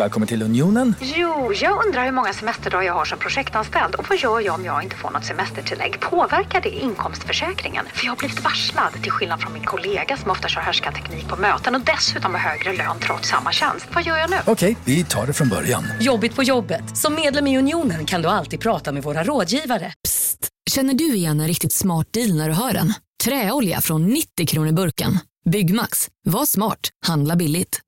Välkommen 0.00 0.28
till 0.28 0.42
Unionen. 0.42 0.94
Jo, 1.00 1.52
jag 1.54 1.86
undrar 1.86 2.04
hur 2.04 2.12
många 2.12 2.32
semesterdagar 2.32 2.86
jag 2.86 2.94
har 2.94 3.04
som 3.04 3.18
projektanställd 3.18 3.94
och 3.94 4.06
vad 4.08 4.18
gör 4.18 4.40
jag 4.40 4.54
om 4.54 4.64
jag 4.64 4.82
inte 4.82 4.96
får 4.96 5.10
något 5.10 5.24
semestertillägg? 5.24 6.00
Påverkar 6.00 6.60
det 6.60 6.68
inkomstförsäkringen? 6.68 7.86
För 7.94 8.04
jag 8.04 8.12
har 8.12 8.16
blivit 8.16 8.44
varslad, 8.44 8.92
till 9.02 9.12
skillnad 9.12 9.40
från 9.40 9.52
min 9.52 9.64
kollega 9.64 10.16
som 10.16 10.30
ofta 10.30 10.48
kör 10.48 10.60
härskarteknik 10.60 11.28
på 11.28 11.36
möten 11.36 11.74
och 11.74 11.80
dessutom 11.80 12.34
har 12.34 12.40
högre 12.40 12.72
lön 12.76 12.96
trots 13.00 13.28
samma 13.28 13.52
tjänst. 13.52 13.86
Vad 13.94 14.04
gör 14.06 14.16
jag 14.16 14.30
nu? 14.30 14.36
Okej, 14.46 14.76
vi 14.84 15.04
tar 15.04 15.26
det 15.26 15.32
från 15.32 15.48
början. 15.48 15.84
Jobbigt 16.00 16.36
på 16.36 16.42
jobbet. 16.42 16.96
Som 16.96 17.14
medlem 17.14 17.46
i 17.46 17.58
Unionen 17.58 18.06
kan 18.06 18.22
du 18.22 18.28
alltid 18.28 18.60
prata 18.60 18.92
med 18.92 19.02
våra 19.02 19.24
rådgivare. 19.24 19.92
Psst! 20.08 20.48
Känner 20.70 20.94
du 20.94 21.14
igen 21.14 21.40
en 21.40 21.48
riktigt 21.48 21.72
smart 21.72 22.12
deal 22.12 22.34
när 22.34 22.48
du 22.48 22.54
hör 22.54 22.72
den? 22.72 22.94
Träolja 23.24 23.80
från 23.80 24.06
90 24.06 24.46
kronor 24.46 24.72
burken. 24.72 25.18
Byggmax. 25.50 26.08
Var 26.24 26.46
smart. 26.46 26.80
Handla 27.06 27.36
billigt. 27.36 27.80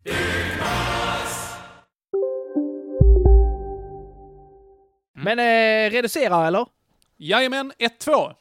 Men 5.24 5.38
eh, 5.38 5.90
reducera 5.90 6.46
eller? 6.46 6.66
Jajamän, 7.16 7.72
1-2. 7.78 8.34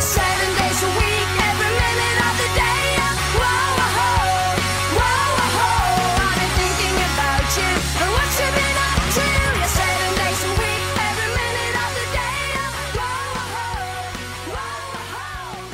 Seven 0.00 0.50
days 0.58 0.82
a 0.82 0.90
week, 1.00 1.28
every 1.50 1.72
minute 1.82 2.18
of 2.28 2.34
the 2.42 2.48
day. 2.62 2.84
Whoa, 3.38 3.66
whoa, 3.78 4.18
whoa, 4.98 5.18
whoa. 5.58 5.78
I've 6.26 6.36
been 6.40 6.52
thinking 6.60 6.96
about 7.12 7.46
you 7.58 7.70
and 8.02 8.10
what 8.16 8.30
you've 8.38 8.56
been 8.60 8.78
up 8.88 8.98
to. 9.16 9.24
Yeah, 9.30 9.66
seven 9.78 10.10
days 10.20 10.40
a 10.50 10.52
week, 10.62 10.84
every 11.08 11.30
minute 11.40 11.76
of 11.84 11.92
the 11.98 12.06
day. 12.18 12.40
Whoa, 12.98 13.22
whoa, 13.54 13.78
whoa, 14.54 14.72
whoa. 15.14 15.22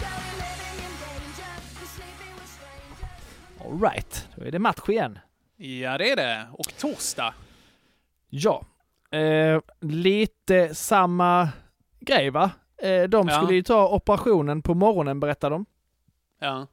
Girl, 0.03 0.21
you're 0.29 0.41
living 0.45 0.79
in 0.85 0.93
danger. 1.05 1.53
You're 1.79 1.93
sleeping 1.97 2.33
with 2.39 2.51
strangers. 2.57 3.65
Alright, 3.65 4.29
då 4.37 4.45
är 4.45 4.51
det 4.51 4.59
match 4.59 4.89
igen. 4.89 5.19
Ja, 5.57 5.99
det 5.99 6.11
är 6.11 6.17
det. 6.17 6.47
Och 6.53 6.77
torsdag. 6.79 7.35
Ja. 8.29 8.67
Eh, 9.11 9.61
lite 9.81 10.75
samma 10.75 11.49
grej 12.01 12.31
va? 12.31 12.51
Eh, 12.83 13.03
de 13.03 13.29
Ja. 13.29 13.35
skulle 13.43 13.55
ju 13.55 13.63
ta 13.63 13.89
operationen 13.89 14.63
på 14.63 14.75
morgonen 14.75 15.21
berättar 15.21 15.51
de. 15.51 15.67
Ja. 16.39 16.67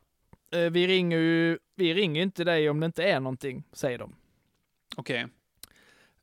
Eh, 0.52 0.60
vi 0.72 0.88
ringer 0.88 1.18
ju, 1.18 1.60
vi 1.76 1.94
ringer 1.94 2.22
inte 2.22 2.44
dig 2.44 2.70
om 2.70 2.80
det 2.80 2.86
inte 2.86 3.04
är 3.04 3.20
någonting, 3.20 3.64
säger 3.74 3.98
de. 3.98 4.16
Okej. 4.98 5.28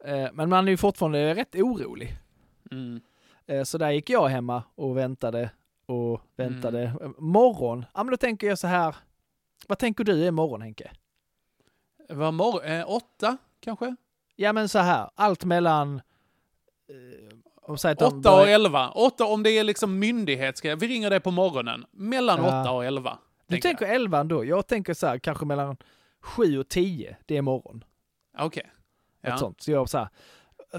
Eh, 0.04 0.28
men 0.32 0.48
man 0.48 0.66
är 0.66 0.70
ju 0.70 0.76
fortfarande 0.76 1.34
rätt 1.34 1.54
orolig. 1.54 2.16
Mm. 2.70 3.00
Eh, 3.46 3.62
så 3.62 3.78
där 3.78 3.90
gick 3.90 4.10
jag 4.10 4.28
hemma 4.28 4.62
och 4.74 4.96
väntade 4.96 5.50
och 5.86 6.20
väntade. 6.36 6.82
Mm. 6.82 7.02
Eh, 7.02 7.10
Morgon, 7.18 7.84
ja 7.94 8.04
men 8.04 8.10
då 8.10 8.16
tänker 8.16 8.46
jag 8.46 8.58
så 8.58 8.66
här. 8.66 8.96
Vad 9.68 9.78
tänker 9.78 10.04
du 10.04 10.26
är 10.26 10.30
morgon 10.30 10.62
Henke? 10.62 10.90
Vad 12.08 12.34
mor- 12.34 12.66
eh, 12.66 12.90
åtta, 12.90 13.36
kanske? 13.60 13.96
Ja 14.42 14.52
men 14.52 14.68
så 14.68 14.78
här, 14.78 15.10
allt 15.14 15.44
mellan... 15.44 15.96
Eh, 16.88 17.28
de 17.66 17.72
Åtta 17.92 18.06
och 18.06 18.12
börjar- 18.22 18.46
elva. 18.46 18.90
Åtta 18.90 19.24
om 19.24 19.42
det 19.42 19.50
är 19.50 19.64
liksom 19.64 19.98
myndighetsgrej. 19.98 20.76
Vi 20.76 20.88
ringer 20.88 21.10
dig 21.10 21.20
på 21.20 21.30
morgonen. 21.30 21.84
Mellan 21.90 22.38
Ja. 22.38 22.60
åtta 22.62 22.70
och 22.70 22.84
elva. 22.84 23.18
Du 23.46 23.58
tänker 23.58 23.86
elva 23.86 24.18
ändå. 24.20 24.44
Jag 24.44 24.66
tänker 24.66 24.94
så 24.94 25.06
här, 25.06 25.18
kanske 25.18 25.44
mellan 25.44 25.76
sju 26.20 26.58
och 26.58 26.68
tio, 26.68 27.16
det 27.26 27.36
är 27.36 27.42
morgon. 27.42 27.84
Okej. 28.38 28.62
Ett 29.22 29.28
Ja. 29.30 29.38
sånt. 29.38 29.60
Så 29.60 29.70
jag 29.70 29.88
så 29.88 29.98
här, 29.98 30.08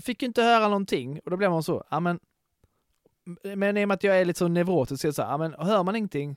fick 0.02 0.23
inte 0.23 0.44
höra 0.44 0.67
någonting 0.67 1.20
och 1.25 1.31
då 1.31 1.38
blev 1.38 1.52
man 1.52 1.64
så, 1.64 1.83
ja 1.89 2.00
men, 2.00 2.20
men 3.55 3.77
i 3.77 3.83
och 3.83 3.88
med 3.88 3.95
att 3.95 4.04
jag 4.04 4.21
är 4.21 4.26
lite 4.26 4.39
så 4.39 4.48
neurotisk 4.48 5.02
så 5.02 5.08
är 5.08 5.10
det 5.10 5.14
så 5.16 5.21
här, 5.21 5.30
ja 5.32 5.37
men 5.37 5.54
hör 5.54 5.83
man 5.83 5.95
ingenting 5.95 6.36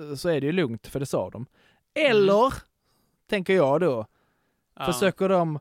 eh, 0.00 0.14
så 0.14 0.28
är 0.28 0.40
det 0.40 0.46
ju 0.46 0.52
lugnt 0.52 0.86
för 0.86 1.00
det 1.00 1.06
sa 1.06 1.30
de. 1.30 1.46
Eller, 1.94 2.54
tänker 3.26 3.54
jag 3.54 3.80
då, 3.80 3.92
Mm. 3.94 4.06
Ja. 4.86 4.92
försöker 4.92 5.28
de 5.28 5.58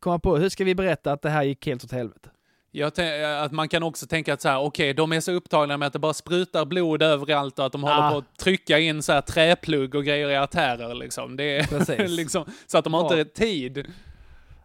komma 0.00 0.18
på, 0.18 0.36
hur 0.36 0.48
ska 0.48 0.64
vi 0.64 0.74
berätta 0.74 1.12
att 1.12 1.22
det 1.22 1.30
här 1.30 1.42
gick 1.42 1.66
helt 1.66 1.84
åt 1.84 1.92
helvete? 1.92 2.28
Jag 2.74 2.92
tän- 2.92 3.42
att 3.44 3.52
man 3.52 3.68
kan 3.68 3.82
också 3.82 4.06
tänka 4.06 4.34
att 4.34 4.40
så 4.40 4.48
här, 4.48 4.58
okej, 4.60 4.94
de 4.94 5.12
är 5.12 5.20
så 5.20 5.32
upptagna 5.32 5.76
med 5.76 5.86
att 5.86 5.92
det 5.92 5.98
bara 5.98 6.14
sprutar 6.14 6.64
blod 6.64 7.02
överallt 7.02 7.58
och 7.58 7.66
att 7.66 7.72
de 7.72 7.82
håller 7.82 8.08
Ah. 8.08 8.10
på 8.10 8.16
att 8.18 8.38
trycka 8.38 8.78
in 8.78 9.02
så 9.02 9.12
här 9.12 9.20
träplugg 9.20 9.94
och 9.94 10.04
grejer 10.04 10.28
i 10.30 10.36
artärer 10.36 10.94
liksom. 10.94 11.36
Det 11.36 11.44
är 11.58 12.08
liksom, 12.16 12.44
så 12.66 12.78
att 12.78 12.84
de 12.84 12.94
har 12.94 13.14
Ja. 13.14 13.18
inte 13.20 13.34
tid. 13.34 13.86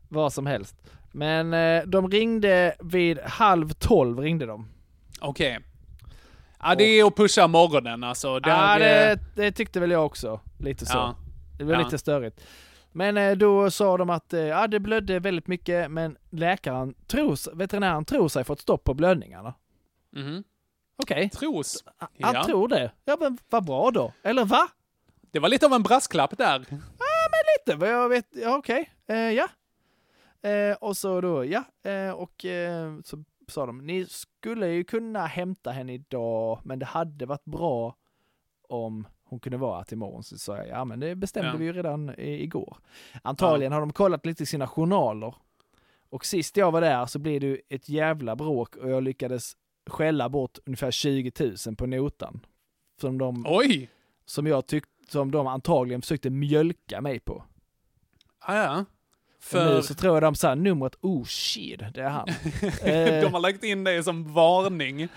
Vad 0.10 0.34
som 0.34 0.46
helst. 0.46 0.76
Men 1.12 1.54
eh, 1.54 1.84
de 1.84 2.09
ringde 2.12 2.76
vid 2.80 3.20
halv 3.20 3.70
tolv 3.70 4.20
ringde 4.20 4.46
de. 4.46 4.68
Okej. 5.22 5.59
Ja, 6.64 6.76
det 6.76 6.84
är 6.84 7.06
att 7.08 7.16
pusha 7.16 7.48
morgonen 7.48 8.04
alltså. 8.04 8.40
Där, 8.40 8.50
Ja, 8.52 8.74
eh, 8.80 8.80
det, 8.80 9.20
det 9.36 9.52
tyckte 9.52 9.80
väl 9.80 9.92
jag 9.92 10.06
också. 10.06 10.40
Lite 10.59 10.86
så. 10.86 10.98
Ja. 10.98 11.16
Det 11.58 11.64
var 11.64 11.74
Ja. 11.74 11.80
lite 11.84 11.98
störigt. 11.98 12.42
Men 12.97 13.18
eh, 13.18 13.35
då 13.38 13.72
sa 13.72 13.97
de 13.97 14.09
att 14.09 14.34
eh, 14.34 14.40
ja, 14.41 14.68
det 14.68 14.80
blödde 14.80 15.19
väldigt 15.19 15.47
mycket, 15.47 15.91
men 15.91 16.18
läkaren, 16.30 16.94
tror, 17.08 17.56
veterinären 17.56 18.06
tror 18.06 18.28
sig 18.28 18.44
fått 18.44 18.59
stopp 18.59 18.84
på 18.84 18.94
blödningarna. 18.94 19.53
mhm. 20.12 20.44
Okej, 21.03 21.30
Tros. 21.30 21.84
han 21.97 22.09
Ja. 22.35 22.44
tror 22.44 22.68
det. 22.68 22.91
Ja, 23.06 23.18
men 23.19 23.38
vad 23.50 23.66
bra 23.66 23.91
då. 23.91 24.13
Eller 24.24 24.46
va? 24.46 24.68
Det 25.31 25.40
var 25.40 25.50
lite 25.50 25.66
av 25.66 25.74
en 25.74 25.84
brasklapp 25.84 26.38
där. 26.38 26.59
Lite, 26.59 27.78
vad 27.80 27.90
jag 27.90 28.09
vet. 28.09 28.28
Ja, 28.31 28.58
okej. 28.58 28.91
Eh, 29.08 29.16
ja. 29.18 29.47
Eh, 30.50 30.75
och 30.78 30.97
så 30.97 31.22
då, 31.22 31.46
ja. 31.46 31.64
Eh, 31.91 32.12
och 32.12 32.46
eh, 32.46 32.96
så 33.03 33.24
sa 33.47 33.66
de, 33.66 33.78
ni 33.78 34.06
skulle 34.06 34.68
ju 34.68 34.84
kunna 34.84 35.25
hämta 35.25 35.72
henne 35.72 35.94
idag, 35.94 36.59
men 36.64 36.79
det 36.79 36.85
hade 36.85 37.25
varit 37.25 37.46
bra 37.46 37.96
om 38.69 39.08
hon 39.30 39.40
kunde 39.40 39.58
vara 39.58 39.84
till 39.84 39.94
imorgon. 39.94 40.24
Så 40.24 40.38
sa 40.38 40.58
jag, 40.58 40.68
ja 40.68 40.86
men 40.86 41.00
det 41.00 41.16
bestämde 41.16 41.52
Ja. 41.52 41.58
vi 41.58 41.66
ju 41.66 41.74
redan 41.74 42.10
i, 42.20 42.44
igår. 42.44 42.78
Antagligen 43.22 43.72
har 43.74 43.80
de 43.80 43.94
kollat 43.94 44.26
lite 44.26 44.44
i 44.44 44.46
sina 44.46 44.68
journaler. 44.68 45.36
Och 46.10 46.26
sist 46.26 46.58
jag 46.58 46.72
var 46.72 46.82
där 46.82 47.06
så 47.06 47.20
blev 47.20 47.42
det 47.42 47.62
ett 47.70 47.90
jävla 47.90 48.36
bråk 48.36 48.76
och 48.76 48.90
jag 48.90 49.04
lyckades 49.04 49.54
skälla 49.86 50.30
bort 50.30 50.58
ungefär 50.66 50.92
20 50.92 51.32
000 51.68 51.76
på 51.76 51.86
notan. 51.86 52.40
Som 53.02 53.18
de, 53.18 53.46
Oj! 53.48 53.90
som 54.26 54.48
jag 54.48 54.68
tyckte, 54.68 54.92
som 55.12 55.32
de 55.32 55.48
antagligen 55.48 56.02
försökte 56.02 56.30
mjölka 56.30 57.02
mig 57.02 57.20
på. 57.20 57.44
Ah, 58.40 58.56
ja. 58.56 58.86
För... 59.47 59.75
Nu 59.75 59.81
så 59.81 59.94
tror 59.94 60.16
jag 60.16 60.24
de 60.24 60.35
sa 60.35 60.56
numret, 60.56 60.94
oh 61.02 61.24
shit, 61.25 61.81
det 61.94 62.02
är 62.02 62.09
han. 62.09 62.28
Eh, 62.84 63.22
de 63.22 63.34
har 63.34 63.40
lagt 63.40 63.63
in 63.63 63.84
det 63.84 64.03
som 64.03 64.34
varning 64.34 65.02
i, 65.02 65.08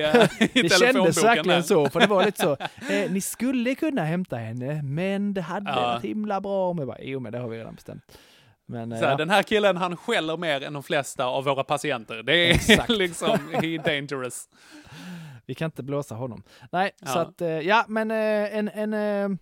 eh, 0.00 0.14
i 0.54 0.62
det 0.62 0.78
kändes 0.80 1.24
verkligen 1.24 1.62
så, 1.64 1.90
för 1.90 2.00
det 2.00 2.06
var 2.06 2.24
lite 2.24 2.42
så, 2.42 2.52
eh, 2.92 3.10
ni 3.10 3.20
skulle 3.20 3.74
kunna 3.74 4.04
hämta 4.04 4.36
henne, 4.36 4.82
men 4.82 5.34
det 5.34 5.40
hade 5.40 5.70
Ja. 5.70 5.76
varit 5.80 6.04
himla 6.04 6.40
bra 6.40 6.70
om 6.70 6.78
jag 6.78 6.86
bara, 6.86 7.00
jo 7.02 7.20
men 7.20 7.32
det 7.32 7.38
har 7.38 7.48
vi 7.48 7.58
redan 7.58 7.74
bestämt. 7.74 8.18
Men 8.66 8.92
eh, 8.92 8.98
Så 8.98 9.04
ja. 9.04 9.16
Den 9.16 9.30
här 9.30 9.42
killen 9.42 9.76
han 9.76 9.96
skäller 9.96 10.36
mer 10.36 10.62
än 10.62 10.72
de 10.72 10.82
flesta 10.82 11.24
av 11.26 11.44
våra 11.44 11.64
patienter. 11.64 12.22
Det 12.22 12.34
är 12.50 12.54
Exakt. 12.54 12.88
liksom, 12.88 13.38
he 13.52 13.78
dangerous. 13.78 14.48
vi 15.46 15.54
kan 15.54 15.66
inte 15.66 15.82
blåsa 15.82 16.14
honom. 16.14 16.42
Nej, 16.72 16.90
Ja. 17.00 17.06
så 17.12 17.18
att, 17.18 17.64
ja 17.64 17.84
men 17.88 18.10
en, 18.10 18.68
en 18.68 19.38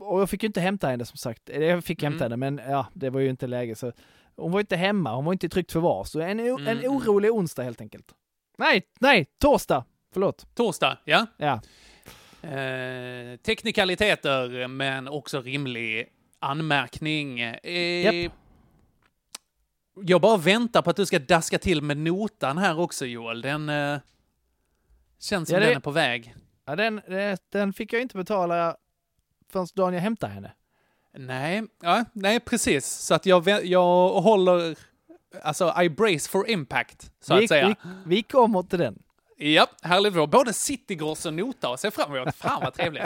och 0.00 0.20
jag 0.20 0.30
fick 0.30 0.42
ju 0.42 0.46
inte 0.46 0.60
hämta 0.60 0.88
henne 0.88 1.04
som 1.04 1.16
sagt. 1.16 1.48
Eller 1.48 1.66
Jag 1.66 1.84
fick 1.84 2.02
hämta 2.02 2.24
Mm. 2.26 2.42
henne, 2.42 2.50
men 2.60 2.70
ja, 2.72 2.86
det 2.94 3.10
var 3.10 3.20
ju 3.20 3.30
inte 3.30 3.46
läge. 3.46 3.74
Så 3.74 3.92
hon 4.36 4.52
var 4.52 4.60
inte 4.60 4.76
hemma, 4.76 5.14
hon 5.14 5.24
var 5.24 5.32
inte 5.32 5.46
i 5.46 5.48
tryggt 5.48 5.72
förvar. 5.72 6.04
Så 6.04 6.20
en, 6.20 6.40
o- 6.40 6.58
en 6.58 6.68
Mm. 6.68 6.90
orolig 6.92 7.32
onsdag 7.32 7.62
helt 7.62 7.80
enkelt. 7.80 8.06
Nej, 8.58 8.82
nej, 9.00 9.24
torsdag! 9.40 9.84
Förlåt. 10.12 10.46
Torsdag, 10.54 10.98
ja. 11.04 11.26
Ja. 11.36 11.60
Eh, 12.48 13.36
teknikaliteter, 13.36 14.68
men 14.68 15.08
också 15.08 15.40
rimlig 15.40 16.08
anmärkning. 16.38 17.40
Eh, 17.40 17.72
Japp. 18.24 18.32
Jag 20.04 20.20
bara 20.20 20.36
väntar 20.36 20.82
på 20.82 20.90
att 20.90 20.96
du 20.96 21.06
ska 21.06 21.18
daska 21.18 21.58
till 21.58 21.82
med 21.82 21.96
notan 21.96 22.58
här 22.58 22.78
också 22.80 23.06
Joel. 23.06 23.42
Den 23.42 23.68
eh, 23.68 23.98
känns 25.20 25.48
som 25.48 25.54
Ja, 25.54 25.60
det- 25.60 25.66
den 25.66 25.76
är 25.76 25.80
på 25.80 25.90
väg. 25.90 26.34
Ja, 26.66 26.76
den, 26.76 27.00
den 27.52 27.72
fick 27.72 27.92
jag 27.92 28.02
inte 28.02 28.16
betala 28.16 28.76
förrän 29.52 29.66
dagen 29.74 29.94
jag 29.94 30.00
hämtade 30.00 30.32
henne. 30.32 30.52
Nej, 31.16 31.62
ja, 31.82 32.04
nej 32.12 32.40
precis. 32.40 32.86
Så 32.86 33.14
att 33.14 33.26
jag, 33.26 33.64
jag 33.64 34.08
håller, 34.08 34.76
alltså 35.42 35.74
I 35.82 35.88
brace 35.88 36.30
for 36.30 36.50
impact, 36.50 37.12
så 37.20 37.36
vi, 37.36 37.44
att 37.44 37.48
säga. 37.48 37.68
Vi, 37.68 38.16
vi 38.16 38.22
kommer 38.22 38.62
till 38.62 38.78
den. 38.78 39.02
Ja, 39.36 39.66
härligt. 39.82 40.14
Har 40.14 40.26
både 40.26 40.52
Citygross 40.52 41.26
och 41.26 41.34
Nota 41.34 41.72
att 41.72 41.80
se 41.80 41.90
fram 41.90 42.14
emot. 42.14 42.34
Fan 42.34 42.60
vad 42.64 42.74
trevligt. 42.74 43.04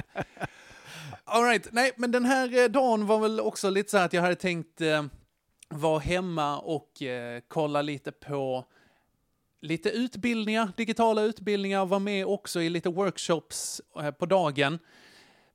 All 1.24 1.44
right. 1.44 1.68
Nej, 1.72 1.92
men 1.96 2.12
den 2.12 2.24
här 2.24 2.62
eh, 2.62 2.68
dagen 2.68 3.06
var 3.06 3.18
väl 3.18 3.40
också 3.40 3.70
lite 3.70 3.90
så 3.90 3.98
här 3.98 4.04
att 4.04 4.12
jag 4.12 4.22
hade 4.22 4.34
tänkt 4.34 4.80
eh, 4.80 5.04
vara 5.68 5.98
hemma 5.98 6.58
och 6.58 7.02
eh, 7.02 7.40
kolla 7.48 7.82
lite 7.82 8.12
på 8.12 8.64
lite 9.60 9.90
utbildningar, 9.90 10.72
digitala 10.76 11.22
utbildningar, 11.22 11.86
vara 11.86 12.00
med 12.00 12.26
också 12.26 12.62
i 12.62 12.68
lite 12.68 12.88
workshops 12.88 13.80
eh, 14.00 14.10
på 14.10 14.26
dagen. 14.26 14.78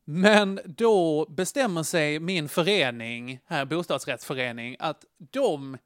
Men 0.06 0.60
då 0.66 1.26
bestämmer 1.30 1.84
sig 1.84 2.20
min 2.20 2.50
förening, 2.50 3.40
här 3.46 3.66
bostadsrättsförening, 3.66 4.76
att 4.80 5.06
de 5.32 5.78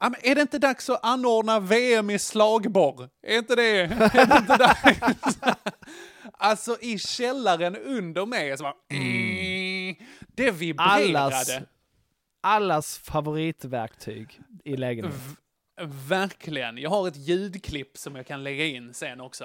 är 0.00 0.34
det 0.34 0.40
inte 0.40 0.58
dags 0.58 0.90
att 0.90 1.04
anordna 1.04 1.60
VM 1.60 2.10
i 2.10 2.18
slagborr? 2.18 3.08
Är 3.22 3.38
inte 3.38 3.56
det, 3.56 3.80
är 3.80 4.26
det 4.26 4.36
inte 4.38 4.56
dags? 4.56 5.38
alltså 6.32 6.76
i 6.80 6.98
källaren 6.98 7.76
under 7.76 8.26
mig, 8.26 8.56
så 8.56 8.62
bara, 8.62 8.74
mm. 8.90 9.96
det 10.34 10.50
vibrerade. 10.50 11.18
Allas, 11.18 11.50
allas 12.40 12.98
favoritverktyg 12.98 14.40
i 14.64 14.76
lägenheten. 14.76 15.20
V- 15.28 15.34
verkligen. 16.08 16.78
Jag 16.78 16.90
har 16.90 17.08
ett 17.08 17.16
ljudklipp 17.16 17.98
som 17.98 18.16
jag 18.16 18.26
kan 18.26 18.44
lägga 18.44 18.64
in 18.64 18.94
sen 18.94 19.20
också. 19.20 19.44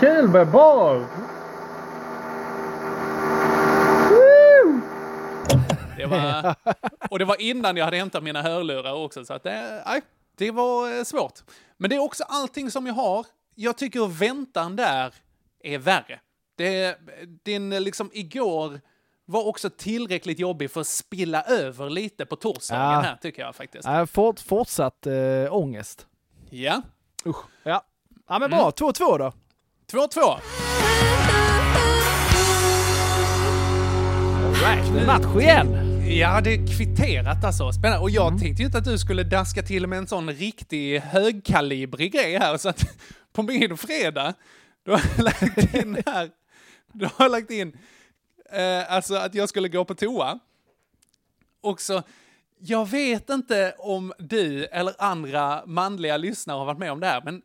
Kul 0.00 0.28
med 0.28 0.50
boll! 0.50 1.06
Det 5.96 6.06
var, 6.06 6.54
och 7.10 7.18
det 7.18 7.24
var 7.24 7.40
innan 7.40 7.76
jag 7.76 7.84
hade 7.84 7.96
hämtat 7.96 8.22
mina 8.22 8.42
hörlurar 8.42 8.92
också, 8.92 9.24
så 9.24 9.34
att 9.34 9.42
det, 9.42 9.82
nej, 9.86 10.02
det 10.36 10.50
var 10.50 10.98
eh, 10.98 11.04
svårt. 11.04 11.40
Men 11.76 11.90
det 11.90 11.96
är 11.96 12.00
också 12.00 12.24
allting 12.28 12.70
som 12.70 12.86
jag 12.86 12.94
har. 12.94 13.26
Jag 13.54 13.78
tycker 13.78 14.06
väntan 14.06 14.76
där 14.76 15.14
är 15.64 15.78
värre. 15.78 16.20
Det, 16.56 16.98
din 17.44 17.70
liksom 17.70 18.10
igår 18.12 18.80
var 19.24 19.46
också 19.46 19.70
tillräckligt 19.70 20.38
jobbig 20.38 20.70
för 20.70 20.80
att 20.80 20.86
spilla 20.86 21.42
över 21.42 21.90
lite 21.90 22.26
på 22.26 22.36
torsdagen 22.36 22.82
Ja. 22.82 23.00
här, 23.00 23.16
tycker 23.16 23.42
jag 23.42 23.54
faktiskt. 23.56 23.84
Ja, 23.84 24.06
fort, 24.06 24.40
fortsatt 24.40 25.06
äh, 25.06 25.54
ångest. 25.54 26.06
Ja. 26.50 26.82
Usch. 27.26 27.44
Ja. 27.62 27.82
ja, 28.28 28.38
men 28.38 28.50
bra. 28.50 28.70
2-2 28.70 29.18
då. 29.18 29.32
2-2. 29.92 30.40
Right. 34.62 35.06
Match 35.06 35.42
igen. 35.42 35.82
Ja, 36.18 36.40
det 36.40 36.54
är 36.54 36.76
kvitterat 36.76 37.44
alltså. 37.44 37.72
Spännande. 37.72 37.98
Och 38.02 38.10
Mm. 38.10 38.14
jag 38.22 38.40
tänkte 38.40 38.62
ju 38.62 38.66
inte 38.66 38.78
att 38.78 38.84
du 38.84 38.98
skulle 38.98 39.22
daska 39.22 39.62
till 39.62 39.86
med 39.86 39.98
en 39.98 40.06
sån 40.06 40.30
riktig 40.30 41.00
högkalibrig 41.00 42.12
grej 42.12 42.38
här, 42.38 42.56
så 42.56 42.68
att 42.68 42.84
på 43.32 43.42
min 43.42 43.76
fredag, 43.76 44.34
då 44.84 44.92
har 44.92 45.22
lagt 45.22 45.74
in 45.74 46.02
här, 46.06 46.30
då 46.92 47.08
har 47.16 47.28
lagt 47.28 47.50
in, 47.50 47.76
eh, 48.52 48.92
alltså 48.92 49.14
att 49.14 49.34
jag 49.34 49.48
skulle 49.48 49.68
gå 49.68 49.84
på 49.84 49.94
toa. 49.94 50.38
Och 51.62 51.80
så, 51.80 52.02
jag 52.58 52.88
vet 52.90 53.30
inte 53.30 53.74
om 53.78 54.12
du 54.18 54.64
eller 54.64 54.94
andra 54.98 55.62
manliga 55.66 56.16
lyssnare 56.16 56.58
har 56.58 56.64
varit 56.64 56.78
med 56.78 56.92
om 56.92 57.00
det 57.00 57.06
här, 57.06 57.22
men 57.24 57.42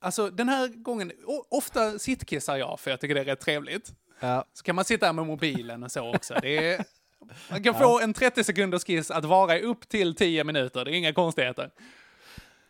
alltså 0.00 0.30
den 0.30 0.48
här 0.48 0.68
gången, 0.68 1.12
ofta 1.50 1.98
sittkissar 1.98 2.56
jag 2.56 2.80
för 2.80 2.90
jag 2.90 3.00
tycker 3.00 3.14
det 3.14 3.20
är 3.20 3.24
rätt 3.24 3.40
trevligt. 3.40 3.92
Ja. 4.20 4.44
Så 4.52 4.62
kan 4.62 4.74
man 4.74 4.84
sitta 4.84 5.06
här 5.06 5.12
med 5.12 5.26
mobilen 5.26 5.82
och 5.82 5.92
så 5.92 6.14
också. 6.14 6.34
Det 6.42 6.72
är, 6.72 6.84
man 7.50 7.62
kan 7.62 7.74
få 7.74 8.00
en 8.00 8.14
30 8.14 8.44
sekunders 8.44 8.84
kiss 8.84 9.10
att 9.10 9.24
vara 9.24 9.58
upp 9.58 9.88
till 9.88 10.14
10 10.14 10.44
minuter, 10.44 10.84
det 10.84 10.90
är 10.90 10.94
inga 10.94 11.12
konstigheter. 11.12 11.70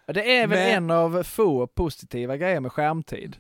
Det 0.07 0.37
är 0.39 0.47
väl 0.47 0.59
Men- 0.59 0.77
en 0.77 0.91
av 0.91 1.23
få 1.23 1.67
positiva 1.67 2.37
grejer 2.37 2.61
med 2.61 2.73
skärmtid. 2.73 3.37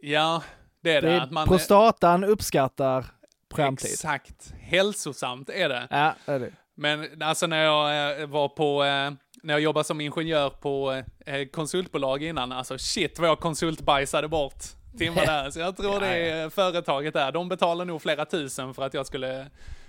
Ja, 0.00 0.42
det 0.80 0.92
är 0.92 1.02
det. 1.02 1.08
Det 1.08 1.14
är, 1.14 1.20
att 1.20 1.30
man, 1.30 1.48
prostatan 1.48 2.24
uppskattar 2.24 3.06
skärmtid. 3.54 3.90
Exakt. 3.90 4.52
Hälsosamt 4.60 5.50
är 5.50 5.68
det. 5.68 5.86
Ja, 5.90 6.14
det 6.26 6.32
är 6.32 6.38
det. 6.40 6.52
Men 6.74 7.22
alltså 7.22 7.46
när 7.46 7.64
jag 7.64 8.20
eh, 8.20 8.26
var 8.26 8.48
på, 8.48 8.84
eh, 8.84 9.10
när 9.42 9.54
jag 9.54 9.60
jobbade 9.60 9.84
som 9.84 10.00
ingenjör 10.00 10.50
på 10.50 11.02
eh, 11.26 11.44
konsultbolag 11.48 12.22
innan, 12.22 12.52
alltså 12.52 12.78
shit 12.78 13.18
vad 13.18 13.28
jag 13.28 13.40
konsultbajsade 13.40 14.28
bort 14.28 14.64
timmar 14.98 15.26
där. 15.26 15.50
Så 15.50 15.60
jag 15.60 15.76
tror 15.76 16.00
det 16.00 16.06
är 16.06 16.50
företaget 16.50 17.14
där, 17.14 17.32
de 17.32 17.48
betalar 17.48 17.84
nog 17.84 18.02
flera 18.02 18.24
tusen 18.24 18.74
för 18.74 18.82
att 18.82 18.94
jag 18.94 19.06
skulle 19.06 19.40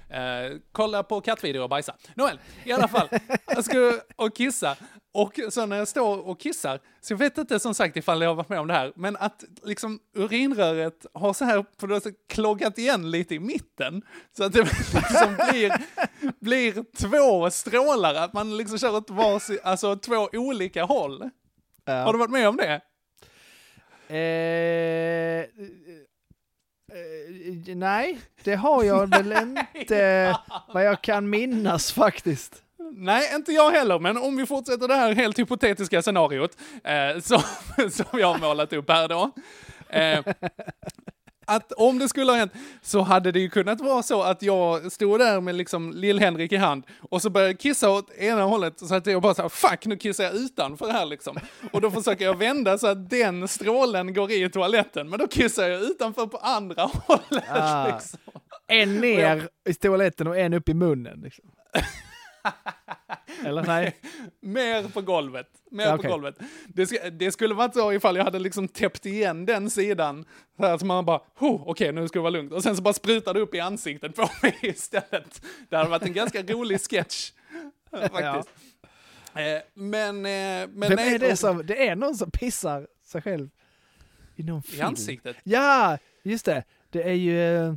eh, 0.09 0.57
kolla 0.71 1.03
på 1.03 1.21
kattvideor 1.21 1.63
och 1.63 1.69
bajsa. 1.69 1.95
Nåväl, 2.13 2.39
i 2.63 2.71
alla 2.71 2.87
fall, 2.87 3.07
jag 3.47 3.65
skulle 3.65 3.93
och 4.15 4.35
kissa. 4.35 4.75
Och 5.11 5.39
så 5.49 5.65
när 5.65 5.77
jag 5.77 5.87
står 5.87 6.27
och 6.27 6.39
kissar, 6.39 6.79
så 7.01 7.13
jag 7.13 7.17
vet 7.17 7.37
inte 7.37 7.59
som 7.59 7.73
sagt 7.73 7.97
ifall 7.97 8.21
jag 8.21 8.29
har 8.29 8.35
varit 8.35 8.49
med 8.49 8.59
om 8.59 8.67
det 8.67 8.73
här, 8.73 8.93
men 8.95 9.17
att 9.17 9.43
liksom 9.63 9.99
urinröret 10.15 11.05
har 11.13 11.33
så 11.33 11.45
här 11.45 11.65
på 11.77 11.87
något 11.87 12.03
sätt 12.03 12.15
kloggat 12.29 12.77
igen 12.77 13.11
lite 13.11 13.35
i 13.35 13.39
mitten. 13.39 14.01
Så 14.37 14.43
att 14.43 14.53
det 14.53 14.59
liksom 14.93 15.35
blir, 15.51 15.73
blir 16.39 16.83
två 16.97 17.49
strålar, 17.49 18.15
att 18.15 18.33
man 18.33 18.57
liksom 18.57 18.77
kör 18.77 18.95
åt 18.95 19.09
varsin, 19.09 19.59
alltså 19.63 19.95
två 19.95 20.29
olika 20.33 20.83
håll. 20.83 21.29
Ja. 21.85 21.93
Har 21.93 22.13
du 22.13 22.19
varit 22.19 22.31
med 22.31 22.47
om 22.47 22.57
det? 22.57 22.81
Eh, 24.09 25.39
eh, 26.97 27.75
nej, 27.75 28.19
det 28.43 28.55
har 28.55 28.83
jag 28.83 29.07
väl 29.07 29.57
inte 29.73 30.35
vad 30.73 30.85
jag 30.85 31.01
kan 31.01 31.29
minnas 31.29 31.91
faktiskt. 31.91 32.63
Nej, 32.91 33.31
inte 33.35 33.51
jag 33.51 33.71
heller, 33.71 33.99
men 33.99 34.17
om 34.17 34.37
vi 34.37 34.45
fortsätter 34.45 34.87
det 34.87 34.95
här 34.95 35.13
helt 35.15 35.39
hypotetiska 35.39 36.01
scenariot 36.01 36.57
eh, 36.83 37.21
som, 37.21 37.41
som 37.91 38.19
jag 38.19 38.27
har 38.33 38.39
målat 38.39 38.73
upp 38.73 38.89
här 38.89 39.07
då. 39.07 39.31
Eh, 39.89 40.19
att 41.47 41.71
om 41.71 41.99
det 41.99 42.09
skulle 42.09 42.31
ha 42.31 42.37
hänt 42.39 42.51
så 42.81 43.01
hade 43.01 43.31
det 43.31 43.39
ju 43.39 43.49
kunnat 43.49 43.81
vara 43.81 44.03
så 44.03 44.21
att 44.21 44.41
jag 44.41 44.91
stod 44.91 45.19
där 45.19 45.41
med 45.41 45.55
liksom 45.55 45.93
Lill-Henrik 45.93 46.51
i 46.51 46.55
hand 46.57 46.83
och 47.09 47.21
så 47.21 47.29
började 47.29 47.51
jag 47.51 47.59
kissa 47.59 47.89
åt 47.89 48.11
ena 48.17 48.43
hållet 48.43 48.79
så 48.79 48.95
att 48.95 49.05
jag 49.07 49.21
bara 49.21 49.33
här, 49.37 49.49
fuck 49.49 49.85
nu 49.85 49.97
kissar 49.97 50.23
jag 50.23 50.35
utanför 50.35 50.91
här 50.91 51.05
liksom. 51.05 51.37
Och 51.71 51.81
då 51.81 51.91
försöker 51.91 52.25
jag 52.25 52.37
vända 52.37 52.77
så 52.77 52.87
att 52.87 53.09
den 53.09 53.47
strålen 53.47 54.13
går 54.13 54.31
i 54.31 54.49
toaletten, 54.49 55.09
men 55.09 55.19
då 55.19 55.27
kissar 55.27 55.69
jag 55.69 55.81
utanför 55.81 56.25
på 56.25 56.37
andra 56.37 56.83
hållet 57.07 57.43
Ah. 57.49 57.87
liksom. 57.87 58.19
En 58.67 58.95
ner 58.97 59.49
i 59.69 59.73
toaletten 59.73 60.27
och 60.27 60.37
en 60.37 60.53
upp 60.53 60.69
i 60.69 60.73
munnen. 60.73 61.21
Liksom. 61.21 61.45
Eller 63.45 63.63
nej? 63.63 63.95
Mer 64.39 64.83
på 64.83 65.01
golvet. 65.01 65.47
Mer 65.71 65.85
Ja, 65.85 65.97
på 65.97 66.07
golvet. 66.07 66.35
Det, 66.67 66.85
sk- 66.85 67.09
det 67.09 67.31
skulle 67.31 67.53
varit 67.53 67.73
så 67.73 67.93
ifall 67.93 68.15
jag 68.15 68.23
hade 68.23 68.39
liksom 68.39 68.67
täppt 68.67 69.05
igen 69.05 69.45
den 69.45 69.69
sidan. 69.69 70.25
Så 70.59 70.77
så 70.79 70.85
man 70.85 71.05
bara, 71.05 71.21
oh, 71.39 71.63
okej 71.67 71.91
nu 71.91 72.07
ska 72.07 72.19
det 72.19 72.23
vara 72.23 72.29
lugnt. 72.31 72.51
Och 72.53 72.63
sen 72.63 72.75
så 72.75 72.81
bara 72.81 72.93
sprutar 72.93 73.33
det 73.33 73.39
upp 73.39 73.55
i 73.55 73.59
ansiktet 73.59 74.15
på 74.15 74.29
mig 74.41 74.57
istället. 74.61 75.41
Det 75.69 75.77
hade 75.77 75.89
varit 75.89 76.03
en 76.03 76.13
ganska 76.13 76.43
rolig 76.43 76.79
sketch. 76.81 77.31
Faktiskt. 77.91 78.49
Eh, 79.35 79.61
men, 79.73 80.15
eh, 80.15 80.21
men 80.21 80.79
Vem 80.79 80.95
nej, 80.95 81.15
är 81.15 81.19
det 81.19 81.35
som, 81.35 81.65
det 81.65 81.87
är 81.87 81.95
någon 81.95 82.15
som 82.15 82.31
pissar 82.31 82.87
sig 83.03 83.21
själv 83.21 83.49
i 84.35 84.43
någon 84.43 84.59
I 84.59 84.71
film. 84.71 84.85
ansiktet? 84.87 85.37
Ja, 85.43 85.97
just 86.23 86.45
det. 86.45 86.63
Det 86.89 87.03
är 87.03 87.13
ju 87.13 87.55
eh, 87.57 87.73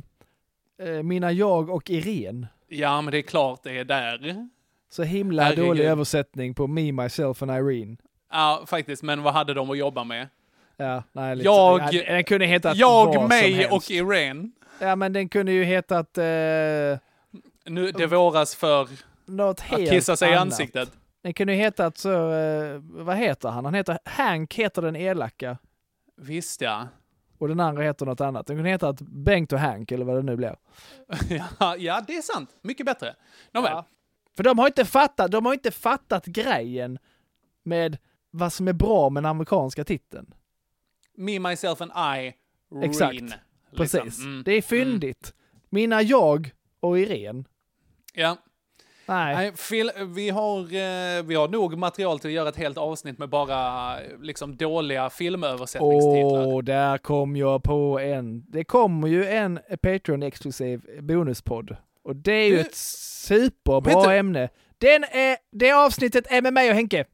eh, 0.79 1.03
Mina 1.03 1.31
jag 1.31 1.69
och 1.69 1.89
Irene. 1.89 2.47
Ja, 2.73 3.01
men 3.01 3.11
det 3.11 3.17
är 3.17 3.21
klart 3.21 3.63
det 3.63 3.77
är 3.79 3.83
där. 3.85 4.47
Så 4.89 5.03
himla 5.03 5.43
Herregud. 5.43 5.65
dålig 5.65 5.85
översättning 5.85 6.53
på 6.53 6.67
Me, 6.67 6.91
Myself 6.91 7.41
and 7.41 7.51
Irene. 7.51 7.97
Ja, 8.31 8.63
faktiskt. 8.67 9.03
Men 9.03 9.23
vad 9.23 9.33
hade 9.33 9.53
de 9.53 9.69
att 9.69 9.77
jobba 9.77 10.03
med? 10.03 10.27
Ja, 10.77 11.03
nej, 11.11 11.35
lite, 11.35 11.45
Jag- 11.45 11.93
ja, 11.93 12.03
den 12.07 12.23
kunde 12.23 12.45
hetat 12.45 12.77
Jag, 12.77 13.29
mig 13.29 13.67
och 13.69 13.91
Irene. 13.91 14.49
Ja, 14.79 14.95
men 14.95 15.13
den 15.13 15.29
kunde 15.29 15.51
ju 15.51 15.63
hetat 15.63 16.17
eh, 16.17 16.23
Nu, 17.65 17.91
det 17.97 18.07
våras 18.07 18.55
för 18.55 18.87
något 19.25 19.59
att 19.59 19.61
helt 19.61 19.89
kissa 19.89 20.15
sig 20.15 20.29
i 20.29 20.33
annat. 20.33 20.41
ansiktet. 20.45 20.89
Den 21.21 21.33
kunde 21.33 21.53
ju 21.53 21.59
hetat 21.59 21.97
så, 21.97 22.31
eh, 22.33 22.79
vad 22.83 23.17
heter 23.17 23.49
han? 23.49 23.65
Han 23.65 23.73
heter, 23.73 23.99
Hank 24.05 24.53
heter 24.53 24.81
den 24.81 24.95
elaka. 24.95 25.57
Visst 26.17 26.61
ja. 26.61 26.87
Och 27.37 27.47
den 27.47 27.59
andra 27.59 27.83
heter 27.83 28.05
något 28.05 28.21
annat. 28.21 28.47
Den 28.47 28.57
kunde 28.57 28.69
hetat 28.69 29.01
Bengt 29.01 29.53
och 29.53 29.59
Hank 29.59 29.91
eller 29.91 30.05
vad 30.05 30.15
det 30.15 30.21
nu 30.21 30.35
blir. 30.35 30.55
ja, 31.59 31.75
ja, 31.77 32.03
det 32.07 32.17
är 32.17 32.21
sant. 32.21 32.49
Mycket 32.61 32.85
bättre. 32.85 33.15
Nåväl. 33.51 33.71
Ja. 33.71 33.85
För 34.35 34.43
de 34.43 34.59
har 34.59 34.67
inte 34.67 34.85
fattat, 34.85 35.31
de 35.31 35.45
har 35.45 35.53
inte 35.53 35.71
fattat 35.71 36.25
grejen 36.25 36.99
med 37.63 37.97
vad 38.31 38.53
som 38.53 38.67
är 38.67 38.73
bra 38.73 39.09
med 39.09 39.23
den 39.23 39.29
amerikanska 39.29 39.83
titeln. 39.83 40.33
Me, 41.17 41.39
myself 41.39 41.81
and 41.81 41.91
I, 41.91 42.33
Reen. 42.71 42.83
Exakt. 42.83 43.13
liksom. 43.13 43.39
Precis. 43.75 44.19
Mm. 44.19 44.43
Det 44.43 44.51
är 44.51 44.61
fyndigt. 44.61 45.33
Mina 45.69 46.01
jag 46.01 46.51
och 46.79 46.99
Irene. 46.99 47.43
Ja. 48.13 48.37
Nej. 49.05 49.35
Nej, 49.35 49.51
Phil, 49.69 49.91
vi, 50.15 50.29
har, 50.29 50.59
eh, 50.59 51.23
vi 51.23 51.35
har 51.35 51.47
nog 51.47 51.77
material 51.77 52.19
till 52.19 52.29
att 52.29 52.33
göra 52.33 52.49
ett 52.49 52.55
helt 52.55 52.77
avsnitt 52.77 53.17
med 53.19 53.29
bara 53.29 53.93
eh, 54.01 54.19
liksom, 54.21 54.55
dåliga 54.57 55.09
filmöversättningstitlar. 55.09 56.45
Åh, 56.47 56.63
där 56.63 56.97
kom 56.97 57.35
jag 57.35 57.63
på 57.63 57.99
en. 57.99 58.43
Det 58.47 58.63
kommer 58.63 59.07
ju 59.07 59.25
en 59.25 59.59
Patreon-exklusiv 59.81 61.01
bonuspodd. 61.01 61.75
Och 62.03 62.15
det 62.15 62.31
är 62.31 62.47
ju 62.47 62.55
Du- 62.55 62.61
ett 62.61 62.75
superbra 62.75 64.15
ämne. 64.15 64.49
Den 64.77 65.03
är, 65.03 65.37
det 65.51 65.71
avsnittet 65.71 66.31
är 66.31 66.41
med 66.41 66.53
mig 66.53 66.69
och 66.69 66.75
Henke. 66.75 67.05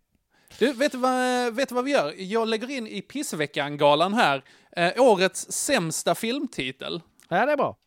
Du, 0.60 0.74
vet 0.74 0.92
du, 0.92 0.98
vad, 0.98 1.54
vet 1.56 1.70
du 1.70 1.76
vad 1.76 1.84
vi 1.86 1.92
gör? 1.92 2.14
Jag 2.18 2.48
lägger 2.48 2.70
in 2.72 2.88
i 2.88 3.02
Pissveckan-galan 3.02 4.14
här 4.14 4.44
eh, 4.76 4.92
årets 4.98 5.52
sämsta 5.52 6.16
filmtitel. 6.16 7.02
Ja, 7.30 7.46
det 7.46 7.52
är 7.52 7.58
bra. 7.58 7.78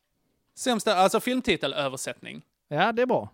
Sämsta, 0.58 0.94
alltså 0.96 1.20
filmtitelöversättning. 1.20 2.42
Ja, 2.68 2.92
det 2.92 3.02
är 3.02 3.06
bra. 3.06 3.28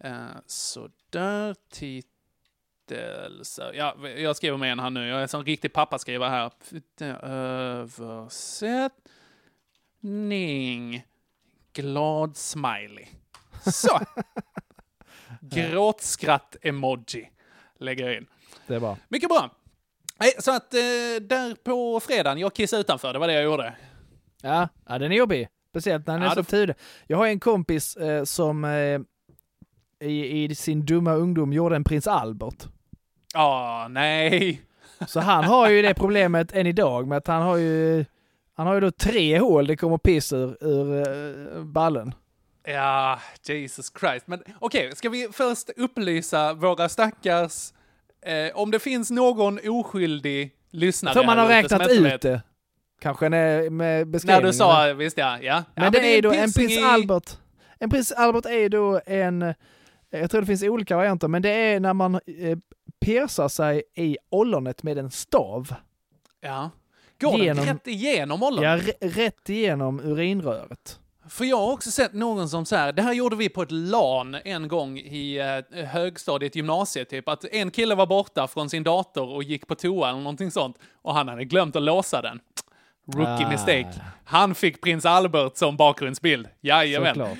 Eh, 0.00 0.26
så 0.46 0.88
där, 1.10 1.54
Översättelse. 2.90 3.70
Ja, 3.74 3.96
jag 4.08 4.36
skriver 4.36 4.56
med 4.56 4.72
en 4.72 4.78
här 4.80 4.90
nu. 4.90 5.08
Jag 5.08 5.18
är 5.18 5.22
en 5.22 5.28
sån 5.28 5.44
riktig 5.44 5.72
pappaskrivare 5.72 6.30
här. 6.30 6.50
Översättning. 10.02 11.04
Glad 11.72 12.36
smiley. 12.36 13.06
Så. 13.72 14.00
Gråtskratt-emoji 15.40 17.28
lägger 17.78 18.06
jag 18.06 18.16
in. 18.16 18.26
Det 18.66 18.74
är 18.74 18.80
bra. 18.80 18.96
Mycket 19.08 19.28
bra. 19.28 19.50
Nej, 20.20 20.32
så 20.38 20.50
att 20.56 20.74
eh, 20.74 20.78
där 21.22 21.54
på 21.64 22.00
fredagen, 22.00 22.38
jag 22.38 22.54
kissade 22.54 22.80
utanför, 22.80 23.12
det 23.12 23.18
var 23.18 23.26
det 23.26 23.32
jag 23.34 23.44
gjorde. 23.44 23.76
Ja, 24.42 24.68
ja 24.86 24.98
den 24.98 25.12
är 25.12 25.16
jobbig. 25.16 25.48
Speciellt 25.70 26.06
när 26.06 26.14
den 26.14 26.22
är 26.22 26.26
Ja, 26.26 26.34
så 26.34 26.40
det- 26.40 26.46
tidig. 26.46 26.76
Jag 27.06 27.16
har 27.18 27.26
en 27.26 27.40
kompis 27.40 27.96
eh, 27.96 28.24
som 28.24 28.64
eh, 28.64 29.00
i, 30.00 30.44
i 30.44 30.54
sin 30.54 30.86
dumma 30.86 31.12
ungdom 31.14 31.52
gjorde 31.52 31.76
en 31.76 31.84
prins 31.84 32.06
Albert. 32.06 32.66
Ja, 33.34 33.86
nej. 33.90 34.62
Så 35.06 35.20
han 35.20 35.44
har 35.44 35.68
ju 35.70 35.82
det 35.82 35.94
problemet 35.94 36.52
än 36.52 36.66
idag 36.66 37.06
med 37.08 37.18
att 37.18 37.26
han 37.26 37.42
har 37.42 37.56
ju 37.56 38.04
han 38.54 38.66
har 38.66 38.74
ju 38.74 38.80
då 38.80 38.90
tre 38.90 39.38
hål 39.38 39.66
det 39.66 39.76
kommer 39.76 39.98
piss 39.98 40.32
ur, 40.32 40.64
ur 40.64 40.98
eh, 41.58 41.62
ballen. 41.64 42.14
Ja, 42.66 43.18
Jesus 43.48 43.92
Christ. 44.00 44.26
Men 44.26 44.42
okej, 44.58 44.96
ska 44.96 45.08
vi 45.08 45.28
först 45.32 45.70
upplysa 45.76 46.54
våra 46.54 46.88
stackars... 46.88 47.72
Eh, 48.22 48.56
om 48.56 48.70
det 48.70 48.78
finns 48.78 49.10
någon 49.10 49.58
oskyldig 49.68 50.52
lyssnare 50.70 51.10
Jag 51.10 51.14
tror 51.14 51.26
man 51.26 51.38
har 51.38 51.44
som 51.68 51.78
räknat 51.78 52.14
ut 52.14 52.20
det. 52.22 52.42
Kanske 53.00 53.28
när, 53.28 53.70
med 53.70 53.98
När 53.98 54.04
beskrivningen. 54.04 54.46
du 54.46 54.52
sa, 54.52 54.92
visst 54.92 55.18
ja. 55.18 55.38
ja. 55.42 55.64
Men 55.74 55.84
ja, 55.84 55.90
det 55.90 56.12
är 56.12 56.14
ju 56.14 56.20
då 56.20 56.32
en 56.32 56.52
prins 56.52 56.72
i- 56.72 56.82
Albert. 56.82 57.30
En 57.78 57.90
prins 57.90 58.12
Albert 58.12 58.46
är 58.46 58.68
då 58.68 59.00
en, 59.06 59.54
jag 60.10 60.30
tror 60.30 60.40
det 60.40 60.46
finns 60.46 60.62
olika 60.62 60.96
varianter, 60.96 61.28
men 61.28 61.42
det 61.42 61.50
är 61.50 61.80
när 61.80 61.94
man 61.94 62.14
eh, 62.14 62.58
piercar 63.00 63.48
sig 63.48 63.82
i 63.94 64.16
ollonet 64.30 64.82
med 64.82 64.98
en 64.98 65.10
stav. 65.10 65.74
Ja. 66.40 66.70
Går 67.20 67.38
Genom- 67.40 67.64
den 67.66 67.74
rätt 67.74 67.86
igenom 67.86 68.42
ollonet? 68.42 68.96
Ja, 69.00 69.08
rätt 69.08 69.48
igenom 69.48 70.00
urinröret. 70.00 70.98
För 71.28 71.44
jag 71.44 71.56
har 71.56 71.72
också 71.72 71.90
sett 71.90 72.12
någon 72.12 72.48
som 72.48 72.64
så 72.64 72.76
här, 72.76 72.92
det 72.92 73.02
här 73.02 73.12
gjorde 73.12 73.36
vi 73.36 73.48
på 73.48 73.62
ett 73.62 73.70
LAN 73.70 74.34
en 74.44 74.68
gång 74.68 74.98
i 74.98 75.36
eh, 75.72 75.84
högstadiet, 75.84 76.56
gymnasiet 76.56 77.08
typ, 77.10 77.28
att 77.28 77.44
en 77.44 77.70
kille 77.70 77.94
var 77.94 78.06
borta 78.06 78.46
från 78.48 78.70
sin 78.70 78.82
dator 78.82 79.28
och 79.34 79.42
gick 79.42 79.66
på 79.66 79.74
toa 79.74 80.08
eller 80.08 80.18
någonting 80.18 80.50
sånt 80.50 80.76
och 81.02 81.14
han 81.14 81.28
hade 81.28 81.44
glömt 81.44 81.76
att 81.76 81.82
låsa 81.82 82.22
den. 82.22 82.40
Rookie 83.14 83.46
Ah. 83.46 83.50
mistake. 83.50 83.88
Han 84.24 84.54
fick 84.54 84.80
prins 84.82 85.06
Albert 85.06 85.56
som 85.56 85.76
bakgrundsbild. 85.76 86.48
Jajamän. 86.60 87.14
Såklart. 87.14 87.38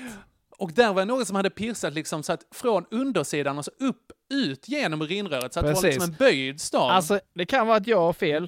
Och 0.59 0.71
där 0.73 0.93
var 0.93 1.05
någon 1.05 1.25
som 1.25 1.35
hade 1.35 1.49
piercat 1.49 1.93
liksom 1.93 2.23
så 2.23 2.33
att 2.33 2.45
från 2.51 2.85
undersidan 2.91 3.57
och 3.57 3.65
så 3.65 3.71
upp, 3.79 4.11
ut 4.33 4.67
genom 4.67 5.01
urinröret 5.01 5.53
så 5.53 5.59
att 5.59 5.65
det 5.65 5.73
var 5.73 5.81
Precis. 5.81 5.95
liksom 5.95 6.11
en 6.11 6.15
böjd 6.19 6.61
stav. 6.61 6.89
Alltså, 6.89 7.19
det 7.35 7.45
kan 7.45 7.67
vara 7.67 7.77
att 7.77 7.87
jag 7.87 7.99
har 7.99 8.13
fel. 8.13 8.43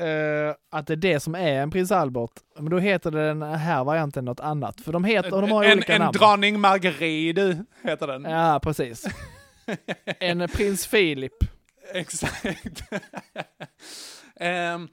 Eh, 0.00 0.54
att 0.70 0.86
det 0.86 0.94
är 0.94 0.96
det 0.96 1.20
som 1.20 1.34
är 1.34 1.62
en 1.62 1.70
prins 1.70 1.92
Albert. 1.92 2.30
Men 2.56 2.70
då 2.70 2.78
heter 2.78 3.10
den 3.10 3.42
här 3.42 3.84
varianten 3.84 4.24
något 4.24 4.40
annat. 4.40 4.80
För 4.80 4.92
de 4.92 5.04
heter, 5.04 5.30
de 5.30 5.50
har 5.50 5.64
en 5.64 5.72
olika 5.72 5.94
en 5.94 6.00
namn. 6.00 6.12
dronning 6.12 6.60
Marguerite 6.60 7.64
heter 7.82 8.06
den. 8.06 8.24
Ja, 8.24 8.60
precis. 8.62 9.06
en 10.20 10.48
prins 10.48 10.86
Philip. 10.86 11.32
Exakt. 11.92 12.82
Ehm, 14.40 14.88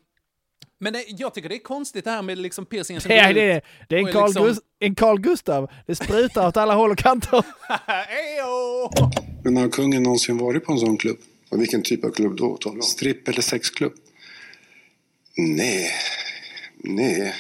men 0.84 0.94
det, 0.94 1.06
jag 1.08 1.34
tycker 1.34 1.50
det 1.50 1.56
är 1.56 1.60
konstigt 1.60 2.04
det 2.06 2.12
här 2.12 2.22
med 2.22 2.38
liksom 2.38 2.66
piercingen 2.66 3.02
som 3.02 3.10
Det 3.10 3.18
är, 3.18 3.34
går 3.34 3.42
det, 3.42 3.58
ut. 3.58 3.64
det 3.90 3.96
är 3.96 4.00
en 4.00 4.06
Carl, 4.14 4.28
liksom- 4.46 4.64
en 4.80 4.96
Carl 4.96 5.20
Gustav. 5.20 5.72
Det 5.88 5.96
sprutar 5.96 6.48
åt 6.48 6.58
alla 6.58 6.74
håll 6.74 6.92
och 6.92 6.98
kanter. 6.98 7.38
Ejo! 8.10 8.90
Men 9.44 9.58
har 9.58 9.70
kungen 9.70 10.04
någonsin 10.04 10.38
varit 10.38 10.66
på 10.66 10.72
en 10.72 10.80
sån 10.80 10.98
klubb? 10.98 11.18
Och 11.52 11.62
vilken 11.62 11.82
typ 11.84 12.04
av 12.06 12.10
klubb 12.12 12.38
då? 12.38 12.58
Stripp 12.82 13.28
eller 13.28 13.42
sexklubb? 13.42 13.94
Nej. 15.38 15.90
Nej. 16.78 17.36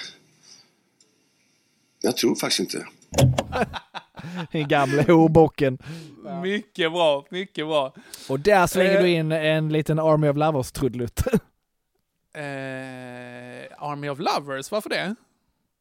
Jag 2.01 2.17
tror 2.17 2.35
faktiskt 2.35 2.59
inte. 2.59 2.85
Den 4.51 4.67
gamla 4.67 5.01
horbocken. 5.03 5.77
Mycket 6.43 6.91
bra, 6.91 7.25
mycket 7.29 7.65
bra. 7.67 7.93
Och 8.29 8.39
där 8.39 8.67
slänger 8.67 8.95
Eh. 8.95 9.01
du 9.01 9.09
in 9.09 9.31
en 9.31 9.69
liten 9.69 9.99
Army 9.99 10.27
of 10.27 10.37
Lovers-trudelutt. 10.37 11.21
Eh, 12.35 12.43
Army 13.83 14.09
of 14.09 14.19
Lovers, 14.19 14.71
varför 14.71 14.89
det? 14.89 15.15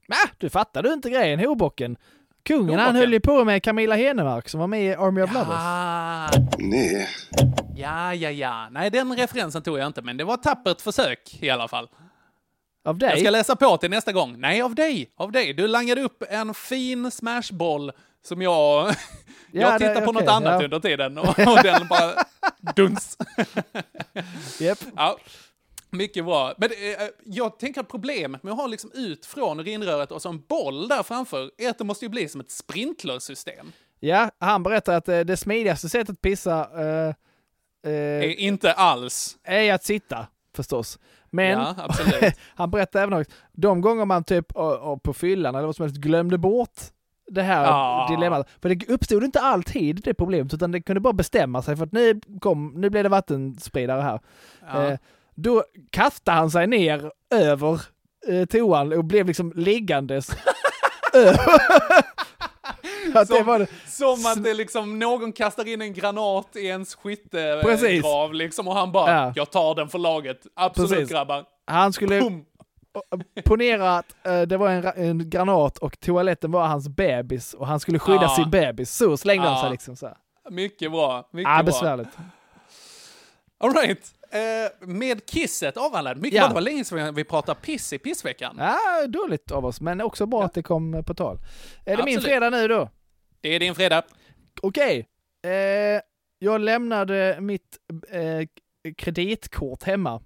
Va? 0.08 0.16
Du 0.38 0.50
fattar 0.50 0.82
du 0.82 0.92
inte 0.92 1.10
grejen, 1.10 1.40
horbocken? 1.40 1.96
Kungen 2.42 2.68
han 2.68 2.78
Horbocken? 2.78 2.96
höll 2.96 3.12
ju 3.12 3.20
på 3.20 3.44
med 3.44 3.62
Camilla 3.62 3.94
Henemark 3.96 4.48
som 4.48 4.60
var 4.60 4.66
med 4.66 4.84
i 4.84 4.94
Army 4.94 5.22
of 5.22 5.32
Lovers. 5.34 5.48
Ah, 5.58 6.30
Nej. 6.58 7.08
ja, 7.76 8.14
ja, 8.14 8.30
ja. 8.30 8.68
Nej, 8.70 8.90
den 8.90 9.16
referensen 9.16 9.62
tog 9.62 9.78
jag 9.78 9.86
inte, 9.86 10.02
men 10.02 10.16
det 10.16 10.24
var 10.24 10.34
ett 10.34 10.42
tappert 10.42 10.80
försök 10.80 11.38
i 11.42 11.50
alla 11.50 11.68
fall. 11.68 11.88
Av 12.84 12.98
Jag 13.00 13.10
dig? 13.10 13.20
ska 13.20 13.30
läsa 13.30 13.56
på 13.56 13.76
till 13.76 13.90
nästa 13.90 14.12
gång. 14.12 14.40
Nej, 14.40 14.62
av 14.62 14.74
dig. 14.74 15.10
Av 15.16 15.32
dig. 15.32 15.52
Du 15.54 15.66
langade 15.68 16.02
upp 16.02 16.22
en 16.30 16.54
fin 16.54 17.10
smashboll 17.10 17.92
som 18.24 18.42
jag... 18.42 18.94
jag 19.52 19.72
det- 19.72 19.78
tittar 19.88 20.04
på 20.06 20.10
okej, 20.10 20.22
något 20.24 20.32
annat 20.32 20.60
ja. 20.60 20.64
under 20.64 20.80
tiden 20.80 21.18
och, 21.18 21.28
och 21.28 21.62
den 21.62 21.88
bara 21.88 22.12
duns. 22.76 23.18
Japp. 24.60 24.78
Ja, 24.96 25.16
mycket 25.92 26.24
bra. 26.24 26.54
Men 26.58 26.70
eh, 26.70 27.08
jag 27.24 27.58
tänker 27.58 27.80
att 27.80 27.88
problemet 27.88 28.42
med 28.42 28.52
att 28.52 28.58
ha 28.58 28.66
liksom 28.66 28.90
ut 28.94 29.26
från 29.26 29.60
urinröret 29.60 30.12
och 30.12 30.22
så 30.22 30.28
en 30.28 30.42
boll 30.48 30.88
där 30.88 31.02
framför 31.02 31.50
är 31.58 31.68
att 31.70 31.78
det 31.78 31.84
måste 31.84 32.04
ju 32.04 32.08
bli 32.08 32.28
som 32.28 32.40
ett 32.40 32.50
sprinklersystem. 32.50 33.72
Ja, 34.00 34.30
han 34.38 34.62
berättar 34.62 34.94
att 34.96 35.08
eh, 35.08 35.20
det 35.20 35.36
smidigaste 35.36 35.88
sättet 35.88 36.10
att 36.10 36.20
pissa 36.20 36.68
eh, 36.80 37.14
eh, 37.92 37.92
Är 38.24 38.40
inte 38.40 38.72
alls. 38.72 39.38
är 39.44 39.74
att 39.74 39.84
sitta, 39.84 40.26
förstås. 40.56 40.98
Men 41.30 41.58
Ja, 41.58 41.74
han 42.54 42.70
berättar 42.70 43.02
även 43.02 43.18
också, 43.20 43.30
de 43.52 43.80
gånger 43.80 44.04
man 44.04 44.24
typ 44.24 44.52
och, 44.52 44.92
och 44.92 45.02
på 45.02 45.12
fyllan 45.14 45.54
eller 45.54 45.66
vad 45.66 45.76
som 45.76 45.82
helst 45.82 45.96
glömde 46.00 46.38
bort 46.38 46.80
det 47.30 47.42
här 47.42 47.64
Ja. 47.64 48.06
dilemmat. 48.10 48.48
För 48.62 48.68
det 48.68 48.88
uppstod 48.88 49.24
inte 49.24 49.40
alltid 49.40 50.00
det 50.04 50.14
problemet, 50.14 50.54
utan 50.54 50.72
det 50.72 50.80
kunde 50.82 51.00
bara 51.00 51.12
bestämma 51.12 51.62
sig 51.62 51.76
för 51.76 51.84
att 51.84 51.92
nu, 51.92 52.20
kom, 52.40 52.72
nu 52.76 52.90
blev 52.90 53.02
det 53.02 53.08
vattenspridare 53.08 54.00
här. 54.00 54.20
Ja. 54.60 54.96
Då 55.34 55.64
kastade 55.90 56.36
han 56.38 56.50
sig 56.50 56.66
ner 56.66 57.12
över 57.34 57.80
eh, 58.28 58.44
toan 58.44 58.92
och 58.92 59.04
blev 59.04 59.26
liksom 59.26 59.52
liggandes. 59.56 60.30
att 63.14 63.28
det 63.28 63.36
Som- 63.36 63.46
var 63.46 63.58
det. 63.58 63.66
Som 63.86 64.26
att 64.26 64.44
det 64.44 64.54
liksom, 64.54 64.98
någon 64.98 65.32
kastar 65.32 65.68
in 65.68 65.82
en 65.82 65.92
granat 65.94 66.56
i 66.56 66.66
ens 66.66 66.94
skyttegrav 66.94 68.34
liksom 68.34 68.68
och 68.68 68.74
han 68.74 68.92
bara, 68.92 69.10
Ja. 69.10 69.32
jag 69.36 69.50
tar 69.50 69.74
den 69.74 69.88
för 69.88 69.98
laget. 69.98 70.40
Absolut 70.56 70.90
Precis. 70.90 71.08
grabbar. 71.10 71.44
Han 71.66 71.92
skulle 71.92 72.20
Boom. 72.20 72.44
ponera 73.44 73.96
att 73.98 74.26
eh, 74.26 74.42
det 74.42 74.56
var 74.56 74.70
en, 74.70 74.84
en 74.96 75.30
granat 75.30 75.78
och 75.78 76.00
toaletten 76.00 76.52
var 76.52 76.66
hans 76.66 76.88
bebis 76.88 77.54
och 77.54 77.66
han 77.66 77.80
skulle 77.80 77.98
skydda 77.98 78.22
Ja. 78.22 78.36
sin 78.36 78.50
bebis. 78.50 78.96
Så 78.96 79.16
slängde 79.16 79.44
han 79.48 79.56
Ja. 79.56 79.62
sig 79.62 79.70
liksom 79.70 79.96
så 79.96 80.06
här. 80.06 80.16
Mycket 80.50 80.90
bra. 80.92 81.28
Mycket 81.32 81.50
Ah, 81.50 81.54
bra. 81.56 81.62
besvärligt. 81.62 82.08
All 83.60 83.72
right. 83.74 84.00
Eh, 84.32 84.70
med 84.88 85.26
kisset 85.26 85.76
avhandlad. 85.76 86.16
Mycket 86.18 86.36
Ja. 86.36 86.42
bra. 86.42 86.48
Det 86.48 86.54
var 86.54 86.60
länge 86.60 86.84
sedan 86.84 87.14
vi 87.14 87.24
pratade 87.24 87.60
piss 87.60 87.92
i 87.92 87.98
pissveckan. 87.98 88.56
Ja, 88.58 89.06
dåligt 89.08 89.50
av 89.50 89.64
oss, 89.66 89.80
men 89.80 90.00
också 90.00 90.26
bra 90.26 90.44
att 90.44 90.54
det 90.54 90.62
kom 90.62 90.94
eh, 90.94 91.02
på 91.02 91.14
tal. 91.14 91.38
Är 91.86 91.96
det 91.96 92.04
min 92.04 92.20
fredag 92.20 92.50
nu 92.50 92.68
då? 92.68 92.88
Det 93.40 93.48
är 93.54 93.60
din 93.60 93.74
fredag. 93.74 94.02
Okej. 94.62 95.08
Eh, 95.44 96.00
jag 96.38 96.60
lämnade 96.60 97.36
mitt 97.40 97.78
eh, 98.10 98.46
kreditkort 98.96 99.82
hemma 99.82 100.22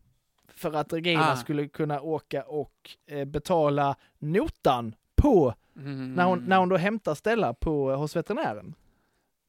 för 0.55 0.73
att 0.73 0.93
Regina 0.93 1.33
Ah. 1.33 1.37
skulle 1.37 1.69
kunna 1.69 2.01
åka 2.01 2.43
och 2.43 2.73
eh, 3.11 3.25
betala 3.25 3.97
notan 4.19 4.95
på 5.17 5.55
Mm. 5.77 6.15
när, 6.15 6.25
hon, 6.25 6.39
när 6.39 6.57
hon 6.57 6.69
då 6.69 6.77
hämtar 6.77 7.15
Stella 7.15 7.55
på, 7.55 7.91
hos 7.97 8.17
veterinären. 8.17 8.75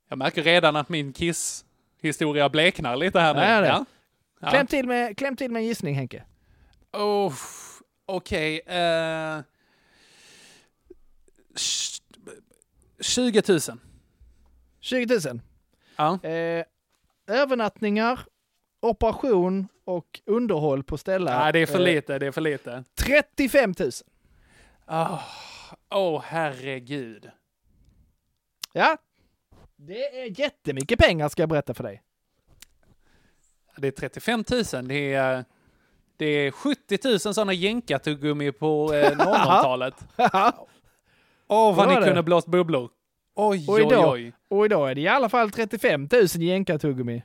Jag 0.09 0.17
märker 0.17 0.43
redan 0.43 0.75
att 0.75 0.89
min 0.89 1.13
kiss-historia 1.13 2.49
bleknar 2.49 2.95
lite 2.95 3.19
här 3.19 3.33
nu. 3.33 3.41
Ja, 3.41 3.61
det. 3.61 3.85
Ja. 4.39 4.49
Kläm, 4.49 4.67
till 4.67 4.87
med, 4.87 5.17
kläm 5.17 5.35
till 5.35 5.51
med 5.51 5.59
en 5.59 5.65
gissning 5.65 5.95
Henke. 5.95 6.23
Oh, 6.93 7.33
Okej. 8.05 8.61
eh, 8.65 9.41
tj- 11.55 12.01
20 12.99 13.41
000. 13.47 13.59
20 14.79 15.19
000. 15.31 15.41
Ja. 15.95 16.19
Eh, 16.23 16.65
övernattningar, 17.27 18.19
operation 18.79 19.67
och 19.85 20.21
underhåll 20.25 20.83
på 20.83 20.97
Stella. 20.97 21.39
Nej, 21.39 21.53
det 21.53 21.59
är 21.59 21.65
för 21.65 21.79
Eh, 21.79 21.85
lite. 21.85 22.19
Det 22.19 22.25
är 22.27 22.31
för 22.31 22.41
lite. 22.41 22.83
35 22.95 23.73
000. 23.79 23.91
Åh, 24.87 25.21
oh, 25.89 26.21
herregud. 26.25 27.29
Ja. 28.73 28.97
Det 29.75 30.21
är 30.21 30.39
jättemycket 30.39 30.99
pengar 30.99 31.29
ska 31.29 31.41
jag 31.41 31.49
berätta 31.49 31.73
för 31.73 31.83
dig. 31.83 32.03
Det 33.77 33.87
är 33.87 33.91
35 33.91 34.43
000. 34.73 34.87
Det 34.87 35.13
är, 35.13 35.45
det 36.17 36.25
är 36.25 36.51
70 36.51 36.97
000 37.03 37.19
sådana 37.19 37.53
jänkartuggummi 37.53 38.51
på 38.51 38.93
eh, 38.93 39.11
00-talet. 39.17 39.93
Åh, 41.47 41.75
vad 41.75 41.87
Det 41.87 41.93
ni 41.93 41.99
det. 41.99 42.05
kunde 42.07 42.23
blåst 42.23 42.47
bubblor. 42.47 42.89
Oj, 43.35 43.65
Och 43.67 43.73
oj, 43.73 43.81
idag- 43.81 44.13
oj. 44.13 44.33
Och 44.49 44.65
idag 44.65 44.91
är 44.91 44.95
det 44.95 45.01
i 45.01 45.07
alla 45.07 45.29
fall 45.29 45.51
35 45.51 46.09
000 46.11 46.27
jänkartuggummi. 46.35 47.23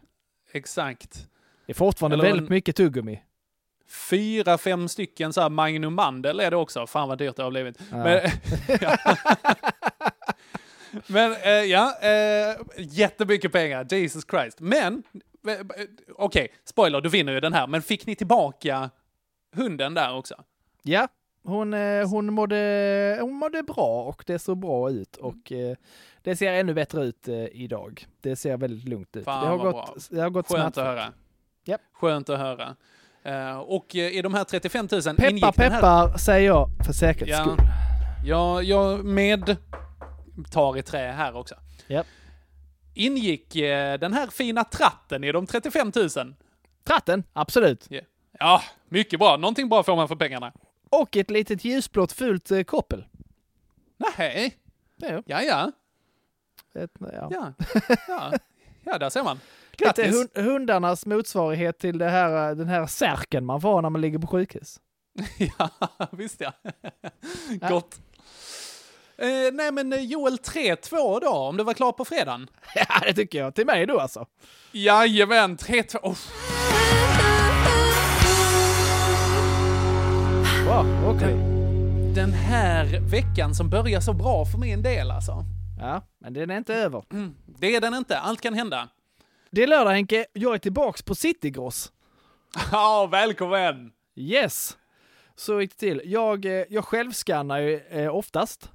exakt. 0.52 1.26
Det 1.66 1.72
är 1.72 1.74
fortfarande 1.74 2.14
Eller 2.14 2.24
väldigt 2.24 2.48
en- 2.48 2.54
mycket 2.54 2.76
tuggummi. 2.76 3.22
Fyra, 4.10 4.58
fem 4.58 4.88
stycken 4.88 5.32
så 5.32 5.40
här 5.40 5.48
Magnum 5.48 5.94
Mandel 5.94 6.40
är 6.40 6.50
det 6.50 6.56
också. 6.56 6.86
Fan 6.86 7.08
vad 7.08 7.18
dyrt 7.18 7.36
det 7.36 7.42
har 7.42 7.50
blivit. 7.50 7.78
Ja. 7.90 7.96
Men, 7.96 8.20
ja. 8.80 8.96
Men 11.06 11.32
eh, 11.32 11.50
ja, 11.50 11.94
eh, 12.02 12.56
jättemycket 12.78 13.52
pengar. 13.52 13.86
Jesus 13.94 14.24
Christ. 14.30 14.60
Men, 14.60 15.02
eh, 15.48 15.52
eh, 15.54 15.86
okej, 16.18 16.48
spoiler, 16.64 17.00
du 17.00 17.08
vinner 17.08 17.32
ju 17.32 17.40
den 17.40 17.52
här. 17.52 17.66
Men 17.66 17.82
fick 17.82 18.06
ni 18.06 18.14
tillbaka 18.14 18.90
hunden 19.56 19.94
där 19.94 20.16
också? 20.16 20.34
Ja, 20.82 21.08
hon, 21.44 21.74
eh, 21.74 22.08
hon, 22.08 22.32
mådde, 22.32 23.18
hon 23.20 23.32
mådde 23.34 23.62
bra 23.62 24.02
och 24.04 24.24
det 24.26 24.38
såg 24.38 24.58
bra 24.58 24.90
ut 24.90 25.16
och 25.16 25.52
det 26.22 26.36
ser 26.36 26.52
ännu 26.52 26.74
bättre 26.74 27.04
ut 27.04 27.28
idag. 27.52 28.06
Det 28.20 28.36
ser 28.36 28.56
väldigt 28.56 28.88
lugnt 28.88 29.16
ut. 29.16 29.24
Fan, 29.24 29.42
det, 29.44 29.50
har 29.50 29.58
gått, 29.72 30.08
det 30.10 30.20
har 30.20 30.30
gått 30.30 30.48
Skönt 30.48 30.64
att 30.66 30.74
smärtfritt. 30.74 30.84
höra. 30.86 31.12
Japp. 31.64 31.80
Skönt 31.92 32.28
att 32.28 32.38
höra. 32.38 32.76
Och 33.60 33.94
i 33.94 34.22
de 34.22 34.34
här 34.34 34.44
35 34.44 34.88
000 34.92 35.02
Peppar 35.02 35.30
ingick 35.30 35.44
här... 35.44 35.52
peppar 35.52 36.18
säger 36.18 36.46
jag 36.46 36.68
för 36.86 36.92
säkerhets 36.92 37.38
Ja, 37.38 37.44
skull. 37.44 37.66
jag, 38.26 38.64
jag 38.64 39.04
med 39.04 39.56
tar 40.50 40.76
i 40.78 40.82
trä 40.82 41.12
här 41.12 41.36
också. 41.36 41.54
Japp. 41.86 42.06
Ingick 42.94 43.56
eh, 43.56 43.98
den 43.98 44.12
här 44.12 44.26
fina 44.26 44.64
tratten 44.64 45.24
i 45.24 45.32
de 45.32 45.46
35 45.46 45.92
000? 45.96 46.08
Tratten, 46.84 47.24
absolut. 47.32 47.88
Ja, 48.38 48.62
mycket 48.88 49.18
bra. 49.18 49.36
Någonting 49.36 49.68
bra 49.68 49.82
får 49.82 49.96
man 49.96 50.08
för 50.08 50.16
pengarna. 50.16 50.52
Och 50.90 51.16
ett 51.16 51.30
litet 51.30 51.64
ljusblått 51.64 52.12
fult 52.12 52.50
eh, 52.50 52.62
koppel. 52.62 53.04
Nej. 53.96 54.56
Ja, 54.96 55.22
Ja, 55.26 55.42
ja. 55.42 55.72
ett, 56.74 56.90
ja. 57.00 57.28
Ja, 57.30 57.52
ja. 58.08 58.32
ja 58.84 58.98
där 58.98 59.10
ser 59.10 59.22
man. 59.22 59.36
Lite 59.70 59.84
Grattis! 59.84 60.14
hund, 60.14 60.46
hundarnas 60.48 61.06
motsvarighet 61.06 61.78
till 61.78 61.98
det 61.98 62.08
här, 62.08 62.50
eh, 62.50 62.56
den 62.56 62.68
här 62.68 62.86
särken 62.86 63.44
man 63.44 63.60
får 63.60 63.82
när 63.82 63.90
man 63.90 64.00
ligger 64.00 64.18
på 64.18 64.26
sjukhus. 64.26 64.80
ja, 65.58 65.70
visst 66.12 66.40
ja. 66.40 66.52
Gott. 67.68 68.00
Eh, 69.22 69.52
nej 69.52 69.72
men 69.72 69.92
eh, 69.92 70.00
Joel 70.00 70.36
3-2 70.36 71.20
då, 71.20 71.28
om 71.30 71.56
du 71.56 71.64
var 71.64 71.74
klar 71.74 71.92
på 71.92 72.04
fredagen? 72.04 72.48
Ja, 72.74 72.86
det 73.06 73.14
tycker 73.14 73.38
jag. 73.38 73.54
Till 73.54 73.66
mig 73.66 73.86
då 73.86 74.00
alltså. 74.00 74.26
Jajamän, 74.72 75.56
3-2. 75.56 75.98
Oh, 76.02 76.16
Wow, 80.66 81.14
okej. 81.16 81.34
den 82.14 82.32
här 82.32 83.00
veckan 83.10 83.54
som 83.54 83.70
börjar 83.70 84.00
så 84.00 84.12
bra 84.12 84.44
för 84.44 84.58
min 84.58 84.82
del 84.82 85.10
alltså. 85.10 85.44
Ja, 85.80 86.02
men 86.18 86.32
den 86.32 86.50
är 86.50 86.56
inte 86.56 86.74
över. 86.74 87.02
Det 87.58 87.76
är 87.76 87.80
den 87.80 87.94
inte, 87.94 88.18
allt 88.18 88.40
kan 88.40 88.54
hända. 88.54 88.88
Det 89.50 89.62
är 89.62 89.66
lördag 89.66 89.90
Henke, 89.90 90.26
jag 90.32 90.54
är 90.54 90.58
tillbaks 90.58 91.02
på 91.02 91.14
Citygross. 91.14 91.92
Ja, 92.72 93.06
välkommen! 93.06 93.90
Yes! 94.16 94.76
Så 95.36 95.60
gick 95.60 95.70
det 95.70 95.76
till. 95.78 96.02
Jag, 96.04 96.44
eh, 96.44 96.64
jag 96.70 96.84
självskannar 96.84 97.58
ju 97.58 97.80
eh, 97.90 98.14
oftast. 98.14 98.70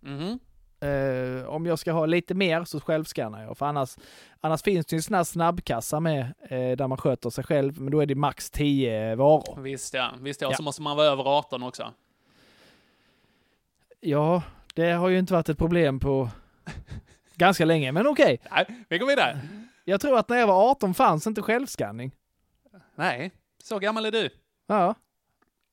Mhm. 0.00 0.38
Eh, 0.80 1.46
om 1.48 1.66
jag 1.66 1.78
ska 1.78 1.92
ha 1.92 2.06
lite 2.06 2.34
mer 2.34 2.64
så 2.64 2.80
självskannar 2.80 3.42
jag, 3.42 3.58
för 3.58 3.66
annars, 3.66 3.96
annars 4.40 4.62
finns 4.62 4.86
det 4.86 4.94
ju 4.94 4.96
en 4.96 5.02
sån 5.02 5.14
här 5.14 5.24
snabbkassa 5.24 6.00
med 6.00 6.20
eh, 6.40 6.76
där 6.76 6.88
man 6.88 6.98
sköter 6.98 7.30
sig 7.30 7.44
själv, 7.44 7.80
men 7.80 7.90
då 7.90 8.00
är 8.00 8.06
det 8.06 8.14
max 8.14 8.50
10 8.50 9.14
varor. 9.14 9.60
Visst 9.60 9.94
ja, 9.94 10.12
visst 10.20 10.40
ja. 10.40 10.48
Och 10.48 10.54
så 10.54 10.62
måste 10.62 10.82
man 10.82 10.96
vara 10.96 11.06
över 11.06 11.24
18 11.38 11.62
också. 11.62 11.92
Ja, 14.00 14.42
det 14.74 14.90
har 14.92 15.08
ju 15.08 15.18
inte 15.18 15.32
varit 15.32 15.48
ett 15.48 15.58
problem 15.58 16.00
på 16.00 16.30
ganska 17.34 17.64
länge, 17.64 17.92
men 17.92 18.06
okej. 18.06 18.40
Nej, 18.50 18.66
vi 18.88 18.98
går 18.98 19.06
vidare. 19.06 19.40
Jag 19.84 20.00
tror 20.00 20.18
att 20.18 20.28
när 20.28 20.36
jag 20.38 20.46
var 20.46 20.70
18 20.70 20.94
fanns 20.94 21.26
inte 21.26 21.42
självskanning. 21.42 22.12
Nej, 22.94 23.30
så 23.62 23.78
gammal 23.78 24.06
är 24.06 24.10
du. 24.12 24.30
Ja. 24.66 24.94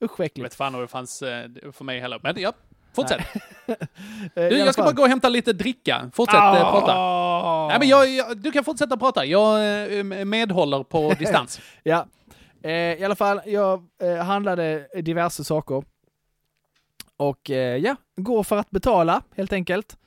Usch 0.03 0.19
Jag 0.19 0.25
äckligt. 0.25 0.45
vet 0.45 0.53
fan 0.55 0.75
om 0.75 0.81
det 0.81 0.87
fanns 0.87 1.21
eh, 1.21 1.49
för 1.71 1.83
mig 1.83 1.99
heller. 1.99 2.19
Men 2.23 2.35
ja, 2.41 2.53
fortsätt. 2.93 3.21
Du, 4.33 4.57
jag 4.57 4.73
ska 4.73 4.83
bara 4.83 4.93
gå 4.93 5.01
och 5.01 5.09
hämta 5.09 5.29
lite 5.29 5.53
dricka. 5.53 6.11
Fortsätt 6.13 6.35
eh, 6.35 6.71
prata. 6.71 6.95
Nej, 7.67 7.79
men 7.79 7.87
jag, 7.87 8.09
jag, 8.09 8.37
du 8.37 8.51
kan 8.51 8.63
fortsätta 8.63 8.97
prata. 8.97 9.25
Jag 9.25 9.97
eh, 9.97 10.03
medhåller 10.03 10.83
på 10.83 11.13
distans. 11.19 11.61
Ja, 11.83 12.07
eh, 12.63 12.71
i 12.71 13.03
alla 13.03 13.15
fall, 13.15 13.41
jag 13.45 13.83
eh, 14.01 14.15
handlade 14.15 14.87
diverse 15.01 15.43
saker. 15.43 15.83
Och 17.17 17.49
eh, 17.49 17.77
ja, 17.77 17.95
går 18.15 18.43
för 18.43 18.57
att 18.57 18.69
betala 18.71 19.21
helt 19.35 19.53
enkelt. 19.53 19.97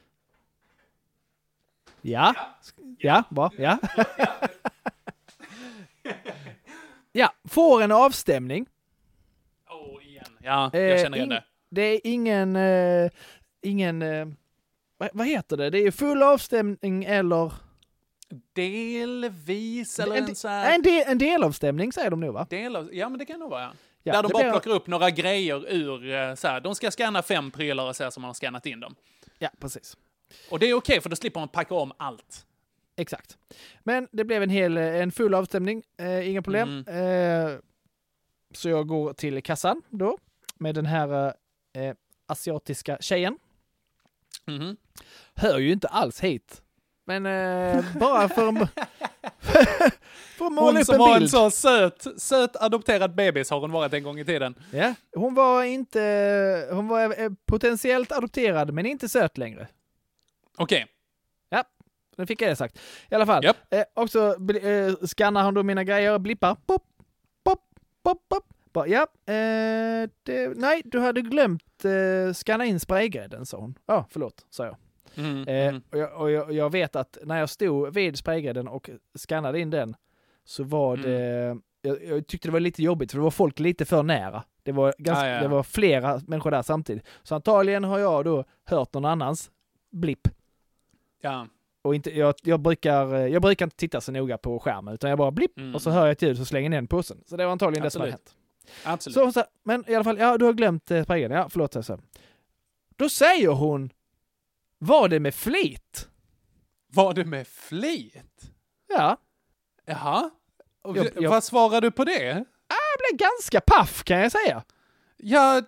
Ja, 2.01 2.35
ja, 2.99 3.23
bra, 3.31 3.51
ja. 3.59 3.79
ja, 7.13 7.33
får 7.45 7.83
en 7.83 7.93
avstämning. 7.93 8.67
oh, 9.71 10.07
igen. 10.07 10.25
Ja, 10.43 10.71
jag 10.73 11.01
känner 11.01 11.17
igen 11.17 11.29
det. 11.29 11.45
Det 11.71 11.83
är 11.83 12.01
ingen, 12.05 12.57
eh, 12.57 13.11
ingen, 13.63 14.03
eh, 14.03 14.27
vad, 14.99 15.09
vad 15.13 15.27
heter 15.27 15.57
det? 15.57 15.71
Det 15.71 15.79
är 15.79 15.91
full 15.91 16.23
avstämning 16.23 17.05
eller 17.05 17.53
Delvis, 18.53 19.99
eller 19.99 20.17
en, 20.17 20.25
en, 20.29 20.35
så 20.37 20.49
här... 20.49 20.75
en, 20.75 20.83
del, 20.83 21.05
en 21.07 21.19
delavstämning 21.19 21.93
säger 21.93 22.11
de 22.11 22.21
nu 22.21 22.31
va? 22.31 22.47
Del 22.51 22.77
av, 22.77 22.95
ja, 22.95 23.09
men 23.09 23.19
det 23.19 23.25
kan 23.27 23.41
nog 23.41 23.51
vara, 23.51 23.63
ja. 23.63 23.73
Ja, 24.03 24.13
Där 24.13 24.23
de 24.23 24.33
bara 24.33 24.43
blir- 24.43 24.51
plockar 24.51 24.71
upp 24.71 24.87
några 24.87 25.11
grejer 25.11 25.73
ur, 25.73 26.11
eh, 26.15 26.35
så 26.35 26.49
här, 26.49 26.61
de 26.61 26.75
ska 26.75 26.91
scanna 26.91 27.23
fem 27.23 27.51
prylar 27.51 27.89
och 27.89 27.97
så 27.97 28.03
här 28.05 28.11
som 28.11 28.21
man 28.21 28.29
har 28.29 28.35
scannat 28.35 28.67
in 28.67 28.81
dem. 28.81 28.95
Ja, 29.39 29.49
precis. 29.61 29.97
Och 30.51 30.59
det 30.59 30.67
är 30.71 30.75
okej, 30.75 31.01
för 31.01 31.11
då 31.11 31.17
slipper 31.17 31.41
man 31.41 31.49
packa 31.49 31.75
om 31.75 31.93
allt. 31.97 32.47
Exakt. 32.97 33.39
Men 33.85 34.09
det 34.13 34.25
blev 34.25 34.43
en 34.43 34.51
hel, 34.51 34.77
en 34.77 35.13
full 35.13 35.35
avstämning, 35.35 35.83
eh, 35.99 36.29
inga 36.31 36.43
problem. 36.43 36.85
Mm. 36.89 37.47
Eh, 37.53 37.59
så 38.55 38.69
jag 38.69 38.87
går 38.87 39.13
till 39.13 39.43
kassan 39.43 39.83
då 39.91 40.19
med 40.59 40.75
den 40.75 40.87
här 40.87 41.35
eh, 41.77 41.95
asiatiska 42.27 42.99
tjejen. 43.01 43.39
Mhm. 44.47 44.77
Hör 45.35 45.59
ju 45.59 45.73
inte 45.73 45.89
alls 45.89 46.21
hit. 46.21 46.63
Men 47.05 47.27
eh, 47.27 47.85
bara 48.01 48.29
för, 48.29 48.53
för 50.37 50.47
att 50.47 50.53
måla 50.53 50.67
Hon 50.67 50.77
upp 50.77 50.85
som 50.87 50.95
en 50.95 50.99
var 50.99 51.15
en 51.15 51.19
bild. 51.19 51.31
så 51.31 51.51
söt, 51.51 52.07
söt 52.17 52.57
adopterad 52.57 53.15
bebis 53.15 53.51
har 53.51 53.61
hon 53.61 53.73
varit 53.73 53.93
en 53.93 54.03
gång 54.03 54.19
i 54.19 54.25
tiden. 54.25 54.55
Ja, 54.73 54.95
hon 55.15 55.35
var 55.35 55.65
inte, 55.65 56.69
hon 56.73 56.89
var 56.89 57.21
eh, 57.21 57.31
potentiellt 57.47 58.13
adopterad 58.13 58.73
men 58.75 58.87
inte 58.87 59.09
söt 59.09 59.39
längre. 59.39 59.69
Okej. 60.59 60.87
Nu 62.19 62.27
fick 62.27 62.43
jag 62.43 62.51
det 62.51 62.57
sagt. 62.57 62.79
I 63.11 63.15
alla 63.15 63.27
fall. 63.27 63.45
Japp. 63.45 63.57
Eh, 63.71 63.85
och 63.95 64.11
så 64.11 64.51
eh, 64.53 64.95
skannar 65.07 65.43
han 65.43 65.55
då 65.55 65.63
mina 65.63 65.85
grejer, 65.85 66.19
blippar. 66.19 66.55
Pop, 66.67 66.83
pop, 67.45 67.61
pop, 68.03 68.29
pop. 68.29 68.45
Bara, 68.77 68.87
ja, 68.89 69.01
eh, 69.27 70.09
det, 70.23 70.57
nej, 70.57 70.83
du 70.85 71.01
hade 71.01 71.21
glömt 71.21 71.85
eh, 71.85 72.33
skanna 72.35 72.65
in 72.65 72.81
spraygrädden, 72.81 73.47
sa 73.47 73.59
hon. 73.59 73.79
Ja, 73.87 74.07
förlåt, 74.11 74.47
sa 74.51 74.65
jag. 74.65 74.77
Mhm, 75.15 75.49
Eh, 75.49 75.73
mhm. 75.73 75.83
och 75.91 75.99
jag, 75.99 76.21
och 76.21 76.31
jag. 76.31 76.53
Jag 76.53 76.73
vet 76.73 76.97
att 76.97 77.19
när 77.25 77.39
jag 77.39 77.51
stod 77.51 77.95
vid 77.95 78.19
spraygrädden 78.19 78.69
och 78.69 78.91
skannade 79.15 79.61
in 79.61 79.71
den 79.71 79.97
så 80.45 80.65
var 80.65 80.95
Mm. 80.95 81.07
det, 81.11 81.59
jag, 81.89 82.05
jag 82.05 82.27
tyckte 82.27 82.49
det 82.49 82.53
var 82.53 82.61
lite 82.61 82.83
jobbigt 82.83 83.11
för 83.11 83.19
det 83.19 83.23
var 83.25 83.31
folk 83.31 83.59
lite 83.59 83.85
för 83.85 84.03
nära. 84.03 84.43
Det 84.63 84.73
var, 84.73 84.95
ganska, 84.99 85.25
Ah, 85.25 85.29
ja, 85.29 85.41
det 85.43 85.49
var 85.49 85.63
flera 85.63 86.21
människor 86.27 86.51
där 86.51 86.63
samtidigt. 86.63 87.07
Så 87.23 87.35
antagligen 87.35 87.85
har 87.85 87.99
jag 87.99 88.25
då 88.25 88.45
hört 88.65 88.95
någon 88.95 89.05
annans 89.05 89.51
blipp. 89.91 90.29
Ja. 91.23 91.47
Och 91.83 91.95
inte, 91.95 92.19
jag, 92.19 92.35
jag, 92.43 92.61
brukar, 92.61 93.15
eh, 93.15 93.27
jag 93.27 93.43
brukar 93.43 93.67
inte 93.67 93.77
titta 93.77 94.01
så 94.01 94.13
noga 94.13 94.39
på 94.39 94.59
skärmen 94.61 94.95
utan 94.95 95.11
jag 95.11 95.19
bara 95.19 95.31
blipp 95.31 95.59
Mm. 95.59 95.75
och 95.75 95.83
så 95.83 95.91
hör 95.91 96.01
jag 96.07 96.11
ett 96.13 96.23
ljud 96.23 96.37
så 96.37 96.45
slänger 96.45 96.71
jag 96.71 96.77
den 96.77 96.87
påsen. 96.87 97.23
Så 97.27 97.37
det 97.37 97.45
var 97.45 97.53
antagligen 97.53 97.85
det 97.85 97.91
som 97.91 98.01
hade 98.01 98.13
Absolut. 98.13 98.29
hänt. 98.29 98.43
Absolut. 98.85 99.15
Så 99.15 99.23
hon 99.23 99.33
sa, 99.33 99.45
men 99.65 99.85
i 99.91 99.95
alla 99.95 100.05
fall, 100.05 100.19
ja 100.19 100.39
du 100.39 100.45
har 100.45 100.53
glömt 100.53 100.91
eh, 100.91 101.05
sprayen. 101.05 101.31
Ja, 101.31 101.49
förlåt. 101.49 101.85
Så. 101.85 101.99
Då 102.97 103.09
säger 103.09 103.49
hon, 103.49 103.93
var 104.79 105.09
det 105.09 105.21
med 105.21 105.35
flit? 105.35 106.09
Var 106.93 107.15
det 107.15 107.25
med 107.25 107.47
flit? 107.47 108.43
Ja, 108.89 109.17
Jaha. 109.85 110.31
Och 110.83 110.97
Jag- 110.97 111.09
jag- 111.23 111.31
Vad 111.31 111.45
svarar 111.45 111.81
du 111.81 111.91
på 111.91 112.05
det? 112.05 112.23
jag 112.69 112.99
blev 113.11 113.19
ganska 113.29 113.61
paff 113.61 114.05
kan 114.05 114.19
jag 114.21 114.33
säga. 114.33 114.63
Ja, 115.17 115.63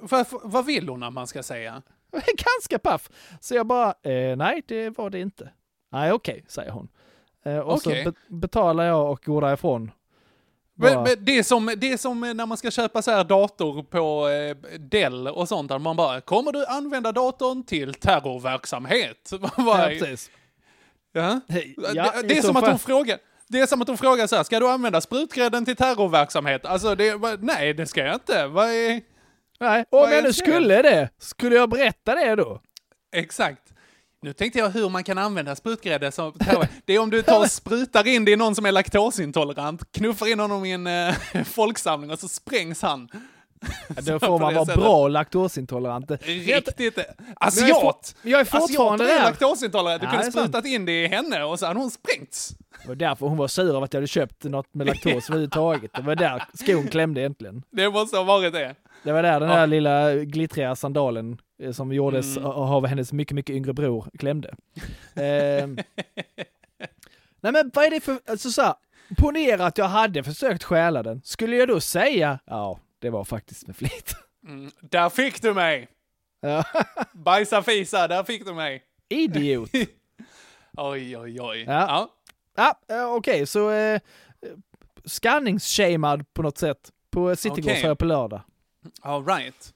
vad, 0.00 0.26
vad 0.30 0.66
vill 0.66 0.88
hon 0.88 1.02
att 1.02 1.12
man 1.12 1.26
ska 1.26 1.42
säga? 1.42 1.82
Ganska 2.12 2.78
paff. 2.78 3.10
Så 3.40 3.54
jag 3.54 3.66
bara, 3.66 3.94
eh, 4.02 4.36
nej 4.36 4.62
det 4.66 4.90
var 4.90 5.10
det 5.10 5.20
inte. 5.20 5.52
Nej 5.90 6.12
okej, 6.12 6.44
säger 6.48 6.70
hon. 6.70 6.88
Eh, 7.44 7.58
och 7.58 7.74
Okej. 7.74 8.04
så 8.04 8.10
be- 8.10 8.36
betalar 8.36 8.84
jag 8.84 9.10
och 9.10 9.22
går 9.24 9.40
därifrån. 9.40 9.90
Men, 10.74 11.02
men 11.02 11.24
det, 11.24 11.38
är 11.38 11.42
som, 11.42 11.74
det 11.76 11.92
är 11.92 11.96
som 11.96 12.20
när 12.20 12.46
man 12.46 12.58
ska 12.58 12.70
köpa 12.70 13.02
så 13.02 13.10
här 13.10 13.24
dator 13.24 13.82
på 13.82 14.28
eh, 14.28 14.78
Dell 14.78 15.28
och 15.28 15.48
sånt, 15.48 15.68
där 15.68 15.78
man 15.78 15.96
bara, 15.96 16.20
kommer 16.20 16.52
du 16.52 16.66
använda 16.66 17.12
datorn 17.12 17.62
till 17.64 17.94
terrorverksamhet? 17.94 19.32
Man 19.56 19.80
Ja, 19.80 19.86
precis. 19.86 20.30
ja. 21.12 21.40
Ja, 21.94 22.12
det, 22.20 22.28
det 22.28 22.38
är 22.38 22.42
som 22.42 22.56
att 22.56 22.66
hon 22.68 22.78
frågar, 22.78 23.18
det 23.48 23.60
är 23.60 23.66
som 23.66 23.82
att 23.82 23.88
hon 23.88 23.98
frågar 23.98 24.26
så 24.26 24.36
här, 24.36 24.42
ska 24.42 24.60
du 24.60 24.68
använda 24.68 25.00
sprutgrädden 25.00 25.64
till 25.64 25.76
terrorverksamhet? 25.76 26.66
Alltså, 26.66 26.94
det, 26.94 27.38
nej, 27.40 27.74
det 27.74 27.86
ska 27.86 28.04
jag 28.04 28.14
inte. 28.14 28.46
Vad 28.46 28.68
är... 28.68 29.00
Nej, 29.60 29.84
om 29.90 30.10
jag 30.10 30.24
nu 30.24 30.32
skulle 30.32 30.82
det, 30.82 31.08
skulle 31.18 31.56
jag 31.56 31.70
berätta 31.70 32.14
det 32.14 32.34
då? 32.34 32.60
Exakt. 33.16 33.71
Nu 34.22 34.32
tänkte 34.32 34.58
jag 34.58 34.70
hur 34.70 34.88
man 34.88 35.04
kan 35.04 35.18
använda 35.18 35.56
sprutgrädde 35.56 36.12
som. 36.12 36.32
Det 36.84 36.94
är 36.94 36.98
om 36.98 37.10
du 37.10 37.22
tar 37.22 37.40
och 37.40 37.50
sprutar 37.50 38.06
in 38.06 38.24
det 38.24 38.30
i 38.32 38.36
någon 38.36 38.54
som 38.54 38.66
är 38.66 38.72
laktosintolerant, 38.72 39.92
knuffar 39.92 40.26
in 40.32 40.40
honom 40.40 40.64
i 40.64 40.72
en 40.72 40.86
eh, 40.86 41.14
folksamling 41.44 42.10
och 42.10 42.18
så 42.18 42.28
sprängs 42.28 42.82
han. 42.82 43.08
Då 43.88 44.02
Så 44.02 44.18
får 44.20 44.38
man 44.38 44.54
vara 44.54 44.66
sättet. 44.66 44.80
bra 44.82 45.08
laktosintolerant. 45.08 46.10
Riktigt. 46.10 46.98
Är 46.98 47.04
Asiat! 47.36 48.14
jag 48.22 48.40
är 48.40 48.44
fortfarande 48.44 49.04
där. 49.06 49.22
laktosintolerant. 49.22 50.00
Du 50.02 50.06
Ja, 50.06 50.12
kunde 50.12 50.32
sprutat 50.32 50.64
in 50.66 50.84
det 50.84 51.04
i 51.04 51.06
henne 51.08 51.42
och 51.44 51.58
så 51.58 51.66
hade 51.66 51.80
hon 51.80 51.90
sprängts. 51.90 52.54
Det 52.82 52.88
var 52.88 52.94
därför 52.94 53.26
hon 53.26 53.36
var 53.38 53.48
sur 53.48 53.68
över 53.68 53.82
att 53.82 53.92
jag 53.94 53.98
hade 53.98 54.06
köpt 54.06 54.44
något 54.44 54.74
med 54.74 54.86
laktos 54.86 55.28
överhuvudtaget. 55.28 55.90
Det 55.94 56.02
var 56.02 56.14
där 56.14 56.42
skon 56.54 56.88
klämde 56.88 57.20
egentligen. 57.20 57.62
Det 57.70 57.90
måste 57.90 58.16
ha 58.16 58.24
varit 58.24 58.52
det. 58.52 58.74
Det 59.04 59.12
var 59.12 59.22
där 59.22 59.40
den 59.40 59.48
Ja. 59.48 59.56
där 59.56 59.66
lilla 59.66 60.14
glittriga 60.14 60.76
sandalen 60.76 61.32
eh, 61.32 61.36
som 61.72 61.92
gjordes 61.92 62.36
Mm. 62.36 62.48
av 62.50 62.86
hennes 62.86 63.12
mycket, 63.12 63.34
mycket 63.34 63.56
yngre 63.56 63.72
bror 63.72 64.06
klämde. 64.18 64.54
Ehm. 65.14 65.78
Nej 67.40 67.52
men 67.52 67.70
vad 67.74 67.84
är 67.84 67.90
det 67.90 68.00
för, 68.00 68.20
alltså 68.26 68.50
så 68.50 68.62
här, 68.62 68.74
ponera 69.18 69.66
att 69.66 69.78
jag 69.78 69.88
hade 69.88 70.22
försökt 70.22 70.62
stjäla 70.64 71.02
den. 71.02 71.22
Skulle 71.24 71.56
jag 71.56 71.68
då 71.68 71.80
säga, 71.80 72.38
ja, 72.44 72.80
det 72.98 73.10
var 73.10 73.24
faktiskt 73.24 73.66
med 73.66 73.76
flit. 73.76 74.14
Mm. 74.48 74.70
Där 74.80 75.08
fick 75.08 75.42
du 75.42 75.54
mig! 75.54 75.88
Ja. 76.40 76.64
Bajsa 77.12 77.62
fisa, 77.62 78.08
där 78.08 78.24
fick 78.24 78.46
du 78.46 78.54
mig. 78.54 78.82
Idiot. 79.08 79.70
Oj, 80.76 81.16
oj, 81.18 81.40
oj. 81.40 81.64
Ja. 81.68 82.08
Ja, 82.56 82.78
eh, 82.90 83.04
okej, 83.14 83.46
så 83.46 83.70
eh, 83.70 84.00
skanningsshamad 85.04 86.34
på 86.34 86.42
något 86.42 86.58
sätt 86.58 86.90
på 87.10 87.36
Citygårds 87.36 87.82
här 87.82 87.94
på 87.94 88.04
lördag. 88.04 88.40
All 89.02 89.26
right. 89.26 89.71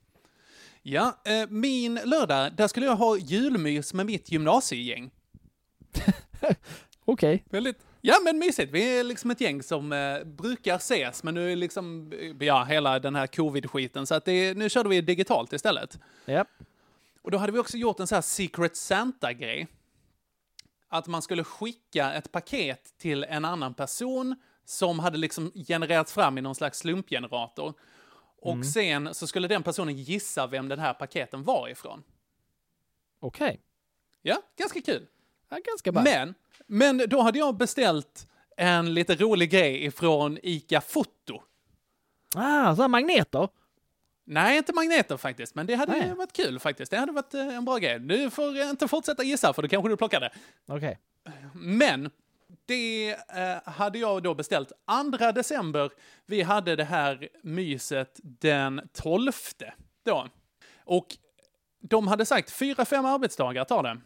Ja, 0.88 1.16
eh, 1.24 1.48
min 1.48 1.94
lördag, 1.94 2.52
där 2.56 2.68
skulle 2.68 2.86
jag 2.86 2.96
ha 2.96 3.16
julmys 3.16 3.94
med 3.94 4.06
mitt 4.06 4.32
gymnasiegäng. 4.32 5.10
Okej. 7.04 7.44
Väldigt, 7.50 7.76
ja 8.00 8.14
men 8.24 8.38
mysigt. 8.38 8.72
Vi 8.72 8.98
är 8.98 9.04
liksom 9.04 9.30
ett 9.30 9.40
gäng 9.40 9.62
som 9.62 9.92
eh, 9.92 10.24
brukar 10.24 10.76
ses, 10.76 11.22
men 11.22 11.34
nu 11.34 11.52
är 11.52 11.56
liksom, 11.56 12.12
eh, 12.12 12.46
ja, 12.46 12.64
hela 12.64 12.98
den 12.98 13.14
här 13.14 13.26
covid-skiten, 13.26 14.06
så 14.06 14.14
att 14.14 14.24
det, 14.24 14.56
nu 14.56 14.68
körde 14.68 14.88
vi 14.88 15.00
digitalt 15.00 15.52
istället. 15.52 15.98
Japp. 16.26 16.48
Och 17.22 17.30
då 17.30 17.38
hade 17.38 17.52
vi 17.52 17.58
också 17.58 17.76
gjort 17.76 18.00
en 18.00 18.06
så 18.06 18.14
här 18.14 18.22
Secret 18.22 18.76
Santa-grej. 18.76 19.66
Att 20.88 21.06
man 21.06 21.22
skulle 21.22 21.44
skicka 21.44 22.12
ett 22.12 22.32
paket 22.32 22.98
till 22.98 23.24
en 23.24 23.44
annan 23.44 23.74
person 23.74 24.36
som 24.64 24.98
hade 24.98 25.18
liksom 25.18 25.52
genererats 25.68 26.12
fram 26.12 26.38
i 26.38 26.40
någon 26.40 26.54
slags 26.54 26.78
slumpgenerator. 26.78 27.74
Och 28.40 28.66
sen 28.66 29.14
så 29.14 29.26
skulle 29.26 29.48
den 29.48 29.62
personen 29.62 29.96
gissa 29.96 30.46
vem 30.46 30.68
den 30.68 30.78
här 30.78 30.94
paketen 30.94 31.42
var 31.44 31.68
ifrån. 31.68 32.02
Okej. 33.20 33.60
Ja, 34.22 34.42
ganska 34.58 34.80
kul. 34.80 35.06
Ja, 35.48 35.58
ganska 35.64 35.92
bra. 35.92 36.02
Men, 36.02 36.34
men 36.66 37.02
då 37.08 37.20
hade 37.20 37.38
jag 37.38 37.56
beställt 37.56 38.28
en 38.56 38.94
lite 38.94 39.14
rolig 39.14 39.50
grej 39.50 39.84
ifrån 39.84 40.38
ICA 40.42 40.80
Foto. 40.80 41.42
Ah, 42.34 42.76
så 42.76 42.88
magneter. 42.88 43.48
Nej, 44.24 44.56
inte 44.58 44.72
magneter 44.72 45.16
faktiskt, 45.16 45.54
men 45.54 45.66
det 45.66 45.74
hade 45.74 45.92
Nej. 45.92 46.14
varit 46.14 46.32
kul 46.32 46.58
faktiskt. 46.58 46.90
Det 46.90 46.96
hade 46.96 47.12
varit 47.12 47.34
eh, 47.34 47.56
en 47.56 47.64
bra 47.64 47.78
grej. 47.78 47.98
Du 47.98 48.30
får 48.30 48.56
inte 48.60 48.88
fortsätta 48.88 49.22
gissa, 49.22 49.52
för 49.52 49.62
då 49.62 49.68
kanske 49.68 49.88
du 49.88 49.96
plockar 49.96 50.20
det. 50.20 50.30
Okej. 50.66 50.98
Men 51.52 52.10
det 52.66 53.10
eh, 53.28 53.72
hade 53.72 53.98
jag 53.98 54.22
då 54.22 54.34
beställt 54.34 54.72
2 55.18 55.32
december. 55.32 55.90
Vi 56.26 56.42
hade 56.42 56.76
det 56.76 56.84
här 56.84 57.28
myset 57.42 58.20
den 58.22 58.88
12 58.92 59.32
då. 60.04 60.28
Och 60.84 61.06
de 61.80 62.08
hade 62.08 62.26
sagt 62.26 62.52
4-5 62.52 63.14
arbetsdagar 63.14 63.64
tar 63.64 63.82
det. 63.82 63.98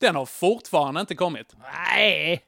Den 0.00 0.16
har 0.16 0.26
fortfarande 0.26 1.00
inte 1.00 1.14
kommit. 1.14 1.56
Nej! 1.72 2.44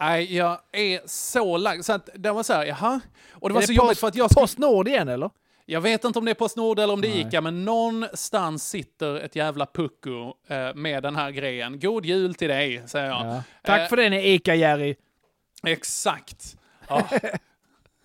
Nej, 0.00 0.36
jag 0.36 0.60
är 0.72 1.00
så 1.06 1.56
lagd. 1.56 1.84
Så 1.84 1.92
att 1.92 2.08
det 2.14 2.32
var 2.32 2.42
så 2.42 2.52
här, 2.52 2.64
jaha. 2.66 3.00
Och 3.32 3.48
det 3.48 3.54
var 3.54 3.62
Är 3.62 3.66
så 3.66 3.72
det 3.72 3.76
jobbigt 3.76 3.88
post, 3.90 4.00
för 4.00 4.08
att 4.08 4.14
jag... 4.14 4.30
skulle- 4.30 4.42
Postnord 4.42 4.88
igen 4.88 5.08
eller? 5.08 5.30
Jag 5.68 5.80
vet 5.80 6.04
inte 6.04 6.18
om 6.18 6.24
det 6.24 6.30
är 6.30 6.34
Postnord 6.34 6.78
eller 6.78 6.92
om 6.92 7.00
det 7.00 7.08
är. 7.08 7.26
Ica, 7.28 7.40
men 7.40 7.64
någonstans 7.64 8.68
sitter 8.68 9.16
ett 9.16 9.36
jävla 9.36 9.66
pucko 9.66 10.34
eh, 10.48 10.74
med 10.74 11.02
den 11.02 11.16
här 11.16 11.30
grejen. 11.30 11.80
God 11.80 12.06
jul 12.06 12.34
till 12.34 12.48
dig, 12.48 12.82
säger 12.86 13.06
jag. 13.06 13.26
Ja. 13.26 13.42
Tack 13.64 13.80
Eh, 13.80 13.88
för 13.88 13.96
det 13.96 14.08
ni 14.08 14.38
Ica-Jerry. 14.38 14.94
Exakt. 15.66 16.56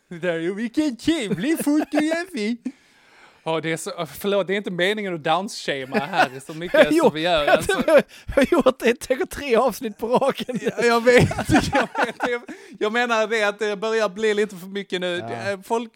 Det 0.10 0.20
där 0.20 0.34
är 0.34 0.52
vilken 0.52 0.98
trevlig 0.98 1.64
fotografi. 1.64 2.58
Ja, 3.44 3.62
det 3.62 3.72
är 3.72 3.78
så, 3.78 4.06
förlåt, 4.06 4.48
det 4.48 4.54
är 4.54 4.58
inte 4.58 4.72
meningen 4.72 5.16
att 5.16 5.24
downshamea 5.24 6.06
här 6.06 6.40
så 6.46 6.54
mycket 6.54 6.96
som 6.96 7.12
vi 7.14 7.22
gör. 7.22 7.46
jag 7.46 7.50
Alltså, 7.56 7.84
jag 7.88 8.04
har 8.36 8.46
gjort 8.52 8.80
det 8.80 9.00
tänker 9.00 9.26
tre 9.26 9.56
avsnitt 9.56 9.98
på 9.98 10.08
raken. 10.08 10.60
Ja, 10.62 10.86
jag 10.86 11.04
vet, 11.04 11.50
jag 11.74 12.06
vet. 12.06 12.16
Jag, 12.30 12.42
jag 12.80 12.94
menar 12.94 13.28
det 13.28 13.44
att 13.44 13.60
det 13.60 13.76
börjar 13.76 14.10
bli 14.10 14.34
lite 14.34 14.56
för 14.56 14.68
mycket 14.68 15.02
nu. 15.02 15.18
Ja. 15.30 15.52
Eh, 15.52 15.60
Folk, 15.64 15.92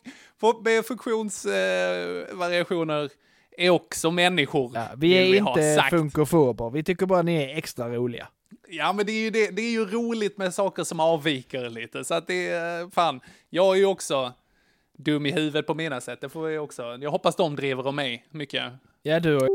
funktionsvariationer 0.84 2.32
eh, 2.32 2.38
variationer 2.38 3.10
är 3.58 3.70
också 3.70 4.12
människor. 4.12 4.72
Ja, 4.74 4.88
vi 4.98 5.38
är 5.38 5.42
ha 5.42 5.50
inte 5.50 5.88
funkofober. 5.90 6.70
Vi 6.70 6.84
tycker 6.84 7.06
bara 7.06 7.22
ni 7.22 7.36
är 7.36 7.58
extra 7.58 7.90
roliga. 7.90 8.28
Ja, 8.70 8.94
men 8.94 9.06
det 9.06 9.12
är, 9.12 9.22
ju 9.22 9.30
det, 9.30 9.52
det 9.52 9.62
är 9.62 9.72
ju 9.72 9.86
roligt 9.86 10.38
med 10.38 10.54
saker 10.54 10.84
som 10.84 11.00
avviker 11.00 11.70
lite. 11.70 12.04
Så 12.04 12.14
att 12.14 12.28
det 12.28 12.48
är, 12.48 12.90
fan, 12.90 13.20
jag 13.50 13.76
är 13.76 13.80
ju 13.80 13.86
också 13.86 14.34
dum 14.98 15.26
i 15.26 15.32
huvudet 15.32 15.68
på 15.68 15.74
mina 15.74 16.02
sätt. 16.02 16.22
Det 16.22 16.30
får 16.30 16.50
jag 16.50 16.64
också. 16.64 16.98
Jag 17.02 17.12
hoppas 17.12 17.36
de 17.36 17.56
driver 17.56 17.88
om 17.88 17.96
mig 17.96 18.28
mycket. 18.30 18.64
Ja, 19.04 19.20
du 19.20 19.36
och 19.36 19.48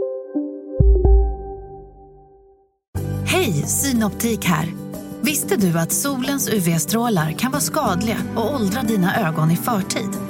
Hej, 3.27 3.53
Synoptik 3.53 4.45
här. 4.45 4.67
Visste 5.23 5.57
du 5.57 5.79
att 5.79 5.93
solens 5.93 6.49
UV-strålar 6.49 7.33
kan 7.33 7.51
vara 7.51 7.61
skadliga 7.61 8.17
och 8.37 8.55
åldra 8.55 8.83
dina 8.83 9.29
ögon 9.29 9.51
i 9.51 9.57
förtid? 9.57 10.30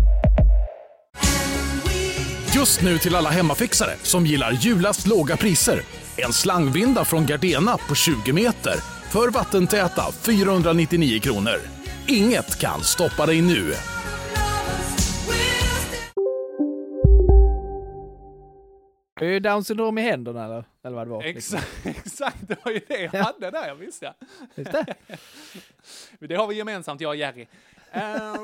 Just 2.55 2.81
nu 2.81 2.97
till 2.97 3.15
alla 3.15 3.29
hemmafixare 3.29 3.95
som 4.03 4.25
gillar 4.25 4.51
julast 4.51 5.07
låga 5.07 5.37
priser. 5.37 5.81
En 6.17 6.33
slangvinda 6.33 7.05
från 7.05 7.25
Gardena 7.25 7.77
på 7.77 7.95
20 7.95 8.33
meter 8.33 8.75
för 9.11 9.29
vattentäta 9.29 10.11
499 10.11 11.19
kronor. 11.19 11.55
Inget 12.07 12.59
kan 12.59 12.81
stoppa 12.83 13.25
dig 13.25 13.41
nu. 13.41 13.73
Är 19.21 19.25
det 19.25 19.39
Down 19.39 19.63
syndrom 19.63 19.97
i 19.97 20.01
händerna 20.01 20.45
eller? 20.45 20.63
Eller 20.83 20.95
vad 20.95 21.07
det 21.07 21.11
var. 21.11 21.23
liksom. 21.23 21.59
Exakt, 21.59 21.85
exakt, 22.05 22.37
det 22.47 22.65
var 22.65 22.71
ju 22.71 22.81
det 22.87 22.99
jag 23.01 23.23
hade 23.23 23.51
där, 23.51 23.67
jag 23.67 23.75
visste. 23.75 24.13
Just 24.55 24.71
det. 24.71 24.85
Det 26.27 26.35
har 26.35 26.47
vi 26.47 26.55
gemensamt, 26.55 27.01
jag 27.01 27.09
och 27.09 27.15
Jerry. 27.15 27.47
Eh, 27.91 28.35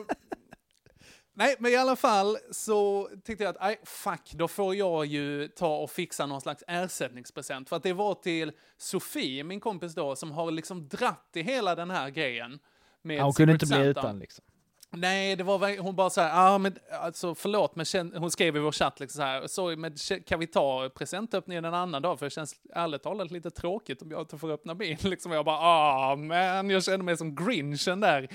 nej, 1.37 1.55
men 1.59 1.71
i 1.71 1.75
alla 1.75 1.95
fall 1.95 2.37
så 2.51 3.09
tyckte 3.23 3.43
jag 3.43 3.55
att, 3.55 3.61
nej, 3.61 3.79
fuck, 3.83 4.31
då 4.33 4.47
får 4.47 4.75
jag 4.75 5.05
ju 5.05 5.47
ta 5.47 5.77
och 5.77 5.91
fixa 5.91 6.25
någon 6.25 6.41
slags 6.41 6.63
ersättningspresent. 6.67 7.69
För 7.69 7.75
att 7.75 7.83
det 7.83 7.93
var 7.93 8.13
till 8.13 8.51
Sofie, 8.77 9.43
min 9.43 9.59
kompis 9.59 9.95
då, 9.95 10.15
som 10.15 10.31
har 10.31 10.51
liksom 10.51 10.87
dratt 10.87 11.29
i 11.33 11.41
hela 11.41 11.75
den 11.75 11.89
här 11.89 12.09
grejen. 12.09 12.59
Med 13.01 13.17
Ja, 13.17 13.23
hon 13.23 13.33
kunde 13.33 13.53
inte 13.53 13.65
bli 13.65 13.85
utan 13.85 14.19
liksom. 14.19 14.45
Nej, 14.89 15.35
det 15.35 15.43
var 15.43 15.81
hon 15.81 15.95
bara 15.95 16.09
så 16.09 16.21
här, 16.21 16.31
ah, 16.33 16.57
men 16.57 16.75
alltså 17.01 17.35
förlåt, 17.35 17.75
men 17.75 18.11
hon 18.15 18.31
skrev 18.31 18.57
i 18.57 18.59
vår 18.59 18.71
chatt 18.71 18.99
liksom 18.99 19.19
så 19.19 19.23
här, 19.23 19.47
sorry, 19.47 19.75
men 19.75 19.95
kan 20.25 20.39
vi 20.39 20.47
ta 20.47 20.89
presentöppningen 20.95 21.65
en 21.65 21.73
annan 21.73 22.01
dag? 22.01 22.19
För 22.19 22.25
det 22.25 22.29
känns 22.29 22.55
ärligt 22.73 23.03
talat 23.03 23.31
lite 23.31 23.51
tråkigt 23.51 24.01
om 24.01 24.11
jag 24.11 24.21
inte 24.21 24.37
får 24.37 24.51
öppna 24.51 24.73
min. 24.73 24.97
Liksom 25.03 25.31
jag 25.31 25.45
bara, 25.45 25.57
ah 25.59 26.15
men 26.15 26.69
jag 26.69 26.83
känner 26.83 27.03
mig 27.03 27.17
som 27.17 27.35
grinchen 27.35 27.99
där. 27.99 28.27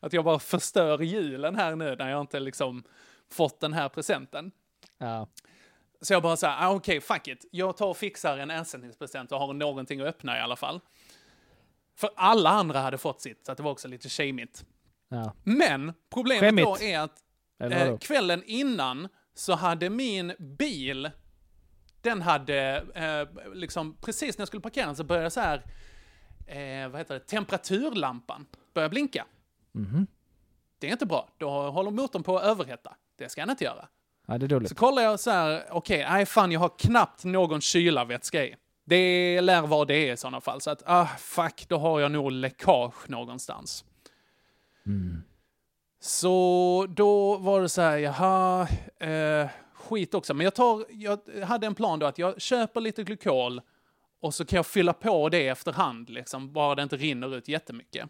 Att 0.00 0.12
jag 0.12 0.24
bara 0.24 0.38
förstör 0.38 1.02
julen 1.02 1.56
här 1.56 1.76
nu 1.76 1.96
när 1.96 2.10
jag 2.10 2.20
inte 2.20 2.40
liksom 2.40 2.82
fått 3.30 3.60
den 3.60 3.72
här 3.72 3.88
presenten. 3.88 4.50
Ja. 4.98 5.28
Så 6.00 6.12
jag 6.12 6.22
bara 6.22 6.36
så 6.36 6.46
här, 6.46 6.66
ah, 6.66 6.74
okej, 6.74 7.00
fuck 7.00 7.28
it. 7.28 7.44
Jag 7.50 7.76
tar 7.76 7.86
och 7.86 7.96
fixar 7.96 8.38
en 8.38 8.50
ersättningspresent 8.50 9.32
och 9.32 9.38
har 9.38 9.52
någonting 9.52 10.00
att 10.00 10.06
öppna 10.06 10.38
i 10.38 10.40
alla 10.40 10.56
fall. 10.56 10.80
För 11.96 12.10
alla 12.16 12.50
andra 12.50 12.80
hade 12.80 12.98
fått 12.98 13.20
sitt, 13.20 13.46
så 13.46 13.54
det 13.54 13.62
var 13.62 13.70
också 13.70 13.88
lite 13.88 14.08
shamigt. 14.08 14.64
Ja. 15.10 15.32
Men 15.44 15.92
problemet 16.10 16.40
Skämmigt. 16.40 16.66
då 16.66 16.78
är 16.80 16.98
att 16.98 17.22
eh, 17.72 17.98
kvällen 17.98 18.42
innan 18.46 19.08
så 19.34 19.54
hade 19.54 19.90
min 19.90 20.32
bil, 20.38 21.10
den 22.00 22.22
hade 22.22 22.84
eh, 22.94 23.54
liksom 23.54 23.96
precis 24.00 24.38
när 24.38 24.42
jag 24.42 24.48
skulle 24.48 24.60
parkera 24.60 24.86
den 24.86 24.96
så 24.96 25.04
började 25.04 25.30
så 25.30 25.40
här 25.40 25.64
eh, 26.46 26.88
vad 26.88 27.00
heter 27.00 27.14
det, 27.14 27.20
temperaturlampan 27.20 28.46
börjar 28.74 28.88
blinka. 28.88 29.26
Det 30.78 30.86
är 30.86 30.92
inte 30.92 31.06
bra. 31.06 31.28
Då 31.38 31.70
håller 31.70 31.90
motorn 31.90 32.22
på 32.22 32.38
att 32.38 32.44
överhetta. 32.44 32.96
Det 33.18 33.28
ska 33.28 33.40
den 33.40 33.50
inte 33.50 33.64
göra. 33.64 33.88
Ja, 34.26 34.38
det 34.38 34.46
är 34.46 34.48
dåligt. 34.48 34.68
Så 34.68 34.74
kollar 34.74 35.02
jag 35.02 35.20
så 35.20 35.30
här, 35.30 35.64
okej, 35.70 36.06
nej 36.10 36.26
fan 36.26 36.52
jag 36.52 36.60
har 36.60 36.78
knappt 36.78 37.24
någon 37.24 37.60
kylarvätska 37.60 38.44
i. 38.44 38.56
Det 38.84 39.40
lär 39.40 39.62
vara 39.62 39.84
det 39.84 40.12
i 40.12 40.16
sådana 40.16 40.40
fall. 40.40 40.60
Så 40.60 40.70
att, 40.70 40.82
ah 40.86 41.06
fuck, 41.06 41.64
då 41.68 41.78
har 41.78 42.00
jag 42.00 42.12
nog 42.12 42.32
läckage 42.32 43.08
någonstans. 43.08 43.84
Så 46.02 46.86
då 46.96 47.36
var 47.36 47.60
det 47.60 47.68
så 47.68 47.82
här, 47.82 47.98
jaha, 47.98 48.68
eh, 48.98 49.48
skit 49.74 50.14
också. 50.14 50.34
Men 50.34 50.44
jag, 50.44 50.54
tar, 50.54 50.84
jag 50.90 51.20
hade 51.44 51.66
en 51.66 51.74
plan 51.74 51.98
då 51.98 52.06
att 52.06 52.18
jag 52.18 52.40
köper 52.40 52.80
lite 52.80 53.04
glykol 53.04 53.60
och 54.20 54.34
så 54.34 54.44
kan 54.44 54.56
jag 54.56 54.66
fylla 54.66 54.92
på 54.92 55.28
det 55.28 55.48
efterhand, 55.48 56.10
liksom, 56.10 56.52
bara 56.52 56.74
det 56.74 56.82
inte 56.82 56.96
rinner 56.96 57.36
ut 57.36 57.48
jättemycket. 57.48 58.08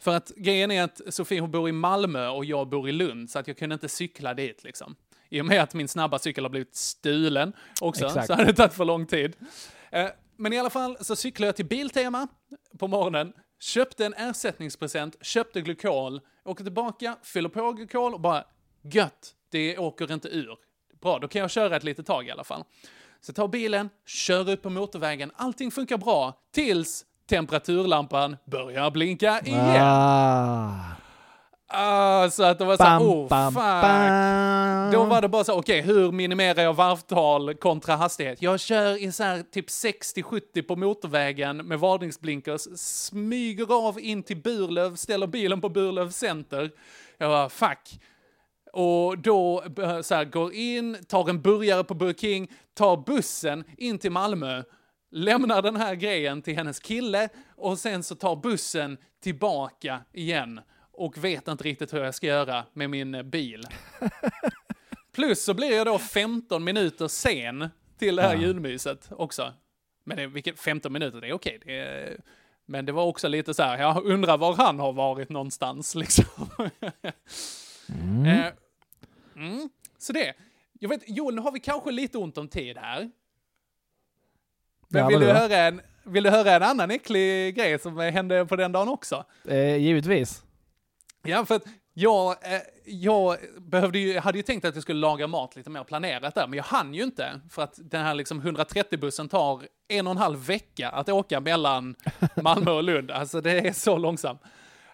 För 0.00 0.16
att 0.16 0.28
grejen 0.36 0.70
är 0.70 0.82
att 0.82 1.00
Sofie 1.08 1.40
hon 1.40 1.50
bor 1.50 1.68
i 1.68 1.72
Malmö 1.72 2.28
och 2.28 2.44
jag 2.44 2.68
bor 2.68 2.88
i 2.88 2.92
Lund, 2.92 3.30
så 3.30 3.38
att 3.38 3.48
jag 3.48 3.56
kunde 3.58 3.74
inte 3.74 3.88
cykla 3.88 4.34
dit 4.34 4.64
liksom. 4.64 4.96
I 5.28 5.40
och 5.40 5.46
med 5.46 5.62
att 5.62 5.74
min 5.74 5.88
snabba 5.88 6.18
cykel 6.18 6.44
har 6.44 6.50
blivit 6.50 6.76
stulen 6.76 7.52
också, 7.80 8.06
Exakt. 8.06 8.26
så 8.26 8.32
hade 8.32 8.44
det 8.44 8.52
tagit 8.54 8.74
för 8.74 8.84
lång 8.84 9.06
tid. 9.06 9.36
Eh, 9.90 10.08
Men 10.36 10.52
i 10.52 10.58
alla 10.58 10.70
fall 10.70 10.96
så 11.00 11.16
cyklade 11.16 11.48
jag 11.48 11.56
till 11.56 11.66
Biltema 11.66 12.28
på 12.78 12.88
morgonen, 12.88 13.32
köpte 13.60 14.06
en 14.06 14.14
ersättningspresent, 14.14 15.16
köpte 15.20 15.60
glykol, 15.60 16.20
åker 16.44 16.64
tillbaka, 16.64 17.16
fyller 17.22 17.48
på 17.48 17.72
glykol 17.72 18.14
och 18.14 18.20
bara 18.20 18.44
gött, 18.82 19.34
det 19.50 19.78
åker 19.78 20.12
inte 20.12 20.28
ur. 20.28 20.56
Bra, 21.00 21.18
då 21.18 21.28
kan 21.28 21.40
jag 21.40 21.50
köra 21.50 21.76
ett 21.76 21.84
litet 21.84 22.06
tag 22.06 22.26
i 22.26 22.30
alla 22.30 22.44
fall. 22.44 22.64
Så 23.20 23.32
tar 23.32 23.48
bilen, 23.48 23.90
kör 24.06 24.50
ut 24.50 24.62
på 24.62 24.70
motorvägen, 24.70 25.30
allting 25.34 25.70
funkar 25.70 25.96
bra 25.98 26.40
tills 26.52 27.04
temperaturlampan 27.28 28.36
börjar 28.44 28.90
blinka 28.90 29.40
igen. 29.40 29.82
Ah. 29.82 30.80
Ah, 31.70 32.30
så 32.30 32.42
att 32.42 32.58
det 32.58 32.64
var 32.64 32.76
så 32.76 32.82
här, 32.82 32.98
oh 33.00 33.28
bam, 33.28 33.52
fuck. 33.52 33.62
bam. 33.62 34.92
Då 34.92 35.04
var 35.04 35.22
det 35.22 35.28
bara 35.28 35.44
så, 35.44 35.58
okej, 35.58 35.80
hur 35.80 36.12
minimerar 36.12 36.62
jag 36.62 36.74
varvtal 36.74 37.54
kontra 37.54 37.96
hastighet? 37.96 38.42
Jag 38.42 38.60
kör 38.60 39.02
i 39.02 39.12
så 39.12 39.22
här 39.22 39.42
typ 39.42 39.68
60-70 39.68 40.62
på 40.62 40.76
motorvägen 40.76 41.56
med 41.56 41.78
varningsblinkers, 41.80 42.60
smyger 42.80 43.88
av 43.88 44.00
in 44.00 44.22
till 44.22 44.36
Burlöv, 44.36 44.96
ställer 44.96 45.26
bilen 45.26 45.60
på 45.60 45.68
Burlöv 45.68 46.10
center. 46.10 46.70
Jag 47.18 47.30
bara, 47.30 47.48
fuck. 47.48 48.00
Och 48.72 49.18
då 49.18 49.64
så 50.02 50.14
här, 50.14 50.24
går 50.24 50.52
in, 50.52 50.96
tar 51.08 51.30
en 51.30 51.42
burgare 51.42 51.84
på 51.84 51.94
Burger 51.94 52.14
King, 52.14 52.50
tar 52.74 52.96
bussen 52.96 53.64
in 53.76 53.98
till 53.98 54.12
Malmö, 54.12 54.62
lämnar 55.10 55.62
den 55.62 55.76
här 55.76 55.94
grejen 55.94 56.42
till 56.42 56.56
hennes 56.56 56.80
kille 56.80 57.28
och 57.56 57.78
sen 57.78 58.02
så 58.02 58.14
tar 58.14 58.36
bussen 58.36 58.98
tillbaka 59.22 60.00
igen 60.12 60.60
och 60.98 61.24
vet 61.24 61.48
inte 61.48 61.64
riktigt 61.64 61.92
hur 61.94 62.04
jag 62.04 62.14
ska 62.14 62.26
göra 62.26 62.64
med 62.72 62.90
min 62.90 63.30
bil. 63.30 63.66
Plus 65.14 65.44
så 65.44 65.54
blir 65.54 65.76
jag 65.76 65.86
då 65.86 65.98
15 65.98 66.64
minuter 66.64 67.08
sen 67.08 67.68
till 67.98 68.16
det 68.16 68.22
här 68.22 68.36
julmyset 68.36 69.08
också. 69.10 69.52
Men 70.04 70.16
det, 70.16 70.26
vilket 70.26 70.60
15 70.60 70.92
minuter, 70.92 71.20
det 71.20 71.28
är 71.28 71.32
okej. 71.32 71.60
Det 71.64 71.78
är, 71.78 72.16
men 72.66 72.86
det 72.86 72.92
var 72.92 73.04
också 73.04 73.28
lite 73.28 73.54
så 73.54 73.62
här, 73.62 73.78
jag 73.78 74.04
undrar 74.04 74.38
var 74.38 74.54
han 74.54 74.78
har 74.78 74.92
varit 74.92 75.28
någonstans 75.28 75.94
liksom. 75.94 76.50
Eh, 78.26 78.46
mm, 79.36 79.68
så 79.98 80.12
det. 80.12 80.34
Jag 80.80 80.88
vet, 80.88 81.02
Joel, 81.06 81.34
nu 81.34 81.40
har 81.40 81.52
vi 81.52 81.60
kanske 81.60 81.90
lite 81.90 82.18
ont 82.18 82.38
om 82.38 82.48
tid 82.48 82.78
här. 82.78 83.10
Men 84.88 85.02
Ja, 85.02 85.08
vill, 85.08 85.20
du 85.20 85.26
höra 85.26 85.56
en, 85.56 85.80
vill 86.04 86.22
du 86.22 86.30
höra 86.30 86.54
en 86.54 86.62
annan 86.62 86.90
äcklig 86.90 87.54
grej 87.56 87.78
som 87.78 87.98
hände 87.98 88.46
på 88.46 88.56
den 88.56 88.72
dagen 88.72 88.88
också? 88.88 89.24
Eh, 89.48 89.76
givetvis. 89.76 90.42
Ja, 91.22 91.44
för 91.44 91.54
att 91.54 91.64
jag, 91.94 92.30
eh, 92.54 92.60
jag 92.84 93.36
behövde 93.58 93.98
ju, 93.98 94.18
hade 94.18 94.38
ju 94.38 94.42
tänkt 94.42 94.64
att 94.64 94.74
jag 94.74 94.82
skulle 94.82 95.00
laga 95.00 95.26
mat 95.26 95.56
lite 95.56 95.70
mer 95.70 95.84
planerat 95.84 96.34
där, 96.34 96.46
men 96.46 96.56
jag 96.56 96.64
hann 96.64 96.94
ju 96.94 97.02
inte. 97.02 97.40
För 97.50 97.62
att 97.62 97.74
den 97.82 98.04
här 98.04 98.14
liksom 98.14 98.42
130-bussen 98.42 99.28
tar 99.28 99.62
en 99.88 100.06
och 100.06 100.10
en 100.10 100.16
halv 100.16 100.46
vecka 100.46 100.88
att 100.88 101.08
åka 101.08 101.40
mellan 101.40 101.94
Malmö 102.42 102.70
och 102.70 102.82
Lund. 102.82 103.10
Alltså 103.10 103.40
det 103.40 103.66
är 103.68 103.72
så 103.72 103.98
långsamt. 103.98 104.42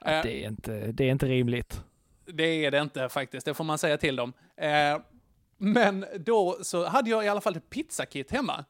Eh, 0.05 0.23
Det 0.23 0.45
är 0.45 0.49
inte, 0.49 0.93
det 0.93 1.05
är 1.05 1.11
inte 1.11 1.27
rimligt. 1.27 1.81
det 2.27 2.65
är 2.65 2.71
det 2.71 2.79
inte 2.79 3.09
faktiskt, 3.09 3.47
det 3.47 3.55
får 3.55 3.65
man 3.65 3.79
säga 3.79 3.97
till 3.97 4.17
dem. 4.17 4.33
Eh, 4.57 5.01
men 5.59 6.07
då 6.19 6.59
så 6.63 6.87
hade 6.87 7.11
jag 7.11 7.25
i 7.25 7.29
alla 7.29 7.41
fall 7.41 7.57
ett 7.57 7.71
pizzakit 7.71 8.31
hemma. 8.31 8.65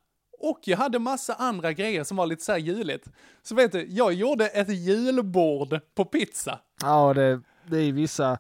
Och 0.51 0.61
jag 0.65 0.79
hade 0.79 0.99
massa 0.99 1.35
andra 1.35 1.73
grejer 1.73 2.05
som 2.05 2.17
var 2.17 2.27
lite 2.27 2.45
så 2.45 2.53
här 2.53 2.59
juligt. 2.59 3.09
Så 3.43 3.55
vet 3.55 3.73
du, 3.73 3.87
jag 3.89 4.13
gjorde 4.13 4.47
ett 4.47 4.69
julbord 4.69 5.81
på 5.95 6.05
pizza. 6.05 6.59
Ja, 6.83 7.15
det, 7.15 7.41
det 7.67 7.79
är 7.79 7.93
vissa, 7.93 8.39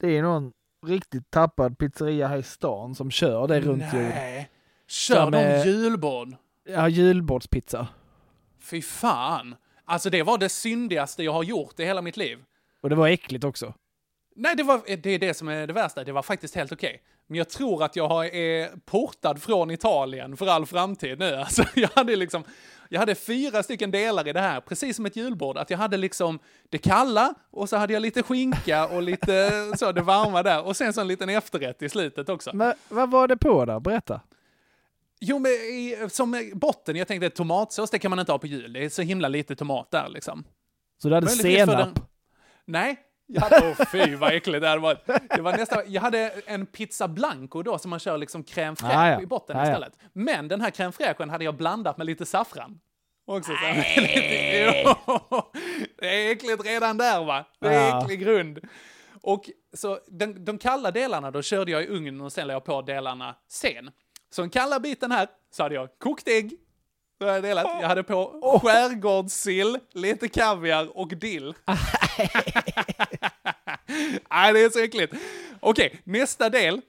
det 0.00 0.18
är 0.18 0.22
någon 0.22 0.52
riktigt 0.86 1.30
tappad 1.30 1.78
pizzeria 1.78 2.28
här 2.28 2.38
i 2.38 2.42
stan 2.42 2.94
som 2.94 3.10
kör 3.10 3.48
det 3.48 3.60
runt 3.60 3.94
jul. 3.94 4.02
Nej. 4.02 4.50
Kör 4.86 5.30
de 5.30 5.62
julbord? 5.64 6.34
Ja, 6.68 6.88
julbordspizza. 6.88 7.88
Fy 8.60 8.82
fan. 8.82 9.54
Alltså 9.84 10.10
det 10.10 10.22
var 10.22 10.38
det 10.38 10.48
syndigaste 10.48 11.22
jag 11.22 11.32
har 11.32 11.42
gjort 11.42 11.80
i 11.80 11.84
hela 11.84 12.02
mitt 12.02 12.16
liv. 12.16 12.38
Och 12.80 12.90
det 12.90 12.96
var 12.96 13.08
äckligt 13.08 13.44
också. 13.44 13.74
Nej, 14.36 14.56
det, 14.56 14.62
var, 14.62 14.96
det 14.96 15.10
är 15.10 15.18
det 15.18 15.34
som 15.34 15.48
är 15.48 15.66
det 15.66 15.72
värsta. 15.72 16.04
Det 16.04 16.12
var 16.12 16.22
faktiskt 16.22 16.54
helt 16.54 16.72
okej. 16.72 17.02
Men 17.26 17.38
jag 17.38 17.48
tror 17.48 17.84
att 17.84 17.96
jag 17.96 18.26
är 18.34 18.68
portad 18.84 19.42
från 19.42 19.70
Italien 19.70 20.36
för 20.36 20.46
all 20.46 20.66
framtid 20.66 21.18
nu. 21.18 21.34
Alltså, 21.38 21.64
jag 21.74 21.88
hade 21.94 22.16
liksom, 22.16 22.44
jag 22.88 23.00
hade 23.00 23.14
fyra 23.14 23.62
stycken 23.62 23.90
delar 23.90 24.28
i 24.28 24.32
det 24.32 24.40
här, 24.40 24.60
precis 24.60 24.96
som 24.96 25.06
ett 25.06 25.16
julbord. 25.16 25.56
Att 25.58 25.70
jag 25.70 25.78
hade 25.78 25.96
liksom 25.96 26.38
det 26.68 26.78
kalla 26.78 27.34
och 27.50 27.68
så 27.68 27.76
hade 27.76 27.92
jag 27.92 28.00
lite 28.02 28.22
skinka 28.22 28.86
och 28.86 29.02
lite 29.02 29.50
så 29.76 29.92
det 29.92 30.00
varma 30.02 30.42
där. 30.42 30.66
Och 30.66 30.76
sen 30.76 30.92
så 30.92 31.00
en 31.00 31.08
liten 31.08 31.28
efterrätt 31.28 31.82
i 31.82 31.88
slutet 31.88 32.28
också. 32.28 32.50
Men 32.54 32.74
vad 32.88 33.10
var 33.10 33.28
det 33.28 33.36
på 33.36 33.64
då? 33.64 33.80
Berätta. 33.80 34.20
Jo, 35.20 35.38
men 35.38 35.52
i, 35.52 36.06
som 36.10 36.50
botten, 36.54 36.96
jag 36.96 37.08
tänkte 37.08 37.30
tomatsås, 37.30 37.90
det 37.90 37.98
kan 37.98 38.10
man 38.10 38.18
inte 38.18 38.32
ha 38.32 38.38
på 38.38 38.46
jul. 38.46 38.72
Det 38.72 38.84
är 38.84 38.88
så 38.88 39.02
himla 39.02 39.28
lite 39.28 39.56
tomat 39.56 39.90
där 39.90 40.08
liksom. 40.08 40.44
Så 41.02 41.08
du 41.08 41.14
hade 41.14 41.26
Möjligtvis 41.26 41.56
senap? 41.56 41.94
den- 41.94 42.04
Nej. 42.64 42.96
Jag 43.26 43.40
hade, 43.40 43.68
oh, 43.70 43.84
fy 43.92 44.14
vad 44.16 44.34
äckligt 44.34 44.62
det 44.62 44.78
varit. 44.78 45.06
Det 45.30 45.40
var 45.42 45.52
nästan, 45.56 45.82
jag 45.86 46.02
hade 46.02 46.30
en 46.46 46.66
pizza 46.66 47.08
blanco 47.08 47.62
då 47.62 47.78
som 47.78 47.90
man 47.90 47.98
kör 47.98 48.18
liksom 48.18 48.44
crème 48.44 48.74
fraîche 48.74 48.96
Ah, 48.98 49.10
ja. 49.10 49.20
i 49.22 49.26
botten 49.26 49.56
Ah, 49.56 49.60
ja. 49.60 49.66
istället. 49.66 49.92
Men 50.12 50.48
den 50.48 50.60
här 50.60 50.70
crème 50.70 50.92
fraîchen 50.92 51.30
hade 51.30 51.44
jag 51.44 51.56
blandat 51.56 51.98
med 51.98 52.06
lite 52.06 52.26
saffran. 52.26 52.80
Också 53.26 53.52
så 53.52 53.58
det 55.98 56.26
är 56.28 56.32
äckligt 56.32 56.66
redan 56.66 56.98
där 56.98 57.24
va? 57.24 57.44
Det 57.60 57.68
är 57.68 57.88
Ja. 57.88 58.02
äcklig 58.04 58.20
grund. 58.20 58.58
Och 59.22 59.50
så 59.76 59.98
de, 60.06 60.44
de 60.44 60.58
kalla 60.58 60.90
delarna 60.90 61.30
då 61.30 61.42
körde 61.42 61.70
jag 61.72 61.82
i 61.82 61.86
ugnen 61.86 62.20
och 62.20 62.32
sen 62.32 62.46
la 62.46 62.52
jag 62.52 62.64
på 62.64 62.82
delarna 62.82 63.34
sen. 63.48 63.90
Så 64.30 64.42
den 64.42 64.50
kalla 64.50 64.80
biten 64.80 65.12
här 65.12 65.28
så 65.50 65.62
hade 65.62 65.74
jag 65.74 65.88
kokt 65.98 66.28
ägg. 66.28 66.56
Så 67.18 67.24
jag, 67.24 67.42
delat. 67.42 67.66
jag 67.80 67.88
hade 67.88 68.02
på 68.02 68.60
skärgårdssill, 68.62 69.78
lite 69.92 70.28
kaviar 70.28 70.98
och 70.98 71.08
dill. 71.08 71.54
Nej, 74.30 74.52
det 74.52 74.64
är 74.64 74.70
så 74.70 74.78
äckligt. 74.78 75.14
Okej, 75.60 76.00
nästa 76.04 76.50
del. 76.50 76.80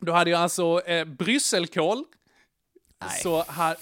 Då 0.00 0.12
hade 0.12 0.30
jag 0.30 0.40
alltså 0.40 0.80
eh, 0.86 1.04
brysselkål. 1.04 2.04
Så, 3.22 3.42
ha, 3.42 3.74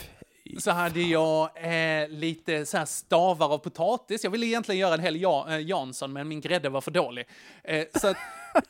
så 0.58 0.70
hade 0.70 1.00
jag 1.00 1.50
eh, 1.54 2.08
lite 2.08 2.66
så 2.66 2.78
här 2.78 2.84
stavar 2.84 3.52
av 3.52 3.58
potatis. 3.58 4.24
Jag 4.24 4.30
ville 4.30 4.46
egentligen 4.46 4.80
göra 4.80 4.94
en 4.94 5.00
hel 5.00 5.20
ja, 5.20 5.46
eh, 5.50 5.60
Jansson, 5.60 6.12
men 6.12 6.28
min 6.28 6.40
grädde 6.40 6.68
var 6.68 6.80
för 6.80 6.90
dålig. 6.90 7.26
Eh, 7.64 7.86
så 7.94 8.08
att, 8.08 8.16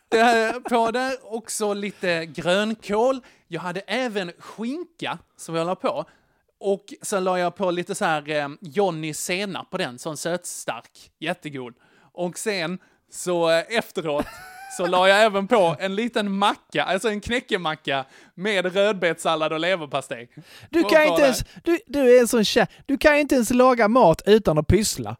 det 0.08 0.22
här 0.22 0.60
på 0.60 0.90
där, 0.90 1.34
också 1.34 1.74
lite 1.74 2.26
grönkål. 2.26 3.20
Jag 3.48 3.60
hade 3.60 3.80
även 3.80 4.32
skinka 4.38 5.18
som 5.36 5.54
jag 5.54 5.66
la 5.66 5.74
på. 5.74 6.04
Och 6.60 6.94
sen 7.02 7.24
la 7.24 7.38
jag 7.38 7.56
på 7.56 7.70
lite 7.70 7.94
så 7.94 8.04
här 8.04 8.30
eh, 8.30 8.48
Johnny 8.60 9.14
senap 9.14 9.70
på 9.70 9.78
den, 9.78 9.98
sån 9.98 10.16
sötstark, 10.16 11.10
jättegod. 11.18 11.74
Och 12.12 12.38
sen 12.38 12.78
så 13.10 13.50
eh, 13.50 13.64
efteråt 13.68 14.26
så 14.76 14.86
la 14.86 15.08
jag 15.08 15.22
även 15.22 15.48
på 15.48 15.76
en 15.78 15.94
liten 15.94 16.32
macka, 16.32 16.84
alltså 16.84 17.08
en 17.08 17.20
knäckemacka 17.20 18.04
med 18.34 18.74
rödbetssallad 18.74 19.52
och 19.52 19.60
leverpastej. 19.60 20.30
Du 20.70 20.84
kan 20.84 21.04
inte 21.04 21.22
ens, 21.22 21.44
du, 21.64 21.78
du 21.86 22.16
är 22.16 22.20
en 22.20 22.28
sån 22.28 22.44
tjej, 22.44 22.66
du 22.86 22.98
kan 22.98 23.16
inte 23.16 23.34
ens 23.34 23.50
laga 23.50 23.88
mat 23.88 24.22
utan 24.26 24.58
att 24.58 24.66
pyssla. 24.66 25.16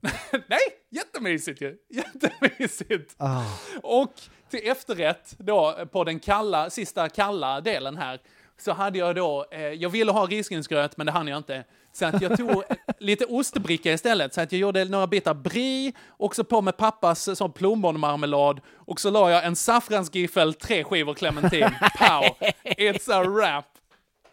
Nej, 0.32 0.60
jättemysigt 0.90 1.60
ju. 1.60 1.76
Jättemysigt. 1.90 3.14
Ah. 3.16 3.44
Och 3.82 4.12
till 4.50 4.60
efterrätt 4.70 5.34
då 5.38 5.86
på 5.92 6.04
den 6.04 6.20
kalla, 6.20 6.70
sista 6.70 7.08
kalla 7.08 7.60
delen 7.60 7.96
här 7.96 8.20
så 8.62 8.72
hade 8.72 8.98
jag 8.98 9.14
då, 9.16 9.46
eh, 9.50 9.60
jag 9.60 9.90
ville 9.90 10.12
ha 10.12 10.26
risgrynsgröt 10.26 10.96
men 10.96 11.06
det 11.06 11.12
hann 11.12 11.28
jag 11.28 11.36
inte. 11.36 11.64
Så 11.92 12.06
att 12.06 12.22
jag 12.22 12.36
tog 12.36 12.62
lite 12.98 13.24
ostbricka 13.24 13.92
istället, 13.92 14.34
så 14.34 14.40
att 14.40 14.52
jag 14.52 14.58
gjorde 14.60 14.84
några 14.84 15.06
bitar 15.06 15.34
brie, 15.34 15.92
också 16.16 16.44
på 16.44 16.60
med 16.60 16.76
pappas 16.76 17.28
eh, 17.28 17.34
sån 17.34 17.52
plommonmarmelad 17.52 18.60
och 18.74 19.00
så 19.00 19.10
la 19.10 19.30
jag 19.30 19.44
en 19.44 19.56
saffransgiffel, 19.56 20.54
tre 20.54 20.84
skivor 20.84 21.14
clementin. 21.14 21.68
Pow! 21.98 22.36
It's 22.64 23.12
a 23.12 23.22
wrap! 23.24 23.64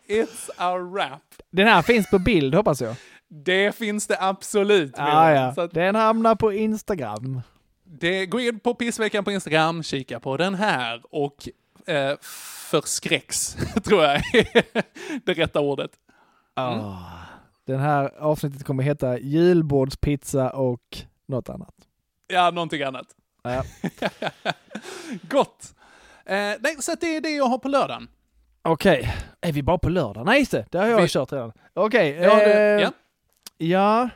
It's 0.07 0.49
a 0.57 0.77
wrap. 0.77 1.21
Den 1.51 1.67
här 1.67 1.81
finns 1.81 2.09
på 2.09 2.19
bild 2.19 2.55
hoppas 2.55 2.81
jag. 2.81 2.95
Det 3.29 3.75
finns 3.75 4.07
det 4.07 4.17
absolut. 4.19 4.97
Johan. 4.97 5.35
ja. 5.35 5.53
Så 5.55 5.61
att 5.61 5.71
Den 5.73 5.95
hamnar 5.95 6.35
på 6.35 6.53
Instagram. 6.53 7.41
det, 7.83 8.25
gå 8.25 8.39
in 8.39 8.59
på 8.59 8.73
pissveckan 8.73 9.23
på 9.23 9.31
Instagram, 9.31 9.83
kika 9.83 10.19
på 10.19 10.37
den 10.37 10.55
här 10.55 11.01
och 11.09 11.49
eh, 11.85 12.17
förskräcks, 12.67 13.57
tror 13.83 14.03
jag 14.03 14.21
det 15.25 15.33
rätta 15.33 15.59
ordet. 15.59 15.91
Ah. 16.53 16.95
Den 17.65 17.79
här 17.79 18.17
avsnittet 18.19 18.63
kommer 18.63 18.83
heta 18.83 19.19
julbordspizza 19.19 20.49
och 20.49 20.97
något 21.27 21.49
annat. 21.49 21.73
Ja, 22.27 22.51
någonting 22.51 22.81
annat. 22.83 23.05
Ja. 23.43 23.63
Gott. 25.21 25.73
Eh, 26.25 26.35
nej, 26.35 26.75
så 26.79 26.95
det 27.01 27.15
är 27.15 27.21
det 27.21 27.29
jag 27.29 27.45
har 27.45 27.57
på 27.57 27.67
lördagen. 27.67 28.07
Okej, 28.61 29.13
är 29.41 29.51
vi 29.51 29.63
bara 29.63 29.77
på 29.77 29.89
lördag? 29.89 30.25
Nej 30.25 30.39
just 30.39 30.51
det, 30.51 30.65
det 30.71 30.77
har 30.77 30.87
jag 30.87 31.01
Vi- 31.01 31.07
kört 31.07 31.31
redan. 31.31 31.51
Okej, 31.73 32.09
Ja, 32.21 32.35
det, 32.35 32.53
eh, 32.53 32.81
ja. 32.81 32.91
ja. 33.57 34.09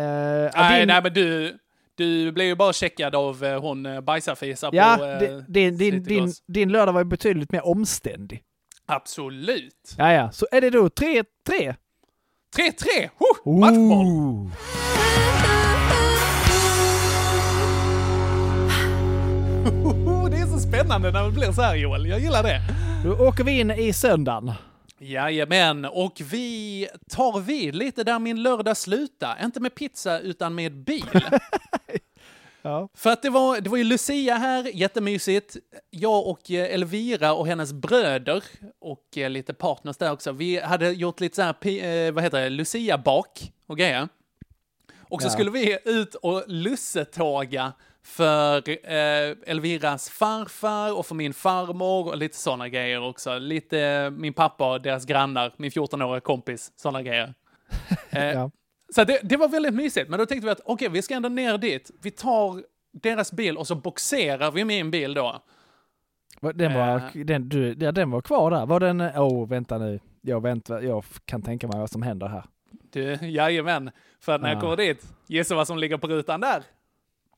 Eh, 0.00 0.50
Nej, 0.54 0.78
din- 0.80 0.88
nej, 0.88 1.02
men 1.02 1.12
du, 1.14 1.58
du 1.94 2.32
blev 2.32 2.46
ju 2.46 2.56
bara 2.56 2.72
checkad 2.72 3.14
av 3.14 3.44
eh, 3.44 3.60
hon 3.60 3.86
eh, 3.86 4.00
bajsarfisa 4.00 4.70
ja, 4.72 4.96
på... 4.98 5.04
Eh, 5.04 5.38
din, 5.48 5.76
din, 5.76 6.02
din, 6.02 6.32
din, 6.48 6.72
lördag 6.72 6.92
var 6.92 7.00
ju 7.00 7.04
betydligt 7.04 7.52
mer 7.52 7.66
omständig. 7.66 8.42
Absolut. 8.86 9.94
Ja, 9.98 10.12
ja, 10.12 10.32
så 10.32 10.46
är 10.52 10.60
det 10.60 10.70
då 10.70 10.88
3-3? 10.88 11.24
3-3! 11.46 11.74
Oh, 13.18 13.60
matchboll! 13.60 14.50
Det 20.30 20.38
är 20.38 20.46
så 20.46 20.58
spännande 20.58 21.10
när 21.10 21.24
det 21.24 21.30
blir 21.30 21.52
så 21.52 21.62
här 21.62 21.76
Joel, 21.76 22.06
jag 22.06 22.20
gillar 22.20 22.42
det. 22.42 22.60
Då 23.04 23.28
åker 23.28 23.44
vi 23.44 23.60
in 23.60 23.70
i 23.70 23.92
söndagen. 23.92 24.52
Jajamän, 25.02 25.84
och 25.84 26.20
vi 26.24 26.88
tar 27.10 27.40
vid 27.40 27.74
lite 27.74 28.04
där 28.04 28.18
min 28.18 28.42
lördag 28.42 28.76
slutar. 28.76 29.38
Inte 29.44 29.60
med 29.60 29.74
pizza, 29.74 30.20
utan 30.20 30.54
med 30.54 30.72
bil. 30.72 31.04
Ja. 32.64 32.88
För 32.94 33.10
att 33.10 33.22
det 33.22 33.30
var, 33.30 33.60
det 33.60 33.70
var 33.70 33.76
ju 33.76 33.84
Lucia 33.84 34.34
här, 34.34 34.70
jättemysigt. 34.74 35.56
Jag 35.90 36.26
och 36.26 36.50
eh, 36.50 36.74
Elvira 36.74 37.32
och 37.34 37.46
hennes 37.46 37.72
bröder 37.72 38.44
och 38.80 39.18
eh, 39.18 39.30
lite 39.30 39.54
partners 39.54 39.96
där 39.96 40.12
också. 40.12 40.32
Vi 40.32 40.60
hade 40.60 40.90
gjort 40.90 41.20
lite 41.20 41.36
så 41.36 41.42
här, 41.42 41.66
eh, 41.66 42.12
vad 42.12 42.24
heter 42.24 42.40
det, 42.40 42.50
Lucia-bak 42.50 43.52
och 43.66 43.78
grejer. 43.78 44.08
Och 45.00 45.22
så 45.22 45.26
Ja. 45.26 45.30
skulle 45.32 45.50
vi 45.50 45.78
ut 45.84 46.14
och 46.14 46.44
lussetåga 46.46 47.72
för 48.04 48.68
eh, 48.68 49.36
Elviras 49.46 50.10
farfar 50.10 50.98
och 50.98 51.06
för 51.06 51.14
min 51.14 51.34
farmor 51.34 52.06
och 52.08 52.16
lite 52.16 52.36
sådana 52.36 52.68
grejer 52.68 53.02
också. 53.08 53.38
Lite 53.38 53.80
eh, 53.80 54.10
min 54.10 54.32
pappa 54.32 54.72
och 54.72 54.82
deras 54.82 55.06
grannar, 55.06 55.52
min 55.56 55.70
14-åriga 55.70 56.20
kompis, 56.20 56.72
sådana 56.76 57.02
grejer. 57.02 57.34
Eh, 58.10 58.24
Ja. 58.24 58.50
Så 58.94 59.04
det, 59.04 59.20
det 59.22 59.36
var 59.36 59.48
väldigt 59.48 59.74
mysigt, 59.74 60.08
men 60.10 60.18
då 60.18 60.26
tänkte 60.26 60.46
vi 60.46 60.50
att 60.52 60.60
okej, 60.64 60.88
vi 60.88 61.02
ska 61.02 61.14
ändå 61.14 61.28
ner 61.28 61.58
dit. 61.58 61.90
Vi 62.02 62.10
tar 62.10 62.62
deras 62.92 63.32
bil 63.32 63.56
och 63.56 63.66
så 63.66 63.74
boxerar 63.74 64.50
vi 64.50 64.64
min 64.64 64.90
bil 64.90 65.14
då. 65.14 65.42
Den 66.54 66.74
var, 66.74 66.96
Eh. 67.14 67.24
den, 67.24 67.48
du, 67.48 67.76
ja, 67.80 67.92
den 67.92 68.10
var 68.10 68.20
kvar 68.20 68.50
där. 68.50 68.66
Var 68.66 68.80
den... 68.80 69.00
Åh, 69.00 69.20
oh, 69.22 69.48
vänta 69.48 69.78
nu. 69.78 70.00
Jag, 70.20 70.42
väntar, 70.42 70.80
jag 70.82 71.04
kan 71.24 71.42
tänka 71.42 71.66
mig 71.68 71.80
vad 71.80 71.90
som 71.90 72.02
händer 72.02 72.26
här. 72.28 72.44
Du, 72.92 73.18
jajamän. 73.22 73.90
För 74.20 74.38
när 74.38 74.52
jag 74.52 74.60
kommer 74.60 74.76
dit, 74.76 75.06
gissa 75.26 75.54
vad 75.54 75.66
som 75.66 75.78
ligger 75.78 75.96
på 75.98 76.06
rutan 76.06 76.40
där? 76.40 76.62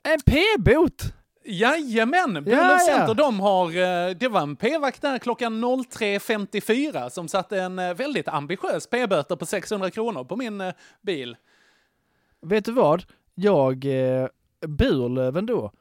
En 0.04 0.20
p-bot! 0.26 1.02
Jajamän! 1.46 2.34
Ja, 2.34 2.40
och 2.40 2.72
ja. 2.72 2.78
Center, 2.78 3.14
de 3.14 3.40
har, 3.40 3.66
eh, 3.66 4.10
det 4.16 4.28
var 4.28 4.40
en 4.40 4.56
p-vakt 4.56 5.02
där 5.02 5.18
klockan 5.18 5.64
03.54 5.64 7.08
som 7.08 7.28
satte 7.28 7.60
en 7.60 7.78
eh, 7.78 7.94
väldigt 7.94 8.28
ambitiös 8.28 8.86
p-böter 8.86 9.36
på 9.36 9.46
600 9.46 9.90
kronor 9.90 10.24
på 10.24 10.36
min 10.36 10.60
eh, 10.60 10.72
bil. 11.02 11.36
Vet 12.42 12.64
du 12.64 12.72
vad? 12.72 13.04
Jag, 13.34 13.84
eh, 13.84 14.26
Burlöven 14.66 15.46
då. 15.46 15.72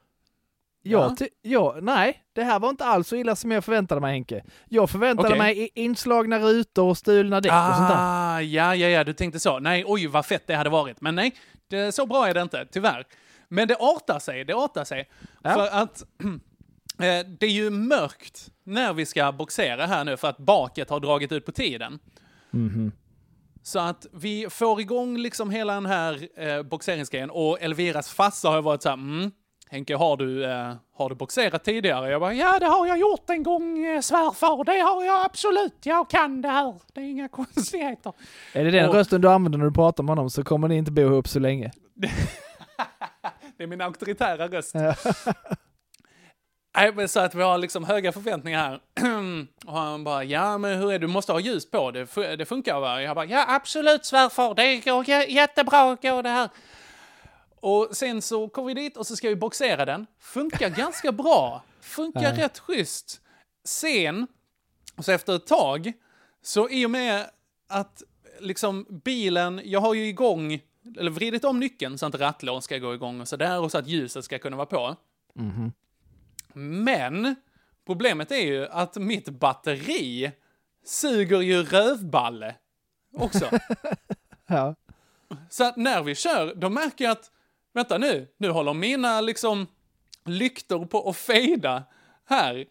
Jag, 0.82 1.16
Ja. 1.20 1.26
jag, 1.42 1.82
nej, 1.82 2.22
det 2.32 2.42
här 2.44 2.58
var 2.60 2.68
inte 2.68 2.84
alls 2.84 3.08
så 3.08 3.16
illa 3.16 3.36
som 3.36 3.50
jag 3.50 3.64
förväntade 3.64 4.00
mig 4.00 4.12
Henke. 4.12 4.44
Jag 4.68 4.90
förväntade 4.90 5.28
Okej. 5.28 5.38
mig 5.38 5.70
inslagna 5.74 6.38
rutor 6.38 6.88
och 6.88 6.98
stulna 6.98 7.40
däck 7.40 7.52
och 7.52 7.76
sånt 7.76 7.88
där. 7.88 7.96
Ah, 7.98 8.40
ja, 8.40 8.74
ja, 8.74 8.88
ja, 8.88 9.04
du 9.04 9.12
tänkte 9.12 9.40
så. 9.40 9.58
Nej, 9.58 9.84
oj 9.86 10.06
vad 10.06 10.26
fett 10.26 10.46
det 10.46 10.54
hade 10.54 10.70
varit. 10.70 11.00
Men 11.00 11.14
nej, 11.14 11.34
det, 11.68 11.92
så 11.92 12.06
bra 12.06 12.28
är 12.28 12.34
det 12.34 12.42
inte, 12.42 12.66
tyvärr. 12.72 13.04
Men 13.48 13.68
det 13.68 13.76
artar 13.80 14.18
sig, 14.18 14.44
det 14.44 14.52
artar 14.56 14.84
sig. 14.84 15.08
Ja. 15.42 15.50
För 15.54 15.66
att 15.66 16.02
eh, 16.98 17.26
det 17.38 17.46
är 17.46 17.50
ju 17.50 17.70
mörkt 17.70 18.48
när 18.64 18.92
vi 18.92 19.06
ska 19.06 19.32
boxera 19.32 19.86
här 19.86 20.04
nu 20.04 20.16
för 20.16 20.28
att 20.28 20.38
baket 20.38 20.90
har 20.90 21.00
dragit 21.00 21.32
ut 21.32 21.46
på 21.46 21.52
tiden. 21.52 21.98
Mhm. 22.50 22.92
Så 23.62 23.78
att 23.78 24.06
vi 24.12 24.46
får 24.50 24.80
igång 24.80 25.18
liksom 25.18 25.50
hela 25.50 25.74
den 25.74 25.86
här 25.86 26.28
eh, 26.40 26.62
boxeringsgrejen 26.62 27.30
och 27.30 27.60
Elviras 27.62 28.08
farsa 28.10 28.48
har 28.48 28.62
varit 28.62 28.82
så 28.82 28.88
här, 28.88 28.96
mm, 28.96 29.30
Henke, 29.70 29.96
har 29.96 30.16
du, 30.16 30.44
eh, 30.44 30.74
har 30.96 31.08
du 31.08 31.14
boxerat 31.14 31.64
tidigare? 31.64 32.10
Jag 32.10 32.20
bara, 32.20 32.34
ja 32.34 32.58
det 32.58 32.66
har 32.66 32.86
jag 32.86 32.98
gjort 32.98 33.30
en 33.30 33.42
gång 33.42 33.84
eh, 33.86 34.00
svärfar, 34.00 34.64
det 34.64 34.78
har 34.80 35.04
jag 35.04 35.24
absolut, 35.24 35.74
jag 35.86 36.10
kan 36.10 36.42
det 36.42 36.48
här, 36.48 36.74
det 36.94 37.00
är 37.00 37.04
inga 37.04 37.28
konstigheter. 37.38 38.12
Är 38.52 38.64
det 38.64 38.70
den 38.70 38.88
Och- 38.88 38.94
rösten 38.94 39.20
du 39.20 39.28
använder 39.30 39.58
när 39.58 39.66
du 39.66 39.72
pratar 39.72 40.02
med 40.04 40.10
honom 40.16 40.30
så 40.30 40.44
kommer 40.44 40.68
ni 40.68 40.76
inte 40.76 40.92
bo 40.92 41.02
ihop 41.02 41.28
så 41.28 41.38
länge. 41.38 41.72
Det 43.64 43.66
är 43.66 43.70
min 43.70 43.80
auktoritära 43.80 44.48
röst. 44.48 44.74
Nej, 46.76 46.92
men 46.94 47.08
så 47.08 47.20
att 47.20 47.34
vi 47.34 47.42
har 47.42 47.58
liksom 47.58 47.84
höga 47.84 48.12
förväntningar 48.12 48.58
här. 48.68 48.80
Och 49.66 49.78
han 49.78 50.04
bara, 50.04 50.24
ja 50.24 50.58
men 50.58 50.78
hur 50.78 50.88
är 50.88 50.92
det, 50.92 50.98
du 50.98 51.06
måste 51.06 51.32
ha 51.32 51.40
ljus 51.40 51.70
på, 51.70 51.90
det, 51.90 52.36
det 52.36 52.46
funkar 52.46 52.80
va? 52.80 53.02
Jag 53.02 53.14
bara, 53.14 53.24
ja 53.24 53.44
absolut 53.48 54.04
svärfar, 54.04 54.54
det 54.54 54.76
går 54.76 55.08
jättebra 55.08 55.94
går 56.02 56.22
det 56.22 56.28
här. 56.28 56.48
Och 57.60 57.88
sen 57.92 58.22
så 58.22 58.48
kommer 58.48 58.68
vi 58.68 58.74
dit 58.74 58.96
och 58.96 59.06
så 59.06 59.16
ska 59.16 59.28
vi 59.28 59.36
boxera 59.36 59.84
den. 59.84 60.06
Funkar 60.20 60.68
ganska 60.76 61.12
bra. 61.12 61.62
Funkar 61.80 62.22
Ja. 62.22 62.44
rätt 62.44 62.58
schysst. 62.58 63.20
Sen, 63.64 64.26
så 64.98 65.12
efter 65.12 65.36
ett 65.36 65.46
tag, 65.46 65.92
så 66.42 66.68
i 66.68 66.86
och 66.86 66.90
med 66.90 67.30
att 67.68 68.02
liksom 68.40 68.86
bilen, 69.04 69.60
jag 69.64 69.80
har 69.80 69.94
ju 69.94 70.06
igång, 70.06 70.60
eller 70.98 71.10
vridit 71.10 71.44
om 71.44 71.60
nyckeln 71.60 71.98
så 71.98 72.06
att 72.06 72.14
rattlån 72.14 72.62
ska 72.62 72.78
gå 72.78 72.94
igång 72.94 73.20
och 73.20 73.28
sådär 73.28 73.60
och 73.60 73.70
så 73.70 73.78
att 73.78 73.86
ljuset 73.86 74.24
ska 74.24 74.38
kunna 74.38 74.56
vara 74.56 74.66
på. 74.66 74.96
Men 76.54 77.34
problemet 77.86 78.30
är 78.30 78.46
ju 78.46 78.66
att 78.66 78.96
mitt 78.96 79.28
batteri 79.28 80.32
suger 80.84 81.40
ju 81.40 81.62
rövballe 81.62 82.54
också. 83.12 83.50
Ja. 84.46 84.74
Så 85.50 85.64
att 85.64 85.76
när 85.76 86.02
vi 86.02 86.14
kör, 86.14 86.54
då 86.54 86.70
märker 86.70 87.04
jag 87.04 87.12
att, 87.12 87.30
vänta 87.72 87.98
nu, 87.98 88.28
nu 88.36 88.50
håller 88.50 88.74
mina 88.74 89.20
liksom 89.20 89.66
lyktor 90.24 90.86
på 90.86 91.08
att 91.08 91.16
fejda 91.16 91.82
här. 92.24 92.66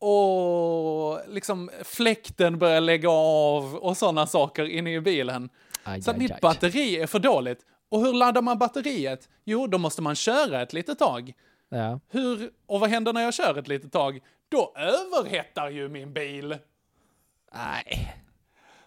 Och 0.00 1.20
liksom 1.28 1.70
fläkten 1.84 2.58
börjar 2.58 2.80
lägga 2.80 3.10
av 3.10 3.74
och 3.76 3.96
sådana 3.96 4.26
saker 4.26 4.64
inne 4.64 4.94
i 4.94 5.00
bilen. 5.00 5.48
Aj, 5.84 6.02
Så 6.02 6.10
att 6.10 6.16
aj, 6.16 6.22
mitt 6.22 6.32
aj. 6.32 6.38
batteri 6.42 6.96
är 6.96 7.06
för 7.06 7.18
dåligt. 7.18 7.58
Och 7.88 8.00
hur 8.00 8.12
laddar 8.12 8.42
man 8.42 8.58
batteriet? 8.58 9.28
Jo, 9.44 9.66
då 9.66 9.78
måste 9.78 10.02
man 10.02 10.14
köra 10.14 10.62
ett 10.62 10.72
litet 10.72 10.98
tag. 10.98 11.32
Ja. 11.68 12.00
Hur, 12.08 12.50
och 12.66 12.80
vad 12.80 12.90
händer 12.90 13.12
när 13.12 13.22
jag 13.22 13.34
kör 13.34 13.58
ett 13.58 13.68
litet 13.68 13.92
tag? 13.92 14.20
Då 14.48 14.72
överhettar 14.76 15.70
ju 15.70 15.88
min 15.88 16.12
bil. 16.12 16.56
Nej. 17.54 18.16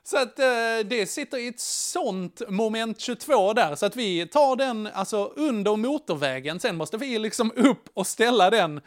Så 0.04 0.18
att 0.18 0.40
eh, 0.40 0.46
det 0.86 1.10
sitter 1.10 1.38
i 1.38 1.48
ett 1.48 1.60
sånt 1.60 2.42
moment 2.50 3.00
22 3.00 3.54
där, 3.54 3.76
så 3.76 3.86
att 3.86 3.96
vi 3.96 4.28
tar 4.28 4.56
den 4.56 4.88
alltså 4.94 5.26
under 5.36 5.76
motorvägen, 5.76 6.60
sen 6.60 6.76
måste 6.76 6.98
vi 6.98 7.20
liksom 7.20 7.52
upp 7.56 7.90
och 7.94 8.08
ställa 8.08 8.50
den 8.50 8.82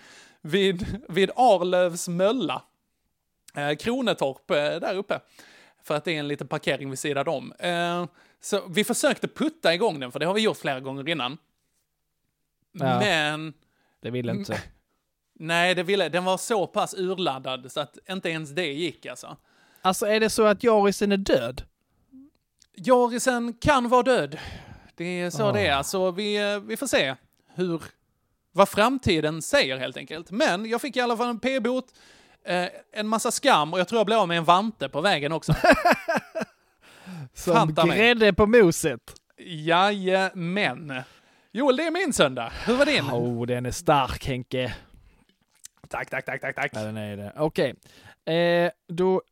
vid, 0.46 1.02
vid 1.08 1.30
Arlövs 1.36 2.08
mölla. 2.08 2.62
Eh, 3.54 3.76
Kronetorp 3.76 4.50
eh, 4.50 4.56
där 4.56 4.94
uppe. 4.94 5.20
För 5.82 5.94
att 5.94 6.04
det 6.04 6.12
är 6.12 6.18
en 6.18 6.28
liten 6.28 6.48
parkering 6.48 6.90
vid 6.90 6.98
sidan 6.98 7.28
om. 7.28 7.52
Eh, 7.52 8.06
så 8.40 8.66
vi 8.68 8.84
försökte 8.84 9.28
putta 9.28 9.74
igång 9.74 10.00
den, 10.00 10.12
för 10.12 10.18
det 10.18 10.26
har 10.26 10.34
vi 10.34 10.40
gjort 10.40 10.56
flera 10.56 10.80
gånger 10.80 11.08
innan. 11.08 11.38
Ja. 12.72 12.98
Men 12.98 13.54
Det 14.00 14.10
vill 14.10 14.28
inte. 14.28 14.52
Mm. 14.52 14.64
nej, 15.34 15.74
det 15.74 15.82
ville, 15.82 16.08
den 16.08 16.24
var 16.24 16.38
så 16.38 16.66
pass 16.66 16.94
urladdad 16.94 17.72
så 17.72 17.80
att 17.80 17.98
inte 18.08 18.28
ens 18.30 18.50
det 18.50 18.72
gick 18.72 19.06
alltså. 19.06 19.36
Alltså 19.82 20.06
är 20.06 20.20
det 20.20 20.30
så 20.30 20.44
att 20.44 20.62
Jarisen 20.62 21.12
är 21.12 21.16
död? 21.16 21.62
Jarisen 22.74 23.52
kan 23.52 23.88
vara 23.88 24.02
död. 24.02 24.38
Det 24.94 25.04
är 25.04 25.30
så 25.30 25.44
Ah. 25.44 25.52
det 25.52 25.66
är. 25.66 25.72
Alltså, 25.72 26.10
vi, 26.10 26.52
eh, 26.52 26.60
vi 26.60 26.76
får 26.76 26.86
se 26.86 27.14
hur, 27.54 27.82
vad 28.56 28.68
framtiden 28.68 29.42
säger 29.42 29.78
helt 29.78 29.96
enkelt. 29.96 30.30
Men 30.30 30.66
jag 30.66 30.80
fick 30.80 30.96
i 30.96 31.00
alla 31.00 31.16
fall 31.16 31.28
en 31.28 31.40
p-bot, 31.40 31.84
eh, 32.44 32.66
en 32.92 33.08
massa 33.08 33.30
skam 33.30 33.72
och 33.72 33.80
jag 33.80 33.88
tror 33.88 33.98
jag 33.98 34.06
blev 34.06 34.18
av 34.18 34.28
med 34.28 34.38
en 34.38 34.44
vante 34.44 34.88
på 34.88 35.00
vägen 35.00 35.32
också. 35.32 35.54
Som 37.34 37.54
Fanta 37.54 37.86
grädde 37.86 38.32
på 38.32 38.46
moset. 38.46 39.00
Jajamän. 39.38 41.02
Joel, 41.52 41.76
det 41.76 41.82
är 41.82 41.90
min 41.90 42.12
söndag. 42.12 42.52
Hur 42.66 42.74
var 42.76 42.86
din? 42.86 43.04
Oh, 43.04 43.46
den 43.46 43.66
är 43.66 43.70
stark 43.70 44.26
Henke. 44.26 44.74
Tack, 45.88 46.10
tack, 46.10 46.24
tack, 46.24 46.40
tack, 46.40 46.56
tack. 46.56 46.70
Ja, 46.74 46.82
den 46.82 46.96
är 46.96 47.16
det. 47.16 47.32
Okej. 47.36 47.74
Eh, 48.34 48.70
då... 48.88 49.22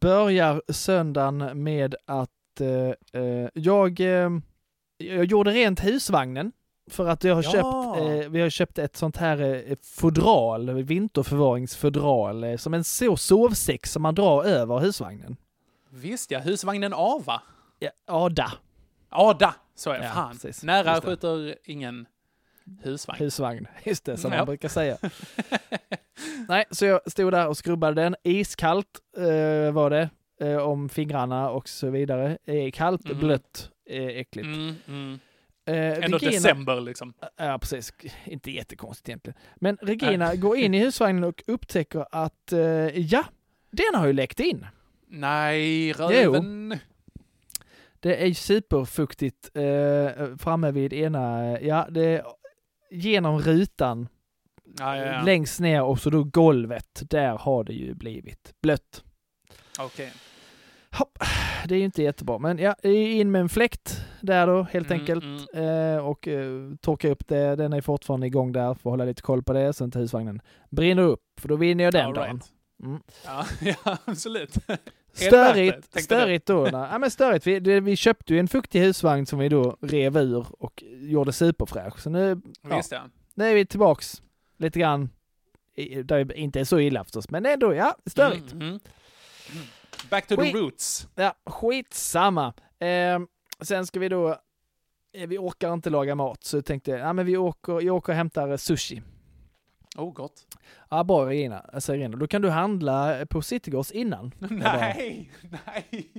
börjar 0.00 0.62
söndagen 0.68 1.62
med 1.62 1.94
att 2.04 2.60
eh, 2.60 3.22
eh, 3.22 3.48
jag, 3.54 4.00
eh, 4.00 4.30
jag 4.98 5.24
gjorde 5.24 5.50
rent 5.50 5.84
husvagnen. 5.84 6.52
För 6.90 7.06
att 7.08 7.24
jag 7.24 7.34
har 7.34 7.42
Ja. 7.42 7.50
köpt, 7.50 8.24
eh, 8.24 8.30
vi 8.30 8.40
har 8.40 8.50
köpt 8.50 8.78
ett 8.78 8.96
sånt 8.96 9.16
här 9.16 9.40
eh, 9.70 9.76
fodral, 9.82 10.82
vinterförvaringsfodral, 10.82 12.44
eh, 12.44 12.56
som 12.56 12.74
en 12.74 12.84
så 12.84 13.16
sovsäck 13.16 13.86
som 13.86 14.02
man 14.02 14.14
drar 14.14 14.44
över 14.44 14.78
husvagnen. 14.78 15.36
Visst 15.90 16.30
ja, 16.30 16.38
husvagnen 16.38 16.92
Ava. 16.94 17.42
Ja, 17.78 17.90
Ada, 18.06 18.52
Ada, 19.08 19.54
så 19.74 19.90
är 19.90 20.02
Ja, 20.02 20.10
fan. 20.10 20.32
precis. 20.32 20.62
Nära 20.62 20.90
Just 20.90 21.02
det. 21.02 21.08
skjuter 21.10 21.54
ingen 21.64 22.06
husvagn. 22.82 23.18
husvagn. 23.18 23.66
Just 23.84 24.04
det, 24.04 24.16
som 24.16 24.32
Ja. 24.32 24.38
man 24.38 24.46
brukar 24.46 24.68
säga. 24.68 24.96
Nej, 26.48 26.64
så 26.70 26.84
jag 26.84 27.12
stod 27.12 27.32
där 27.32 27.46
och 27.48 27.56
skrubbade 27.56 28.02
den. 28.02 28.16
Iskallt 28.22 29.00
eh, 29.16 29.72
var 29.72 29.90
det, 29.90 30.10
eh, 30.40 30.56
om 30.56 30.88
fingrarna 30.88 31.50
och 31.50 31.68
så 31.68 31.90
vidare. 31.90 32.38
Eh, 32.44 32.70
kallt, 32.70 33.04
Mhm. 33.08 33.18
blött, 33.18 33.70
eh, 33.90 34.06
äckligt. 34.06 34.46
Mm, 34.46 34.74
mm. 34.88 35.18
Eh, 35.68 36.04
Ändå 36.04 36.18
Regina- 36.18 36.30
december 36.30 36.80
liksom. 36.80 37.12
Ja, 37.36 37.58
precis. 37.58 37.92
Inte 38.24 38.50
jättekonstigt 38.50 39.08
egentligen. 39.08 39.38
Men 39.56 39.76
Regina 39.82 40.34
går 40.34 40.56
in 40.56 40.74
i 40.74 40.78
husvagnen 40.78 41.24
och 41.24 41.42
upptäcker 41.46 42.06
att, 42.10 42.52
eh, 42.52 42.60
ja, 42.98 43.24
den 43.70 43.94
har 44.00 44.06
ju 44.06 44.12
läckt 44.12 44.40
in. 44.40 44.66
Nej, 45.08 45.92
röven. 45.92 46.78
Det 48.00 48.26
är 48.26 48.34
superfuktigt 48.34 49.50
eh, 49.56 50.36
framme 50.38 50.70
vid 50.70 50.92
ena, 50.92 51.58
ja, 51.60 51.86
det 51.90 52.04
är 52.04 52.24
genom 52.90 53.38
rutan 53.40 54.08
Ja, 54.78 54.96
ja, 54.96 55.04
ja. 55.12 55.22
längst 55.22 55.60
ner 55.60 55.82
och 55.82 56.00
så 56.00 56.10
då 56.10 56.24
golvet. 56.24 57.02
Där 57.10 57.38
har 57.38 57.64
det 57.64 57.72
ju 57.72 57.94
blivit 57.94 58.54
blött. 58.62 59.04
Okej. 59.78 60.12
Hopp. 60.92 61.18
Det 61.66 61.74
är 61.74 61.78
ju 61.78 61.84
inte 61.84 62.02
jättebra, 62.02 62.38
men 62.38 62.58
ja, 62.58 62.74
in 62.82 63.30
med 63.30 63.40
en 63.40 63.48
fläkt 63.48 64.00
där 64.20 64.46
då 64.46 64.62
helt 64.62 64.90
Mm, 64.90 65.00
enkelt 65.00 65.24
mm. 65.54 65.94
eh, 65.96 66.06
och 66.06 66.28
eh, 66.28 66.70
torka 66.80 67.08
upp 67.08 67.28
det. 67.28 67.56
Den 67.56 67.72
är 67.72 67.80
fortfarande 67.80 68.26
igång 68.26 68.52
där 68.52 68.62
för 68.62 68.72
att 68.72 68.82
hålla 68.82 69.04
lite 69.04 69.22
koll 69.22 69.42
på 69.42 69.52
det 69.52 69.72
så 69.72 69.84
inte 69.84 69.98
husvagnen 69.98 70.40
brinner 70.70 71.02
upp, 71.02 71.20
för 71.40 71.48
då 71.48 71.56
vinner 71.56 71.84
jag 71.84 71.92
den 71.92 72.06
All 72.06 72.14
dagen. 72.14 72.30
right. 72.36 72.52
Mm. 72.84 73.00
Ja, 73.24 73.44
ja, 73.84 73.98
absolut. 74.04 74.54
Det 74.66 75.24
Störigt, 75.24 76.02
störigt 76.02 76.46
då. 76.46 76.68
Ja, 76.72 76.98
men 76.98 77.10
störigt. 77.10 77.46
Vi, 77.46 77.60
det, 77.60 77.80
vi 77.80 77.96
köpte 77.96 78.34
ju 78.34 78.40
en 78.40 78.48
fuktig 78.48 78.80
husvagn 78.80 79.26
som 79.26 79.38
vi 79.38 79.48
då 79.48 79.76
rev 79.80 80.16
ur 80.16 80.46
och 80.58 80.84
gjorde 81.00 81.32
superfräsch. 81.32 82.00
Så 82.00 82.10
nu, 82.10 82.40
Visst 82.62 82.92
ja. 82.92 83.00
nu 83.34 83.44
är 83.44 83.54
vi 83.54 83.66
tillbaks 83.66 84.22
lite 84.58 84.78
grann, 84.78 85.10
där 86.04 86.36
inte 86.36 86.60
är 86.60 86.64
så 86.64 86.80
illa 86.80 87.04
förstås, 87.04 87.30
men 87.30 87.46
ändå, 87.46 87.74
ja, 87.74 87.96
störigt. 88.06 88.52
Mm, 88.52 88.68
mm. 88.68 88.80
Mm. 89.52 89.64
Back 90.10 90.26
to 90.26 90.36
the 90.36 90.42
Skit. 90.42 90.54
roots. 90.54 91.08
Ja, 91.14 91.34
skitsamma. 91.46 92.54
Eh, 92.78 93.18
sen 93.60 93.86
ska 93.86 94.00
vi 94.00 94.08
då, 94.08 94.28
eh, 95.14 95.26
vi 95.28 95.38
orkar 95.38 95.72
inte 95.72 95.90
laga 95.90 96.14
mat, 96.14 96.44
så 96.44 96.56
jag 96.56 96.64
tänkte, 96.64 96.90
ja 96.90 97.12
men 97.12 97.26
vi 97.26 97.36
åker, 97.36 97.80
jag 97.80 97.96
åker 97.96 98.12
och 98.12 98.16
hämtar 98.16 98.48
eh, 98.50 98.56
sushi. 98.56 99.02
Oh, 99.96 100.12
gott. 100.12 100.46
Ja, 100.90 101.04
bra 101.04 101.34
Irina, 101.34 101.58
alltså 101.58 101.94
Irina, 101.94 102.16
då 102.16 102.26
kan 102.26 102.42
du 102.42 102.48
handla 102.50 103.26
på 103.26 103.42
Citygross 103.42 103.90
innan. 103.90 104.32
Nej, 104.38 105.30
nej. 105.66 106.10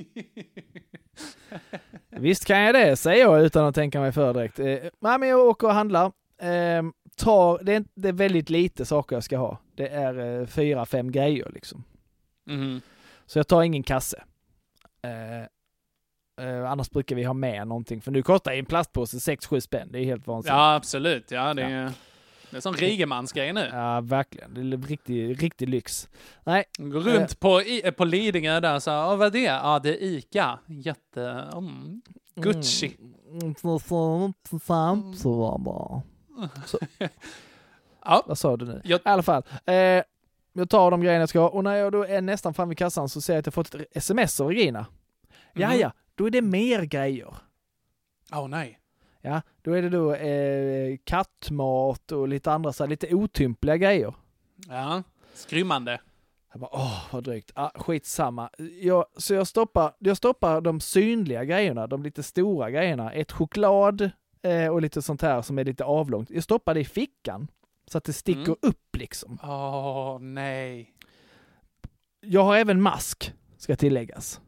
Visst 2.10 2.46
kan 2.46 2.60
jag 2.60 2.76
det, 2.76 2.96
säger 2.96 3.22
jag 3.24 3.42
utan 3.46 3.66
att 3.66 3.76
tänka 3.76 4.00
mig 4.00 4.12
för 4.12 4.34
direkt. 4.34 4.60
Eh, 4.60 4.66
nej, 5.00 5.20
men 5.20 5.30
jag 5.30 5.40
åker 5.40 5.68
och 5.68 5.74
handlar. 5.74 6.06
Eh, 6.42 6.84
tar, 7.16 7.64
det, 7.64 7.74
är, 7.76 7.84
det 7.96 8.08
är 8.10 8.14
väldigt 8.14 8.50
lite 8.50 8.86
saker 8.86 9.16
jag 9.16 9.24
ska 9.24 9.38
ha. 9.38 9.58
Det 9.76 9.88
är 9.88 10.40
eh, 10.42 10.46
fyra, 10.48 10.86
fem 10.86 11.12
grejer 11.12 11.52
liksom. 11.54 11.84
Mhm. 12.46 12.82
Så 13.30 13.40
jag 13.40 13.48
tar 13.48 13.64
ingen 13.64 13.84
kasse. 13.84 14.24
Eh, 15.02 16.46
eh, 16.48 16.72
annars 16.72 16.90
brukar 16.90 17.16
vi 17.16 17.24
ha 17.24 17.34
med 17.34 17.68
någonting, 17.68 18.02
för 18.02 18.12
nu 18.12 18.24
kostar 18.24 18.52
en 18.52 18.66
plastpåse 18.66 19.18
6-7 19.18 19.60
spänn. 19.60 19.90
Det 19.92 20.00
är 20.00 20.04
helt 20.06 20.28
vansinnigt. 20.28 20.54
Ja, 20.58 20.76
absolut. 20.76 21.32
Ja, 21.32 21.54
det 21.54 21.64
är, 21.64 21.92
det 22.52 22.58
är 22.58 22.62
som 22.62 22.74
Rigemans-grej 22.74 23.54
nu. 23.54 23.70
Ja, 23.74 24.02
verkligen. 24.02 24.54
Det 24.54 24.62
är 24.62 24.88
riktig, 24.88 25.44
riktig 25.44 25.70
lyx. 25.70 26.10
Nej, 26.44 26.64
Gå 26.78 27.00
runt 27.00 27.40
på, 27.40 27.62
i, 27.62 27.92
på 27.98 28.06
Lidingö 28.06 28.60
där 28.60 28.80
så, 28.80 28.90
ja 28.90 29.16
vad 29.16 29.28
är 29.28 29.32
det? 29.32 29.40
Ja, 29.44 29.80
det 29.84 29.90
är 29.90 30.08
ICA. 30.08 30.60
Jätte... 30.68 31.24
Mm. 31.54 32.02
Gucci. 32.36 32.98
Mm. 34.92 35.14
Så. 36.66 36.80
Ja. 38.06 38.24
Vad 38.28 38.38
sa 38.38 38.58
du 38.58 38.66
nu? 38.66 38.82
Jag- 38.84 39.00
I 39.00 39.02
alla 39.04 39.24
fall. 39.24 39.44
Eh, 39.66 40.04
jag 40.54 40.70
tar 40.70 40.92
de 40.92 41.02
grejerna 41.02 41.22
jag 41.22 41.30
ska 41.30 41.40
ha 41.40 41.50
och 41.50 41.64
när 41.64 41.76
jag 41.76 41.92
då 41.92 42.04
är 42.06 42.22
nästan 42.22 42.54
framme 42.54 42.70
vid 42.70 42.78
kassan 42.78 43.10
så 43.10 43.22
ser 43.22 43.34
jag 43.34 43.40
att 43.40 43.46
jag 43.46 43.54
fått 43.54 43.76
ett 43.76 43.88
sms 43.98 44.40
av 44.40 44.48
Regina. 44.48 44.86
Ja, 45.54 45.68
Mhm. 45.70 45.80
ja, 45.80 45.92
då 46.16 46.26
är 46.26 46.30
det 46.32 46.42
mer 46.42 46.82
grejer. 46.84 47.34
Åh 48.34 48.48
nej. 48.48 48.80
Ja, 49.22 49.42
då 49.62 49.74
är 49.74 49.82
det 49.82 49.90
då 49.90 50.14
eh, 50.14 50.98
kattmat 51.04 52.12
och 52.12 52.28
lite 52.28 52.52
andra 52.52 52.74
så 52.74 52.84
här, 52.84 52.90
lite 52.90 53.16
otympliga 53.16 53.78
grejer. 53.78 54.14
Ja, 54.68 55.04
skrymmande. 55.34 56.02
Jag 56.52 56.60
bara, 56.62 56.70
åh 56.74 57.04
vad 57.12 57.24
drygt. 57.24 57.52
Ah, 57.56 57.70
skitsamma. 57.76 58.50
Jag, 58.82 59.06
så 59.18 59.34
jag 59.34 59.48
stoppar, 59.48 59.94
jag 60.00 60.18
stoppar 60.18 60.62
de 60.62 60.80
synliga 60.80 61.46
grejerna, 61.46 61.88
de 61.88 62.04
lite 62.04 62.24
stora 62.24 62.72
grejerna. 62.72 63.12
Ett 63.14 63.32
choklad 63.32 64.10
eh, 64.42 64.68
och 64.68 64.82
lite 64.82 65.02
sånt 65.02 65.22
här 65.22 65.42
som 65.42 65.60
är 65.60 65.64
lite 65.64 65.84
avlångt. 65.84 66.30
Jag 66.30 66.44
stoppar 66.44 66.74
det 66.74 66.80
i 66.80 66.86
fickan. 66.86 67.48
Så 67.92 67.98
att 67.98 68.04
det 68.04 68.14
sticker 68.14 68.42
Mm. 68.42 68.56
upp 68.62 68.96
liksom. 68.98 69.40
Åh 69.44 70.18
nej. 70.22 70.90
Jag 72.22 72.44
har 72.44 72.56
även 72.56 72.82
mask, 72.82 73.34
ska 73.58 73.76
tilläggas. 73.76 74.42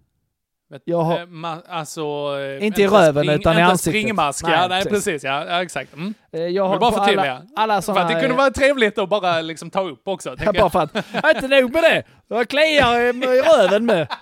Jag 0.85 1.01
har- 1.01 1.19
eh, 1.19 1.25
ma- 1.25 1.61
alltså... 1.67 2.01
eh, 2.39 2.65
Inte 2.65 2.81
i 2.81 2.87
röven, 2.87 3.23
spring- 3.23 3.39
utan 3.39 3.53
i 3.53 3.59
inte 3.59 3.71
ansiktet. 3.71 4.01
springmask. 4.01 4.43
Nej, 4.43 4.53
ja, 4.53 4.67
nej, 4.67 4.83
precis. 4.83 5.05
precis. 5.05 5.23
Ja, 5.23 5.45
ja 5.45 5.63
exakt. 5.63 5.93
Mm. 5.93 6.13
Eh, 6.31 6.41
Jag 6.41 6.67
har 6.67 6.79
bara 6.79 6.91
förtydliga. 6.91 7.33
alla, 7.35 7.45
alla 7.55 7.75
För 7.75 7.81
såna 7.81 8.01
att 8.01 8.07
det 8.13 8.21
kunde 8.21 8.35
vara 8.35 8.51
trevligt 8.51 8.97
att 8.97 9.09
bara 9.09 9.41
liksom 9.41 9.69
ta 9.69 9.81
upp 9.89 10.07
också. 10.07 10.35
tänker 10.35 10.59
bara 10.59 10.69
för 10.69 10.79
att, 10.79 10.95
inte 11.35 11.47
nog 11.61 11.73
med 11.73 11.83
det. 11.83 12.03
Jag 12.27 12.47
kliar 12.49 12.99
i 12.99 13.41
röven 13.41 13.85
med. 13.85 14.07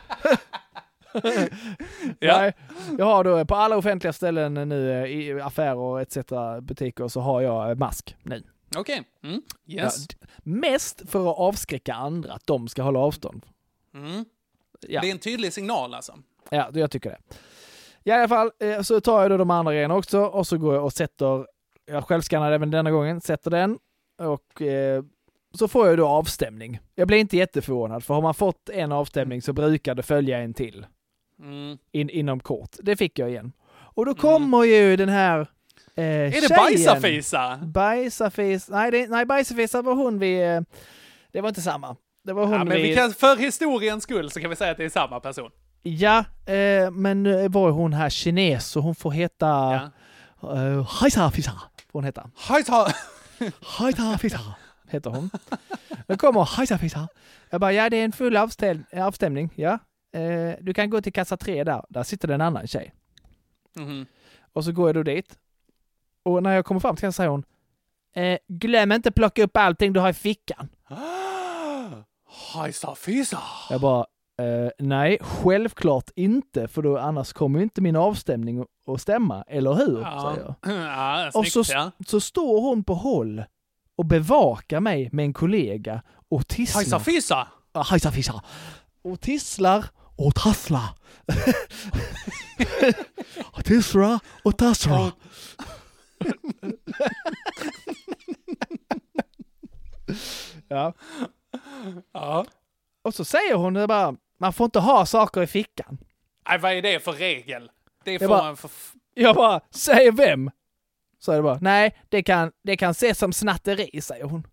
Ja. 2.19 2.37
Nej, 2.37 2.53
jag 2.97 3.05
har 3.05 3.23
då 3.23 3.45
på 3.45 3.55
alla 3.55 3.77
offentliga 3.77 4.13
ställen 4.13 4.53
nu 4.53 5.07
i 5.07 5.41
affärer 5.41 5.99
etc. 6.01 6.17
butiker 6.61 7.07
så 7.07 7.21
har 7.21 7.41
jag 7.41 7.77
mask 7.79 8.15
nu. 8.23 8.43
Okej. 8.75 9.03
Mm. 9.23 9.41
Ja, 9.65 9.83
Yes. 9.83 10.07
d- 10.07 10.15
mest 10.43 11.01
för 11.09 11.31
att 11.31 11.37
avskräcka 11.37 11.93
andra, 11.93 12.33
att 12.33 12.47
de 12.47 12.67
ska 12.67 12.81
hålla 12.81 12.99
avstånd. 12.99 13.45
Mm. 13.93 14.25
Ja, 14.87 15.01
Det 15.01 15.07
är 15.07 15.11
en 15.11 15.19
tydlig 15.19 15.53
signal 15.53 15.93
alltså. 15.93 16.13
ja 16.49 16.69
jag 16.73 16.91
tycker 16.91 17.09
det. 17.09 17.19
I 18.03 18.11
alla 18.11 18.27
fall 18.27 18.51
eh, 18.59 18.81
så 18.81 19.01
tar 19.01 19.21
jag 19.21 19.31
då 19.31 19.37
de 19.37 19.49
andra 19.51 19.73
grejerna 19.73 19.95
också 19.95 20.19
och 20.21 20.47
så 20.47 20.57
går 20.57 20.75
jag 20.75 20.83
och 20.85 20.93
sätter, 20.93 21.47
jag 21.85 22.03
självskannar 22.07 22.51
även 22.51 22.71
denna 22.71 22.91
gången, 22.91 23.21
sätter 23.21 23.51
den 23.51 23.79
och 24.17 24.61
eh, 24.61 25.03
så 25.53 25.67
får 25.67 25.87
jag 25.87 25.97
då 25.97 26.07
avstämning. 26.07 26.79
Jag 26.95 27.07
blir 27.07 27.17
inte 27.17 27.37
jätteförvånad 27.37 28.03
för 28.03 28.13
har 28.13 28.21
man 28.21 28.33
fått 28.33 28.69
en 28.69 28.91
avstämning 28.91 29.41
så 29.41 29.53
brukar 29.53 29.95
det 29.95 30.03
följa 30.03 30.37
en 30.39 30.53
till 30.53 30.85
Mm. 31.39 31.77
in, 31.91 32.09
inom 32.09 32.39
kort. 32.39 32.75
Det 32.83 32.95
fick 32.95 33.19
jag 33.19 33.29
igen. 33.29 33.51
Och 33.71 34.05
då 34.05 34.15
kommer 34.15 34.63
ju 34.63 34.95
den 34.95 35.09
här 35.09 35.47
eh, 35.99 36.05
Är 36.05 36.31
tjejen. 36.31 36.49
det 36.49 36.55
bajsafisa? 36.55 37.57
Bajsafis. 37.63 38.69
Nej, 38.69 38.91
det, 38.91 39.07
nej 39.07 39.25
bajsafisa 39.25 39.81
var 39.81 39.93
hon 39.95 40.19
vi... 40.19 40.41
eh, 40.41 40.61
Det 41.31 41.41
var 41.41 41.49
inte 41.49 41.61
samma. 41.61 41.95
Det 42.23 42.33
var 42.33 42.43
hon 42.45 42.53
Ja, 42.53 42.63
men 42.63 42.77
vi... 42.77 42.83
vi 42.89 42.95
kan, 42.95 43.13
för 43.13 43.35
historiens 43.37 44.03
skull 44.03 44.31
så 44.31 44.39
kan 44.41 44.49
vi 44.49 44.55
säga 44.55 44.71
att 44.71 44.77
det 44.77 44.85
är 44.85 44.89
samma 44.89 45.19
person. 45.19 45.51
Ja, 45.81 46.25
eh, 46.45 46.91
men 46.91 47.23
nu 47.23 47.47
var 47.47 47.71
hon 47.71 47.93
här 47.93 48.09
kines 48.09 48.75
och 48.75 48.83
hon 48.83 48.95
får 48.95 49.11
heta... 49.11 49.45
Ja. 49.47 49.89
Uh, 50.53 50.87
Hajsafisa 50.87 51.51
får 51.51 51.99
hon 51.99 52.03
heta. 52.03 52.29
Hajsa! 52.35 52.87
Hajsafisa 53.61 54.39
heter 54.89 55.09
hon. 55.09 55.29
Nu 56.07 56.17
kommer 56.17 56.41
Hajsafisa. 56.43 57.07
Jag 57.49 57.61
bara, 57.61 57.71
ja 57.73 57.89
det 57.89 57.97
är 57.97 58.05
en 58.05 58.11
full 58.11 58.37
avstäm 58.37 58.83
avstämning. 58.93 59.49
Ja. 59.55 59.79
Eh, 60.13 60.53
du 60.61 60.73
kan 60.73 60.89
gå 60.89 61.01
till 61.01 61.13
kassa 61.13 61.37
tre 61.37 61.63
där. 61.63 61.83
Där 61.89 62.03
sitter 62.03 62.27
det 62.27 62.33
en 62.33 62.41
annan 62.41 62.67
tjej. 62.67 62.93
Mhm. 63.75 64.05
Och 64.53 64.65
så 64.65 64.71
går 64.71 64.87
jag 64.89 64.95
då 64.95 65.03
dit. 65.03 65.37
Och 66.25 66.43
när 66.43 66.55
jag 66.55 66.65
kommer 66.65 66.81
fram 66.81 66.95
till 66.95 67.01
kassan 67.01 67.13
säger 67.13 67.29
hon 67.29 67.43
eh, 68.15 68.37
Glöm 68.47 68.91
inte 68.91 69.11
plocka 69.11 69.43
upp 69.43 69.57
allting 69.57 69.93
du 69.93 69.99
har 69.99 70.09
i 70.09 70.13
fickan. 70.13 70.69
Hajsa 72.53 72.95
fisa! 72.95 73.39
Jag 73.69 73.81
bara, 73.81 74.05
eh, 74.41 74.69
nej, 74.79 75.17
självklart 75.21 76.09
inte, 76.15 76.67
för 76.67 76.81
då 76.81 76.97
annars 76.97 77.33
kommer 77.33 77.59
ju 77.59 77.63
inte 77.63 77.81
min 77.81 77.95
avstämning 77.95 78.61
att- 78.61 78.67
stämma, 79.01 79.43
eller 79.47 79.73
hur? 79.73 80.01
Ja, 80.01 80.33
Säger 80.35 80.55
jag. 80.63 80.75
ja 80.85 81.27
Och 81.27 81.33
snyggt 81.47 81.67
så, 81.67 81.73
ja. 81.73 81.91
så 82.07 82.19
står 82.21 82.61
hon 82.61 82.83
på 82.83 82.93
håll 82.93 83.43
och 83.95 84.05
bevakar 84.05 84.79
mig 84.79 85.09
med 85.11 85.25
en 85.25 85.33
kollega 85.33 86.01
och 86.29 86.47
tisslar. 86.47 86.79
Hajsa 86.79 86.99
fisa! 86.99 87.47
Ja, 87.73 87.81
hajsa 87.81 88.11
fisa. 88.11 88.43
Och 89.03 89.21
tisslar 89.21 89.85
och 90.17 90.35
tasslar. 90.35 90.89
tisslar 93.63 94.19
och 94.43 94.57
tasslar. 94.57 95.11
ja. 100.67 100.93
Ja. 102.11 102.45
Och 103.01 103.13
så 103.13 103.25
säger 103.25 103.55
hon 103.55 103.73
det 103.73 103.87
bara, 103.87 104.15
Man 104.37 104.53
får 104.53 104.65
inte 104.65 104.79
ha 104.79 105.05
saker 105.05 105.41
i 105.43 105.47
fickan. 105.47 105.97
Nej, 106.49 106.59
vad 106.59 106.71
är 106.73 106.81
det 106.81 106.99
för 107.03 107.11
regel? 107.11 107.71
Det 108.03 108.19
får 108.19 108.27
bara- 108.27 108.43
man 108.43 108.57
för... 108.57 108.71
Jag 109.13 109.35
bara, 109.35 109.61
säger 109.71 110.11
vem? 110.11 110.51
Så 111.19 111.31
är 111.31 111.35
det 111.35 111.41
bara, 111.41 111.57
nej, 111.61 111.97
det 112.09 112.23
kan, 112.23 112.51
det 112.63 112.77
kan 112.77 112.91
ses 112.91 113.17
som 113.19 113.33
snatteri, 113.33 114.01
säger 114.01 114.23
hon. 114.25 114.47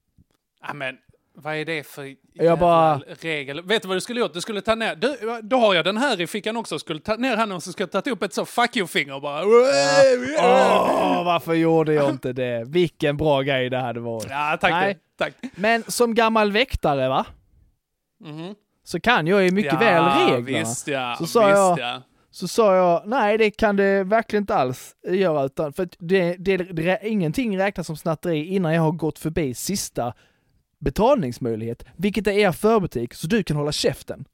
Ja, 0.60 0.74
men 0.74 0.98
vad 1.38 1.54
är 1.56 1.64
det 1.64 1.86
för 1.86 2.14
Jag 2.32 2.58
bara- 2.58 3.00
regel? 3.20 3.62
Vet 3.62 3.82
du 3.82 3.88
vad 3.88 3.96
du 3.96 4.00
skulle 4.00 4.20
gjort? 4.20 4.32
Du 4.34 4.40
skulle 4.40 4.60
ta 4.60 4.74
ner... 4.74 4.96
Du, 4.96 5.16
då 5.42 5.56
har 5.56 5.74
jag 5.74 5.84
den 5.84 5.96
här 5.96 6.20
i 6.20 6.26
fickan 6.26 6.56
också. 6.56 6.78
Skulle 6.78 7.00
ta 7.00 7.16
ner 7.16 7.36
handen 7.36 7.56
och 7.56 7.62
så 7.62 7.72
ska 7.72 7.82
jag 7.92 8.04
ta 8.04 8.10
upp 8.10 8.22
ett 8.22 8.34
så 8.34 8.44
fuck 8.44 8.76
you-finger 8.76 9.20
bara... 9.20 9.42
Åh, 10.38 11.24
varför 11.24 11.54
gjorde 11.54 11.92
jag 11.94 12.10
inte 12.10 12.32
det? 12.32 12.64
Vilken 12.66 13.16
bra 13.16 13.42
grej 13.42 13.70
det 13.70 13.78
hade 13.78 14.00
varit. 14.00 14.26
Ja, 14.30 14.58
tack. 14.60 14.70
Nej. 14.70 14.94
du. 14.94 15.00
Tack. 15.24 15.34
Men 15.56 15.82
som 15.88 16.14
gammal 16.14 16.52
väktare, 16.52 17.08
va? 17.08 17.26
Mhm. 18.24 18.54
Så 18.84 19.00
kan 19.00 19.26
jag 19.26 19.44
ju 19.44 19.50
mycket 19.50 19.72
ja, 19.72 19.78
väl 19.78 20.04
reglerna. 20.04 20.58
Visst 20.58 20.88
ja, 20.88 21.16
Så 21.18 21.26
sa 21.26 21.46
visst 21.46 21.56
jag- 21.58 21.78
ja. 21.78 22.02
Så 22.30 22.48
sa 22.48 22.76
jag, 22.76 23.02
nej 23.06 23.38
det 23.38 23.50
kan 23.50 23.76
det 23.76 24.04
verkligen 24.04 24.42
inte 24.42 24.54
alls 24.54 24.94
göra, 25.08 25.44
utan 25.44 25.72
för 25.72 25.88
det, 25.98 26.36
det, 26.38 26.56
det, 26.56 26.98
ingenting 27.02 27.58
räknas 27.58 27.86
som 27.86 27.96
snatteri 27.96 28.44
innan 28.44 28.74
jag 28.74 28.82
har 28.82 28.92
gått 28.92 29.18
förbi 29.18 29.54
sista 29.54 30.14
betalningsmöjlighet, 30.78 31.84
vilket 31.96 32.26
är 32.26 32.32
er 32.32 32.52
förbutik, 32.52 33.14
så 33.14 33.26
du 33.26 33.42
kan 33.42 33.56
hålla 33.56 33.72
käften. 33.72 34.24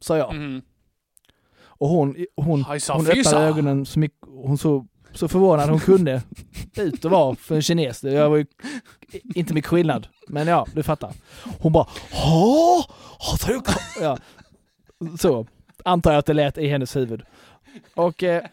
Sa 0.00 0.16
jag. 0.16 0.34
Mhm. 0.34 0.62
Och 1.78 1.88
hon, 1.88 2.16
hon, 2.36 2.64
hon 2.64 3.06
öppnade 3.06 3.36
ögonen 3.36 3.86
så 3.86 3.98
mycket, 3.98 4.18
hon 4.28 4.58
så, 4.58 4.86
så 5.12 5.28
förvånad 5.28 5.68
hon 5.70 5.80
kunde 5.80 6.22
ut 6.76 7.04
och 7.04 7.10
var 7.10 7.34
för 7.34 7.54
en 7.54 7.62
kines. 7.62 8.04
Jag 8.04 8.30
var 8.30 8.36
ju 8.36 8.46
inte 9.34 9.54
mycket 9.54 9.70
skillnad, 9.70 10.08
men 10.28 10.46
ja, 10.46 10.66
du 10.74 10.82
fattar. 10.82 11.12
Hon 11.60 11.72
bara, 11.72 11.86
ha, 12.12 12.84
har 13.18 13.48
du 13.48 13.60
ja. 14.00 14.18
Så, 15.18 15.46
antar 15.84 16.12
jag 16.12 16.18
att 16.18 16.26
det 16.26 16.34
lät 16.34 16.58
i 16.58 16.68
hennes 16.68 16.96
huvud. 16.96 17.22
Och 17.94 18.22
eh, 18.22 18.44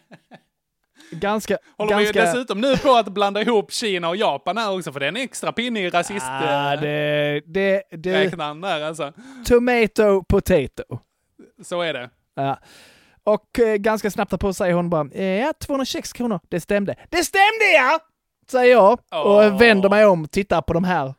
ganska, 1.14 1.58
Håller 1.78 1.96
vi 1.96 2.04
ganska... 2.04 2.22
dessutom 2.24 2.60
nu 2.60 2.76
på 2.76 2.94
att 2.94 3.08
blanda 3.08 3.42
ihop 3.42 3.72
Kina 3.72 4.08
och 4.08 4.16
Japan 4.16 4.58
här 4.58 4.76
också, 4.78 4.92
för 4.92 5.00
det 5.00 5.06
är 5.06 5.08
en 5.08 5.16
extra 5.16 5.52
pinne 5.52 5.80
i 5.80 5.90
rasist... 5.90 6.26
Ah, 6.28 6.76
det, 6.76 7.40
det, 7.46 7.82
det, 7.90 8.24
räknaren 8.24 8.60
där 8.60 8.82
alltså. 8.82 9.12
tomato, 9.46 10.24
potato. 10.28 10.82
Så 11.62 11.80
är 11.82 11.92
det. 11.92 12.10
Ja. 12.34 12.58
Och 13.24 13.58
eh, 13.58 13.76
ganska 13.76 14.10
snabbt 14.10 14.38
på 14.40 14.52
säger 14.54 14.74
hon 14.74 14.90
bara, 14.90 15.08
ja 15.14 15.52
226 15.60 16.12
kronor, 16.12 16.40
det 16.48 16.60
stämde. 16.60 16.94
Det 17.10 17.24
stämde 17.24 17.64
ja! 17.74 17.98
Säger 18.50 18.72
jag 18.72 18.98
och 19.24 19.60
vänder 19.60 19.88
mig 19.90 20.06
om, 20.06 20.28
tittar 20.28 20.62
på 20.62 20.72
de 20.72 20.84
här 20.84 21.14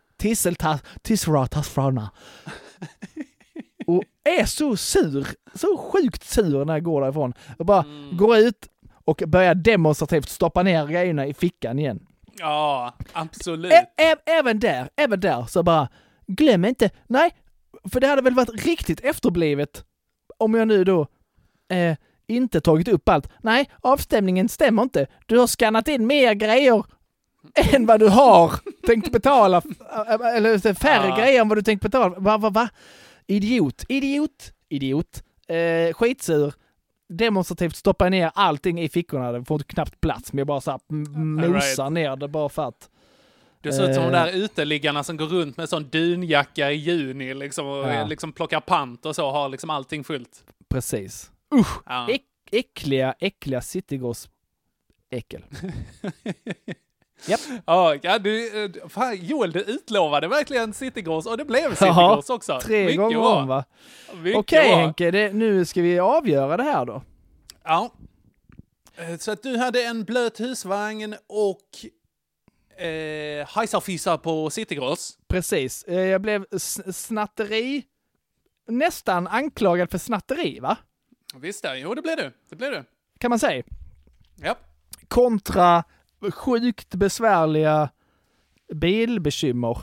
tisselratasfröna. 1.04 2.12
och 3.88 4.04
är 4.24 4.46
så 4.46 4.78
sur, 4.78 5.28
så 5.54 5.78
sjukt 5.78 6.24
sur 6.24 6.66
när 6.66 6.74
jag 6.74 6.84
går 6.84 7.02
därifrån. 7.02 7.34
Jag 7.58 7.68
bara 7.68 7.84
Mm. 7.84 8.18
går 8.18 8.38
ut 8.38 8.68
och 9.06 9.24
börjar 9.28 9.56
demonstrativt 9.56 10.30
stoppa 10.30 10.64
ner 10.64 10.88
grejerna 10.88 11.26
i 11.28 11.34
fickan 11.34 11.80
igen. 11.80 12.00
Ja, 12.40 12.94
absolut. 13.14 13.72
Ä- 13.74 13.88
ä- 13.98 14.22
även 14.40 14.60
där, 14.60 14.90
även 14.96 15.20
där 15.20 15.46
så 15.50 15.64
bara, 15.64 15.88
glöm 16.28 16.66
inte, 16.66 16.90
nej, 17.08 17.32
för 17.92 18.00
det 18.00 18.08
hade 18.08 18.22
väl 18.22 18.34
varit 18.36 18.66
riktigt 18.66 19.00
efterblivet 19.00 19.84
om 20.38 20.54
jag 20.54 20.68
nu 20.68 20.84
då 20.84 21.08
eh, 21.72 21.98
inte 22.28 22.62
tagit 22.62 22.88
upp 22.88 23.10
allt. 23.10 23.30
Nej, 23.44 23.70
avstämningen 23.82 24.50
stämmer 24.50 24.84
inte. 24.84 25.08
Du 25.26 25.38
har 25.40 25.48
skannat 25.48 25.88
in 25.88 26.08
mer 26.08 26.34
grejer 26.34 26.84
än 27.74 27.86
vad 27.86 28.00
du 28.00 28.08
har 28.10 28.52
tänkt 28.88 29.12
betala. 29.12 29.62
Eller 30.36 30.74
färre 30.74 31.08
Ja. 31.08 31.18
grejer 31.18 31.42
än 31.42 31.50
vad 31.50 31.58
du 31.58 31.62
tänkt 31.62 31.82
betala. 31.82 32.16
Va, 32.20 32.38
va, 32.38 32.50
va? 32.50 32.70
Idiot, 33.28 33.84
idiot, 33.90 34.52
idiot. 34.70 35.24
Eh, 35.48 35.94
skitsur. 35.94 36.54
Demonstrativt 37.10 37.76
stoppar 37.76 38.10
ner 38.10 38.32
allting 38.36 38.82
i 38.82 38.90
fickorna. 38.90 39.32
Det 39.32 39.46
får 39.46 39.60
knappt 39.60 40.02
plats, 40.02 40.34
men 40.34 40.38
jag 40.38 40.48
bara 40.48 40.62
så 40.62 40.72
här 40.72 40.80
m- 40.90 41.06
All 41.44 41.50
mosar 41.50 41.84
right. 41.84 41.92
ner 41.94 42.16
det 42.16 42.28
bara 42.28 42.50
för 42.50 42.68
att. 42.68 42.90
Det 43.62 43.74
ser 43.74 43.90
ut 43.90 43.96
som 43.96 44.04
de 44.04 44.08
Eh. 44.18 44.26
där 44.26 44.32
uteliggarna 44.32 45.04
som 45.04 45.18
går 45.18 45.26
runt 45.26 45.58
med 45.58 45.70
sån 45.70 45.90
dunjacka 45.90 46.72
i 46.72 46.76
juni 46.76 47.34
liksom 47.34 47.68
och 47.68 47.88
Ja. 47.90 48.06
liksom 48.06 48.32
plockar 48.34 48.60
pant 48.60 49.06
och 49.06 49.16
så, 49.16 49.32
har 49.32 49.50
liksom 49.50 49.70
allting 49.70 50.04
fullt. 50.04 50.44
Precis. 50.70 51.32
Ja. 51.86 52.08
Äck, 52.10 52.22
äckliga, 52.52 53.16
äckliga 53.20 53.62
citygross 53.62 54.30
äckel. 55.10 55.44
Ja, 57.66 57.96
ja, 58.02 58.20
du, 58.20 58.64
eh, 58.66 58.88
fan, 58.90 59.16
Joel, 59.26 59.52
du 59.52 59.60
utlovade 59.60 60.28
verkligen 60.28 60.74
Citygross 60.74 61.26
och 61.26 61.38
det 61.38 61.46
blev 61.46 61.76
Citygross 61.76 62.30
också. 62.30 62.60
Tre 62.60 62.82
Mycket 62.86 62.98
gånger 62.98 63.18
bra. 63.18 63.36
om 63.42 63.48
va? 63.48 63.66
Mycket 64.14 64.40
Okej 64.40 64.70
bra. 64.70 64.78
Henke, 64.78 65.12
det, 65.12 65.34
nu 65.34 65.66
ska 65.66 65.82
vi 65.82 66.00
avgöra 66.00 66.58
det 66.58 66.64
här 66.64 66.86
då. 66.86 67.02
Ja. 67.64 67.92
Eh, 68.96 69.18
Så 69.18 69.32
att 69.32 69.44
du 69.44 69.58
hade 69.58 69.84
en 69.84 70.04
blöt 70.04 70.40
husvagn 70.40 71.16
och 71.28 71.62
eh, 72.86 73.48
hajsarfisar 73.48 74.18
på 74.18 74.50
Citygross. 74.50 75.18
Precis. 75.28 75.84
Eh, 75.84 76.00
Jag 76.00 76.22
blev 76.22 76.46
snatteri, 76.92 77.84
nästan 78.68 79.28
anklagad 79.28 79.92
för 79.92 79.98
snatteri 79.98 80.60
va? 80.60 80.78
Visst 81.36 81.64
det, 81.64 81.78
jo 81.78 81.94
det 81.96 82.02
blev 82.02 82.18
du. 82.18 82.32
Det 82.50 82.56
blev 82.56 82.72
du. 82.72 82.84
Kan 83.20 83.30
man 83.30 83.40
säga. 83.40 83.64
Ja. 84.36 84.56
Kontra 85.08 85.84
sjukt 86.32 86.96
besvärliga 86.96 87.90
bilbekymmer. 88.74 89.78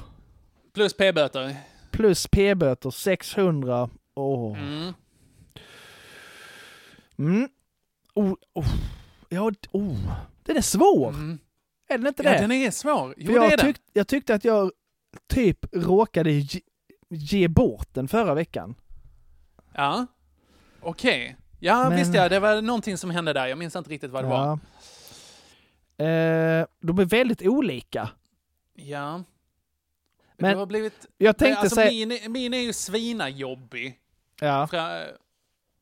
Plus 0.74 0.96
p-böter. 0.96 1.56
Plus 1.90 2.26
p-böter 2.26 2.90
600. 2.90 3.90
Åh. 4.14 4.58
Mm. 4.58 4.94
Mm. 7.18 7.48
Oh, 8.14 8.34
oh. 8.54 8.66
Ja, 9.28 9.52
oh. 9.72 9.96
Den 10.42 10.56
är 10.56 10.60
svår. 10.62 11.08
Mm. 11.08 11.38
Är 11.88 11.98
den 11.98 12.06
inte 12.06 12.22
Ja, 12.22 12.30
det? 12.32 12.38
den 12.38 12.52
är 12.52 12.70
svår. 12.70 13.14
Jo, 13.16 13.26
För 13.26 13.32
jag, 13.32 13.42
det 13.50 13.52
är 13.52 13.56
den. 13.56 13.66
tyck, 13.66 13.82
jag 13.92 14.08
tyckte 14.08 14.34
att 14.34 14.44
jag 14.44 14.72
typ 15.28 15.58
råkade 15.72 16.30
ge, 16.30 16.60
ge 17.10 17.48
bort 17.48 17.88
den 17.92 18.08
förra 18.08 18.34
veckan. 18.34 18.74
Ja. 19.74 20.06
Okej. 20.80 21.36
Ja, 21.60 21.88
Men- 21.88 21.98
visst 21.98 22.14
ja, 22.14 22.28
det 22.28 22.40
var 22.40 22.62
någonting 22.62 22.96
som 22.98 23.10
hände 23.10 23.32
där. 23.32 23.46
Jag 23.46 23.58
minns 23.58 23.76
inte 23.76 23.90
riktigt 23.90 24.10
vad 24.10 24.24
det 24.24 24.28
var. 24.28 24.58
Ja. 26.02 26.60
Eh, 26.60 26.66
de 26.80 26.98
är 26.98 27.04
väldigt 27.04 27.42
olika. 27.42 28.08
Ja. 28.74 29.22
Men 30.36 30.52
det 30.52 30.58
har 30.58 30.66
blivit... 30.66 31.06
Jag 31.18 31.38
tänkte 31.38 31.60
alltså, 31.60 31.74
säga... 31.74 32.06
min, 32.06 32.32
min 32.32 32.54
är 32.54 32.58
ju 32.58 32.72
svinajobbig. 32.72 33.98
Ja. 34.40 34.66
För, 34.66 35.16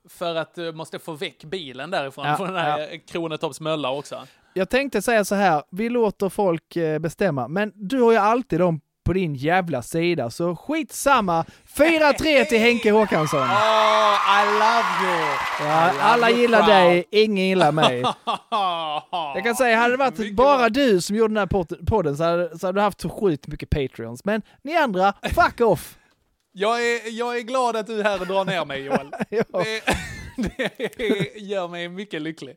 för 0.08 0.34
att 0.34 0.54
du 0.54 0.72
måste 0.72 0.98
få 0.98 1.12
väck 1.12 1.44
bilen 1.44 1.90
därifrån, 1.90 2.26
Ja, 2.26 2.36
från 2.36 2.46
den 2.46 2.56
här 2.56 3.06
Kronetorps 3.06 3.60
mölla 3.60 3.90
också. 3.90 4.26
Jag 4.54 4.68
tänkte 4.68 5.02
säga 5.02 5.24
så 5.24 5.34
här, 5.34 5.62
vi 5.70 5.88
låter 5.88 6.28
folk 6.28 6.76
eh, 6.76 6.98
bestämma, 6.98 7.48
men 7.48 7.72
du 7.74 8.00
har 8.00 8.12
ju 8.12 8.18
alltid 8.18 8.60
dem 8.60 8.80
på 9.04 9.12
din 9.12 9.34
jävla 9.34 9.82
sida, 9.82 10.30
så 10.30 10.56
skitsamma. 10.56 11.44
4-3 11.76 12.44
till 12.44 12.58
Henke 12.58 12.90
Håkansson. 12.90 13.40
Oh, 13.40 13.46
I 14.42 14.44
love 14.46 14.86
you! 15.04 15.20
Ja, 15.60 15.90
I 15.90 15.92
love 15.92 16.02
alla 16.02 16.30
you 16.30 16.40
gillar 16.40 16.58
proud. 16.58 16.70
dig, 16.70 17.04
ingen 17.10 17.46
gillar 17.48 17.72
mig. 17.72 18.00
Jag 19.34 19.44
kan 19.44 19.56
säga, 19.56 19.76
hade 19.76 19.92
det 19.92 19.96
varit 19.96 20.34
bara 20.34 20.68
du 20.68 21.00
som 21.00 21.16
gjorde 21.16 21.34
den 21.34 21.38
här 21.38 21.46
pod- 21.46 21.86
podden 21.86 22.16
så 22.16 22.24
hade, 22.24 22.58
så 22.58 22.66
hade 22.66 22.78
du 22.80 22.82
haft 22.82 23.00
så 23.00 23.08
sjukt 23.08 23.46
mycket 23.46 23.70
Patreons. 23.70 24.24
Men 24.24 24.42
ni 24.62 24.76
andra, 24.76 25.12
fuck 25.34 25.60
off! 25.60 25.96
Jag 26.52 26.82
är, 26.86 27.18
jag 27.18 27.36
är 27.36 27.40
glad 27.40 27.76
att 27.76 27.86
du 27.86 28.00
är 28.00 28.04
här 28.04 28.20
och 28.20 28.26
drar 28.26 28.44
ner 28.44 28.64
mig 28.64 28.80
Joel. 28.84 29.10
Ja. 29.28 29.44
Det, 30.36 30.78
det 30.96 31.38
gör 31.40 31.68
mig 31.68 31.88
mycket 31.88 32.22
lycklig. 32.22 32.56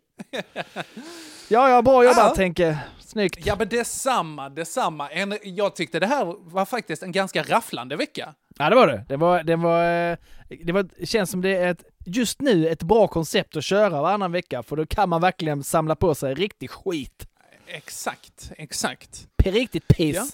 Ja, 1.47 1.69
ja, 1.69 1.81
bra 1.81 2.03
jobbat. 2.05 2.37
Henke. 2.37 2.77
Snyggt. 3.13 3.45
Ja 3.45 3.55
men 3.59 3.69
detsamma, 3.69 4.49
detsamma. 4.49 5.09
En, 5.09 5.37
jag 5.43 5.75
tyckte 5.75 5.99
det 5.99 6.07
här 6.07 6.35
var 6.39 6.65
faktiskt 6.65 7.03
en 7.03 7.11
ganska 7.11 7.43
rafflande 7.43 7.95
vecka. 7.95 8.33
Ja, 8.57 8.69
det 8.69 8.75
var 8.75 8.87
det. 8.87 9.05
Det 9.09 9.17
var, 9.17 9.43
det 9.43 9.55
var, 9.55 10.11
eh, 10.11 10.17
det 10.63 10.71
var, 10.71 10.89
det 10.97 11.05
känns 11.05 11.31
som 11.31 11.41
det 11.41 11.55
är 11.55 11.71
ett, 11.71 11.83
just 12.05 12.41
nu 12.41 12.67
ett 12.67 12.83
bra 12.83 13.07
koncept 13.07 13.55
att 13.55 13.63
köra 13.63 14.01
varannan 14.01 14.31
vecka, 14.31 14.63
för 14.63 14.75
då 14.75 14.85
kan 14.85 15.09
man 15.09 15.21
verkligen 15.21 15.63
samla 15.63 15.95
på 15.95 16.15
sig 16.15 16.33
riktig 16.33 16.69
skit. 16.69 17.27
Exakt, 17.67 18.51
exakt. 18.57 19.27
Riktigt 19.43 19.87
piss. 19.87 20.15
Ja. 20.15 20.25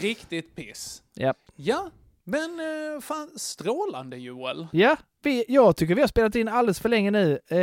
Riktigt 0.00 0.56
piss. 0.56 1.02
Ja. 1.14 1.34
Ja, 1.56 1.90
men 2.24 2.60
eh, 2.60 3.00
fan 3.00 3.30
strålande 3.36 4.16
Joel. 4.16 4.66
Ja, 4.72 4.96
jag 5.48 5.76
tycker 5.76 5.94
vi 5.94 6.00
har 6.00 6.08
spelat 6.08 6.34
in 6.34 6.48
alldeles 6.48 6.80
för 6.80 6.88
länge 6.88 7.10
nu. 7.10 7.38
Eh, 7.48 7.58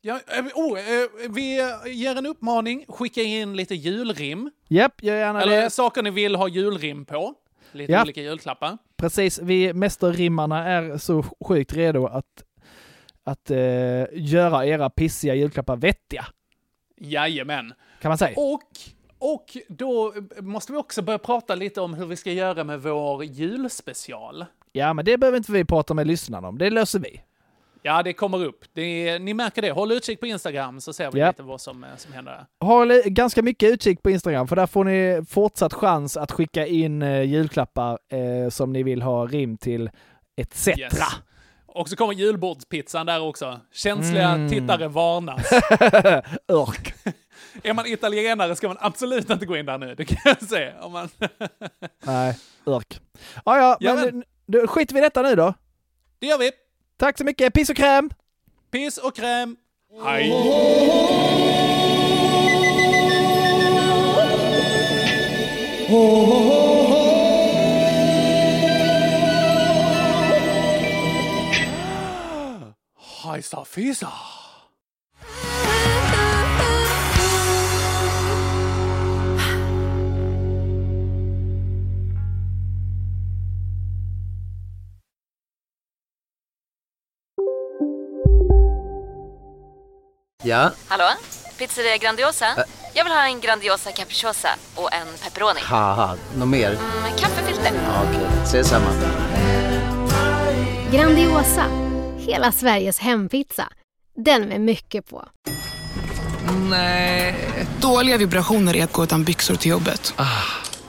Ja, 0.00 0.20
eh, 0.36 0.44
oh, 0.54 0.78
eh, 0.78 1.08
vi 1.30 1.54
ger 1.86 2.16
en 2.18 2.26
uppmaning, 2.26 2.84
skicka 2.88 3.22
in 3.22 3.56
lite 3.56 3.74
julrim. 3.74 4.50
japp, 4.68 5.02
gör 5.02 5.16
gärna 5.16 5.42
Eller 5.42 5.62
det. 5.62 5.70
saker 5.70 6.02
ni 6.02 6.10
vill 6.10 6.34
ha 6.36 6.48
julrim 6.48 7.04
på. 7.04 7.34
Lite 7.72 7.92
Ja. 7.92 8.02
olika 8.02 8.20
julklappar. 8.22 8.78
Precis, 8.96 9.38
vi 9.42 9.72
mästerrimmarna 9.72 10.64
är 10.68 10.98
så 10.98 11.24
sjukt 11.48 11.72
redo 11.72 12.06
att, 12.06 12.42
att 13.24 13.50
eh, 13.50 13.58
göra 14.12 14.66
era 14.66 14.90
pissiga 14.90 15.34
julklappar 15.34 15.76
vettiga, 15.76 16.26
Jajamän. 17.00 17.72
kan 18.00 18.08
man 18.08 18.18
säga. 18.18 18.34
Och, 18.36 18.60
och 19.18 19.56
då 19.68 20.14
måste 20.40 20.72
vi 20.72 20.78
också 20.78 21.02
börja 21.02 21.18
prata 21.18 21.54
lite 21.54 21.80
om 21.80 21.94
hur 21.94 22.06
vi 22.06 22.16
ska 22.16 22.32
göra 22.32 22.64
med 22.64 22.82
vår 22.82 23.24
julspecial. 23.24 24.44
Ja, 24.72 24.92
men 24.92 25.04
det 25.04 25.18
behöver 25.18 25.36
inte 25.38 25.52
vi 25.52 25.64
prata 25.64 25.94
med 25.94 26.06
lyssnarna 26.06 26.48
om, 26.48 26.58
det 26.58 26.70
löser 26.70 26.98
vi. 26.98 27.20
Ja, 27.84 28.02
det 28.02 28.12
kommer 28.12 28.44
upp. 28.44 28.64
Det 28.72 29.18
ni 29.18 29.34
märker 29.34 29.62
det. 29.62 29.70
Håll 29.70 29.92
utkik 29.92 30.20
på 30.20 30.26
Instagram 30.26 30.80
så 30.80 30.92
ser 30.92 31.10
vi 31.12 31.18
Ja. 31.20 31.26
lite 31.28 31.42
vad 31.42 31.60
som, 31.60 31.84
eh, 31.84 31.90
som 31.96 32.12
händer 32.12 32.46
där. 32.60 32.84
Li- 32.86 33.02
ganska 33.10 33.42
mycket 33.42 33.70
utkik 33.72 34.02
på 34.02 34.10
Instagram 34.10 34.48
för 34.48 34.56
där 34.56 34.66
får 34.66 34.84
ni 34.84 35.22
fortsatt 35.28 35.74
chans 35.74 36.16
att 36.16 36.32
skicka 36.32 36.66
in 36.66 37.02
eh, 37.02 37.22
julklappar 37.22 37.98
eh, 38.08 38.50
som 38.50 38.72
ni 38.72 38.82
vill 38.82 39.02
ha 39.02 39.26
rim 39.26 39.56
till 39.56 39.90
etc. 40.36 40.68
Yes. 40.68 40.98
Och 41.66 41.88
så 41.88 41.96
kommer 41.96 42.12
julbordspizzan 42.12 43.06
där 43.06 43.20
också. 43.22 43.60
Känsliga 43.72 44.28
Mm. 44.28 44.50
tittare 44.50 44.88
varnas. 44.88 45.52
Örk. 46.48 46.94
är 47.62 47.72
man 47.72 47.86
italienare 47.86 48.56
ska 48.56 48.68
man 48.68 48.76
absolut 48.80 49.30
inte 49.30 49.46
gå 49.46 49.56
in 49.56 49.66
där 49.66 49.78
nu, 49.78 49.94
det 49.94 50.04
kan 50.04 50.18
jag 50.24 50.42
säga. 50.42 50.72
Om 50.80 50.92
man... 50.92 51.08
Nej, 52.06 52.36
örk. 52.66 53.00
Ja, 53.44 53.58
ja, 53.58 53.76
Ja, 53.80 53.94
men 53.94 54.22
eh, 54.22 54.22
då 54.52 54.66
skiter 54.66 54.94
vi 54.94 55.00
i 55.00 55.02
detta 55.02 55.22
nu 55.22 55.34
då. 55.34 55.54
det 56.18 56.26
gör 56.26 56.38
vi. 56.38 56.50
Tack 56.96 57.18
så 57.18 57.24
mycket, 57.24 57.54
piss 57.54 57.70
och 57.70 57.76
kräm! 57.76 58.10
Piss 58.70 58.98
och 58.98 59.16
kräm. 59.16 59.56
Hej! 60.04 60.30
Hejsa 73.24 73.64
fisa! 73.64 74.08
Ja, 90.44 90.70
Hallå? 90.88 91.04
Pizzeria 91.58 91.96
Grandiosa? 91.96 92.46
Jag 92.94 93.04
vill 93.04 93.12
ha 93.12 93.24
en 93.26 93.40
Grandiosa 93.40 93.92
capriciosa 93.92 94.48
och 94.74 94.92
en 94.94 95.06
pepperoni. 95.24 95.60
något 96.36 96.48
mer? 96.48 96.70
Med 97.02 97.18
kaffefilter. 97.18 97.72
Ja, 97.86 98.02
Okej, 98.08 98.26
ses 98.44 98.68
samma. 98.68 98.86
Grandiosa, 100.92 101.64
hela 102.18 102.52
Sveriges 102.52 102.98
hempizza. 102.98 103.68
Den 104.24 104.48
med 104.48 104.60
mycket 104.60 105.08
på. 105.10 105.24
Nej. 106.70 107.34
Dåliga 107.80 108.16
vibrationer 108.16 108.76
är 108.76 108.84
att 108.84 108.92
gå 108.92 109.04
utan 109.04 109.24
byxor 109.24 109.54
till 109.54 109.70
jobbet. 109.70 110.14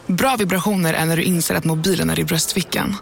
Bra 0.07 0.35
vibrationer 0.35 0.93
är 0.93 1.05
när 1.05 1.17
du 1.17 1.23
inser 1.23 1.55
att 1.55 1.63
mobilen 1.63 2.09
är 2.09 2.19
i 2.19 2.23
bröstfickan. 2.23 2.95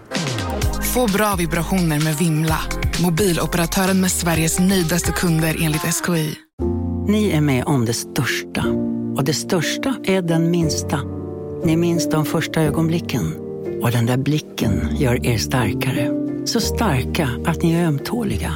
Få 0.94 1.08
bra 1.08 1.36
vibrationer 1.38 2.04
med 2.04 2.16
Vimla. 2.16 2.60
Mobiloperatören 3.04 4.02
med 4.02 4.12
Sveriges 4.12 4.60
nöjdaste 4.60 5.12
kunder 5.12 5.58
enligt 5.62 5.82
SKI. 5.82 6.36
Ni 7.08 7.30
är 7.30 7.42
med 7.42 7.64
om 7.66 7.86
det 7.86 7.94
största. 7.94 8.66
Och 9.18 9.24
det 9.24 9.34
största 9.34 9.96
är 10.04 10.22
den 10.22 10.52
minsta. 10.52 11.00
Ni 11.66 11.78
minns 11.78 12.10
de 12.10 12.26
första 12.26 12.62
ögonblicken. 12.62 13.34
Och 13.82 13.92
den 13.92 14.06
där 14.06 14.18
blicken 14.18 14.98
gör 14.98 15.26
er 15.26 15.38
starkare. 15.38 16.12
Så 16.46 16.60
starka 16.60 17.30
att 17.46 17.64
ni 17.64 17.74
är 17.74 17.88
ömtåliga. 17.88 18.54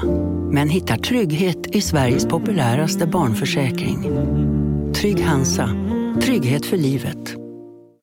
Men 0.51 0.69
hittar 0.69 0.97
trygghet 0.97 1.75
i 1.75 1.81
Sveriges 1.81 2.25
populäraste 2.25 3.07
barnförsäkring. 3.07 4.03
Trygg 4.93 5.21
Hansa. 5.23 5.69
Trygghet 6.21 6.65
för 6.65 6.77
livet. 6.77 7.45